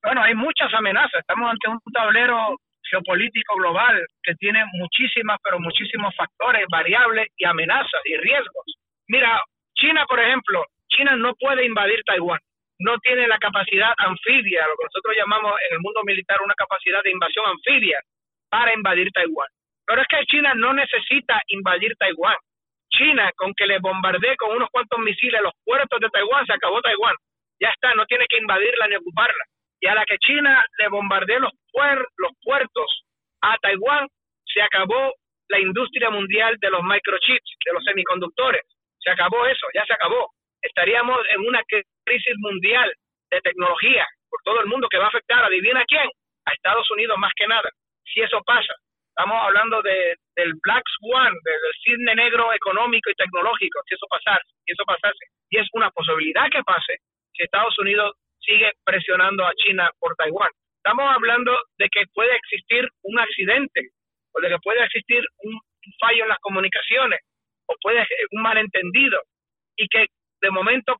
Bueno, 0.03 0.21
hay 0.21 0.35
muchas 0.35 0.71
amenazas. 0.77 1.21
Estamos 1.21 1.49
ante 1.49 1.69
un 1.69 1.79
tablero 1.91 2.59
geopolítico 2.93 3.55
global 3.55 4.05
que 4.21 4.35
tiene 4.35 4.63
muchísimas, 4.73 5.37
pero 5.43 5.59
muchísimos 5.59 6.13
factores, 6.15 6.65
variables 6.69 7.27
y 7.37 7.45
amenazas 7.45 8.01
y 8.05 8.17
riesgos. 8.17 8.65
Mira, 9.07 9.41
China, 9.75 10.05
por 10.07 10.19
ejemplo, 10.19 10.65
China 10.89 11.15
no 11.15 11.33
puede 11.35 11.65
invadir 11.65 12.03
Taiwán. 12.05 12.39
No 12.79 12.97
tiene 12.99 13.27
la 13.27 13.37
capacidad 13.37 13.93
anfibia, 13.97 14.67
lo 14.67 14.75
que 14.77 14.85
nosotros 14.85 15.15
llamamos 15.17 15.53
en 15.67 15.75
el 15.75 15.79
mundo 15.81 16.01
militar 16.03 16.37
una 16.43 16.53
capacidad 16.53 17.01
de 17.03 17.11
invasión 17.11 17.45
anfibia 17.47 17.99
para 18.49 18.73
invadir 18.73 19.09
Taiwán. 19.11 19.47
Pero 19.85 20.01
es 20.01 20.07
que 20.07 20.25
China 20.25 20.53
no 20.55 20.73
necesita 20.73 21.41
invadir 21.47 21.95
Taiwán. 21.97 22.37
China, 22.89 23.31
con 23.35 23.53
que 23.55 23.65
le 23.65 23.79
bombardee 23.79 24.37
con 24.37 24.55
unos 24.55 24.69
cuantos 24.69 24.99
misiles 24.99 25.41
los 25.41 25.53
puertos 25.65 25.99
de 25.99 26.09
Taiwán, 26.09 26.45
se 26.45 26.53
acabó 26.53 26.81
Taiwán. 26.81 27.15
Ya 27.59 27.69
está, 27.69 27.93
no 27.95 28.05
tiene 28.05 28.25
que 28.29 28.37
invadirla 28.37 28.87
ni 28.87 28.95
ocuparla. 28.95 29.43
Y 29.83 29.87
a 29.87 29.95
la 29.95 30.05
que 30.05 30.17
China 30.19 30.63
le 30.79 30.87
bombardee 30.87 31.41
los, 31.41 31.51
los 32.15 32.31
puertos 32.41 33.03
a 33.41 33.57
Taiwán, 33.57 34.07
se 34.45 34.61
acabó 34.61 35.11
la 35.49 35.59
industria 35.59 36.09
mundial 36.09 36.55
de 36.61 36.69
los 36.69 36.81
microchips, 36.81 37.57
de 37.65 37.73
los 37.73 37.83
semiconductores. 37.83 38.61
Se 38.97 39.09
acabó 39.11 39.45
eso, 39.45 39.67
ya 39.73 39.83
se 39.85 39.91
acabó. 39.91 40.31
Estaríamos 40.61 41.19
en 41.35 41.41
una 41.41 41.61
crisis 41.67 42.35
mundial 42.37 42.93
de 43.29 43.41
tecnología 43.41 44.07
por 44.29 44.39
todo 44.45 44.61
el 44.61 44.67
mundo 44.67 44.87
que 44.87 44.97
va 44.97 45.05
a 45.05 45.09
afectar, 45.09 45.43
adivina 45.43 45.83
quién, 45.85 46.07
a 46.45 46.53
Estados 46.53 46.89
Unidos 46.91 47.17
más 47.17 47.33
que 47.35 47.45
nada. 47.45 47.69
Si 48.05 48.21
eso 48.21 48.41
pasa, 48.45 48.73
estamos 49.09 49.35
hablando 49.43 49.81
de, 49.81 50.15
del 50.37 50.53
Black 50.63 50.83
Swan, 50.95 51.33
del 51.43 51.73
cisne 51.83 52.15
negro 52.15 52.53
económico 52.53 53.09
y 53.09 53.15
tecnológico, 53.15 53.81
si 53.85 53.95
eso 53.95 54.07
pasase, 54.09 54.47
si 54.63 54.71
eso 54.71 54.85
pasase. 54.85 55.25
Y 55.49 55.57
es 55.57 55.67
una 55.73 55.91
posibilidad 55.91 56.49
que 56.49 56.63
pase 56.63 56.99
si 57.33 57.43
Estados 57.43 57.77
Unidos 57.79 58.15
sigue 58.45 58.71
presionando 58.83 59.45
a 59.45 59.53
China 59.55 59.89
por 59.99 60.15
Taiwán. 60.15 60.51
Estamos 60.77 61.05
hablando 61.15 61.57
de 61.77 61.87
que 61.89 62.03
puede 62.13 62.35
existir 62.35 62.87
un 63.03 63.19
accidente 63.19 63.89
o 64.33 64.41
de 64.41 64.49
que 64.49 64.57
puede 64.59 64.83
existir 64.83 65.23
un 65.43 65.59
fallo 65.99 66.23
en 66.23 66.29
las 66.29 66.39
comunicaciones 66.39 67.19
o 67.67 67.75
puede 67.81 68.05
un 68.31 68.41
malentendido 68.41 69.21
y 69.77 69.87
que 69.87 70.07
de 70.41 70.51
momento 70.51 70.97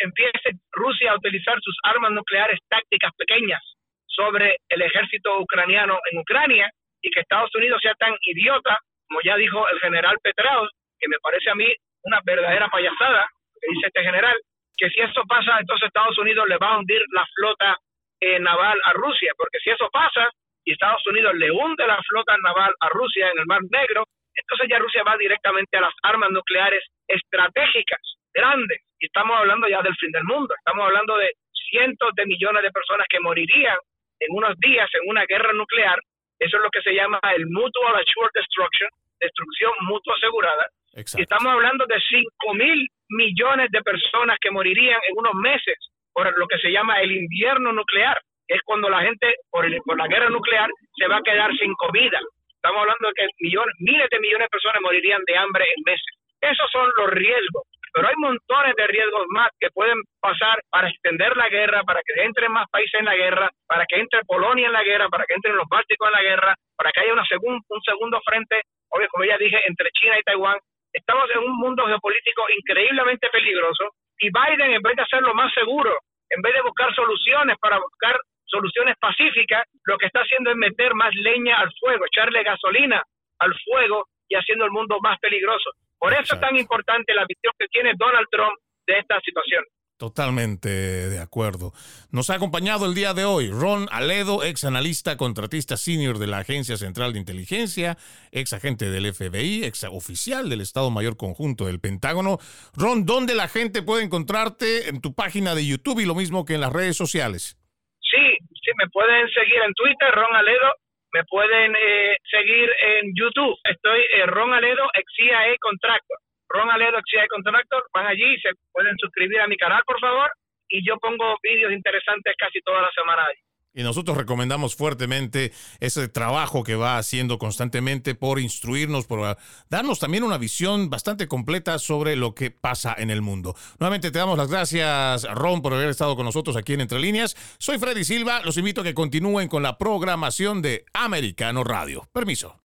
empiece 0.00 0.52
Rusia 0.72 1.12
a 1.12 1.16
utilizar 1.16 1.58
sus 1.60 1.76
armas 1.82 2.12
nucleares 2.12 2.58
tácticas 2.68 3.12
pequeñas 3.16 3.62
sobre 4.06 4.56
el 4.68 4.82
ejército 4.82 5.38
ucraniano 5.40 5.98
en 6.10 6.18
Ucrania 6.18 6.70
y 7.02 7.10
que 7.10 7.20
Estados 7.20 7.54
Unidos 7.54 7.80
sea 7.82 7.94
tan 7.94 8.14
idiota, 8.22 8.78
como 9.06 9.20
ya 9.24 9.36
dijo 9.36 9.68
el 9.68 9.78
general 9.80 10.16
Petraeus, 10.22 10.70
que 10.98 11.08
me 11.08 11.18
parece 11.20 11.50
a 11.50 11.54
mí 11.54 11.66
una 12.02 12.20
verdadera 12.24 12.68
payasada, 12.68 13.28
que 13.60 13.72
dice 13.72 13.86
este 13.86 14.02
general, 14.02 14.36
que 14.78 14.88
si 14.90 15.00
eso 15.00 15.22
pasa, 15.28 15.58
entonces 15.58 15.88
Estados 15.88 16.16
Unidos 16.18 16.48
le 16.48 16.56
va 16.56 16.68
a 16.68 16.78
hundir 16.78 17.02
la 17.12 17.26
flota 17.34 17.76
eh, 18.20 18.38
naval 18.38 18.78
a 18.84 18.92
Rusia, 18.92 19.32
porque 19.36 19.58
si 19.58 19.70
eso 19.70 19.90
pasa 19.92 20.30
y 20.64 20.72
Estados 20.72 21.04
Unidos 21.06 21.34
le 21.34 21.50
hunde 21.50 21.86
la 21.86 22.00
flota 22.08 22.36
naval 22.38 22.72
a 22.80 22.88
Rusia 22.90 23.30
en 23.30 23.40
el 23.40 23.46
Mar 23.46 23.60
Negro, 23.70 24.04
entonces 24.34 24.68
ya 24.70 24.78
Rusia 24.78 25.02
va 25.02 25.16
directamente 25.16 25.76
a 25.76 25.80
las 25.80 25.94
armas 26.02 26.30
nucleares 26.30 26.84
estratégicas, 27.08 28.00
grandes, 28.32 28.80
y 29.00 29.06
estamos 29.06 29.36
hablando 29.36 29.68
ya 29.68 29.82
del 29.82 29.96
fin 29.96 30.12
del 30.12 30.24
mundo, 30.24 30.54
estamos 30.56 30.86
hablando 30.86 31.16
de 31.16 31.32
cientos 31.70 32.14
de 32.14 32.26
millones 32.26 32.62
de 32.62 32.70
personas 32.70 33.06
que 33.08 33.20
morirían 33.20 33.76
en 34.20 34.28
unos 34.30 34.58
días 34.58 34.88
en 34.94 35.08
una 35.08 35.24
guerra 35.26 35.52
nuclear, 35.52 35.98
eso 36.38 36.56
es 36.56 36.62
lo 36.62 36.70
que 36.70 36.82
se 36.82 36.94
llama 36.94 37.18
el 37.34 37.46
Mutual 37.46 37.96
Assured 37.96 38.30
Destruction, 38.34 38.90
destrucción 39.20 39.72
mutua 39.80 40.14
asegurada, 40.14 40.66
y 40.94 41.22
estamos 41.22 41.52
hablando 41.52 41.86
de 41.86 42.00
5 42.00 42.54
mil 42.54 42.88
millones 43.10 43.70
de 43.70 43.82
personas 43.82 44.38
que 44.40 44.50
morirían 44.50 45.00
en 45.08 45.16
unos 45.16 45.34
meses 45.34 45.76
por 46.18 46.36
lo 46.36 46.48
que 46.48 46.58
se 46.58 46.72
llama 46.72 47.00
el 47.00 47.12
invierno 47.12 47.72
nuclear, 47.72 48.20
es 48.48 48.60
cuando 48.64 48.88
la 48.88 49.02
gente, 49.02 49.36
por, 49.50 49.64
por 49.84 49.96
la 49.96 50.08
guerra 50.08 50.28
nuclear, 50.30 50.68
se 50.96 51.06
va 51.06 51.18
a 51.18 51.22
quedar 51.22 51.54
sin 51.56 51.72
comida. 51.74 52.18
Estamos 52.50 52.80
hablando 52.80 53.06
de 53.06 53.14
que 53.14 53.26
millones, 53.38 53.72
miles 53.78 54.10
de 54.10 54.18
millones 54.18 54.46
de 54.46 54.50
personas 54.50 54.82
morirían 54.82 55.22
de 55.28 55.36
hambre 55.36 55.64
en 55.64 55.82
meses. 55.86 56.10
Esos 56.40 56.68
son 56.72 56.90
los 56.96 57.10
riesgos. 57.10 57.62
Pero 57.92 58.08
hay 58.08 58.14
montones 58.16 58.74
de 58.76 58.86
riesgos 58.88 59.26
más 59.28 59.48
que 59.60 59.70
pueden 59.70 59.96
pasar 60.20 60.58
para 60.70 60.88
extender 60.88 61.36
la 61.36 61.48
guerra, 61.48 61.84
para 61.84 62.00
que 62.04 62.20
entren 62.20 62.50
más 62.50 62.66
países 62.68 62.98
en 62.98 63.06
la 63.06 63.14
guerra, 63.14 63.48
para 63.68 63.86
que 63.86 64.00
entre 64.00 64.24
Polonia 64.24 64.66
en 64.66 64.72
la 64.72 64.82
guerra, 64.82 65.08
para 65.08 65.24
que 65.24 65.34
entren 65.34 65.56
los 65.56 65.68
Bálticos 65.68 66.08
en 66.08 66.12
la 66.12 66.22
guerra, 66.22 66.54
para 66.76 66.90
que 66.90 67.00
haya 67.00 67.12
una 67.12 67.24
un 67.30 67.82
segundo 67.82 68.20
frente, 68.24 68.62
obvio, 68.88 69.06
como 69.10 69.24
ya 69.24 69.38
dije, 69.38 69.60
entre 69.66 69.90
China 69.92 70.18
y 70.18 70.22
Taiwán. 70.22 70.58
Estamos 70.98 71.30
en 71.30 71.38
un 71.38 71.56
mundo 71.56 71.86
geopolítico 71.86 72.42
increíblemente 72.50 73.28
peligroso 73.30 73.94
y 74.18 74.30
Biden, 74.34 74.72
en 74.72 74.82
vez 74.82 74.96
de 74.96 75.02
hacerlo 75.02 75.32
más 75.32 75.52
seguro, 75.54 75.96
en 76.28 76.42
vez 76.42 76.54
de 76.54 76.62
buscar 76.62 76.92
soluciones 76.92 77.56
para 77.60 77.78
buscar 77.78 78.18
soluciones 78.46 78.96
pacíficas, 78.98 79.62
lo 79.84 79.96
que 79.96 80.06
está 80.06 80.20
haciendo 80.20 80.50
es 80.50 80.56
meter 80.56 80.94
más 80.94 81.14
leña 81.14 81.60
al 81.60 81.70
fuego, 81.78 82.04
echarle 82.04 82.42
gasolina 82.42 83.00
al 83.38 83.54
fuego 83.64 84.06
y 84.28 84.34
haciendo 84.34 84.64
el 84.64 84.72
mundo 84.72 84.98
más 85.00 85.20
peligroso. 85.20 85.70
Por 85.98 86.12
eso 86.12 86.34
es 86.34 86.40
tan 86.40 86.56
importante 86.56 87.14
la 87.14 87.26
visión 87.26 87.52
que 87.56 87.68
tiene 87.68 87.92
Donald 87.96 88.26
Trump 88.30 88.58
de 88.88 88.98
esta 88.98 89.20
situación. 89.20 89.62
Totalmente 89.98 90.68
de 90.68 91.18
acuerdo. 91.18 91.72
Nos 92.12 92.30
ha 92.30 92.34
acompañado 92.34 92.86
el 92.86 92.94
día 92.94 93.14
de 93.14 93.24
hoy 93.24 93.50
Ron 93.50 93.88
Aledo, 93.90 94.44
ex 94.44 94.62
analista 94.62 95.16
contratista 95.16 95.76
senior 95.76 96.18
de 96.18 96.28
la 96.28 96.38
Agencia 96.38 96.76
Central 96.76 97.12
de 97.12 97.18
Inteligencia, 97.18 97.96
ex 98.30 98.52
agente 98.52 98.90
del 98.90 99.12
FBI, 99.12 99.64
ex 99.64 99.82
oficial 99.90 100.48
del 100.48 100.60
Estado 100.60 100.90
Mayor 100.90 101.16
Conjunto 101.16 101.66
del 101.66 101.80
Pentágono. 101.80 102.38
Ron, 102.76 103.06
¿dónde 103.06 103.34
la 103.34 103.48
gente 103.48 103.82
puede 103.82 104.04
encontrarte 104.04 104.88
en 104.88 105.00
tu 105.00 105.16
página 105.16 105.56
de 105.56 105.66
YouTube 105.66 105.98
y 105.98 106.06
lo 106.06 106.14
mismo 106.14 106.44
que 106.44 106.54
en 106.54 106.60
las 106.60 106.72
redes 106.72 106.96
sociales? 106.96 107.58
Sí, 108.00 108.38
sí, 108.54 108.70
me 108.78 108.88
pueden 108.90 109.28
seguir 109.30 109.60
en 109.66 109.74
Twitter, 109.74 110.14
Ron 110.14 110.36
Aledo, 110.36 110.74
me 111.12 111.24
pueden 111.24 111.74
eh, 111.74 112.16
seguir 112.30 112.70
en 112.70 113.12
YouTube. 113.16 113.58
Estoy 113.64 113.98
eh, 114.14 114.26
Ron 114.26 114.54
Aledo, 114.54 114.84
ex 114.94 115.12
CIA 115.16 115.56
Contractor. 115.60 116.18
Ron 116.48 116.70
Aledo, 116.70 116.98
CIA 117.10 117.26
Contractor. 117.28 117.84
Van 117.92 118.06
allí 118.06 118.34
y 118.34 118.40
se 118.40 118.50
pueden 118.72 118.96
suscribir 118.98 119.40
a 119.40 119.46
mi 119.46 119.56
canal, 119.56 119.82
por 119.86 120.00
favor. 120.00 120.30
Y 120.68 120.86
yo 120.86 120.98
pongo 120.98 121.36
vídeos 121.42 121.72
interesantes 121.72 122.34
casi 122.38 122.60
toda 122.60 122.82
la 122.82 122.90
semana 122.92 123.24
ahí. 123.24 123.36
Y 123.74 123.82
nosotros 123.82 124.16
recomendamos 124.16 124.74
fuertemente 124.74 125.52
ese 125.78 126.08
trabajo 126.08 126.64
que 126.64 126.74
va 126.74 126.98
haciendo 126.98 127.38
constantemente 127.38 128.14
por 128.14 128.40
instruirnos, 128.40 129.06
por 129.06 129.36
darnos 129.70 130.00
también 130.00 130.24
una 130.24 130.36
visión 130.36 130.90
bastante 130.90 131.28
completa 131.28 131.78
sobre 131.78 132.16
lo 132.16 132.34
que 132.34 132.50
pasa 132.50 132.94
en 132.98 133.10
el 133.10 133.22
mundo. 133.22 133.54
Nuevamente 133.78 134.10
te 134.10 134.18
damos 134.18 134.36
las 134.36 134.50
gracias, 134.50 135.24
Ron, 135.32 135.62
por 135.62 135.74
haber 135.74 135.90
estado 135.90 136.16
con 136.16 136.24
nosotros 136.24 136.56
aquí 136.56 136.72
en 136.72 136.80
Entre 136.80 136.98
Líneas. 136.98 137.36
Soy 137.58 137.78
Freddy 137.78 138.04
Silva. 138.04 138.40
Los 138.42 138.56
invito 138.56 138.80
a 138.80 138.84
que 138.84 138.94
continúen 138.94 139.48
con 139.48 139.62
la 139.62 139.78
programación 139.78 140.60
de 140.60 140.84
Americano 140.92 141.62
Radio. 141.62 142.08
Permiso. 142.12 142.67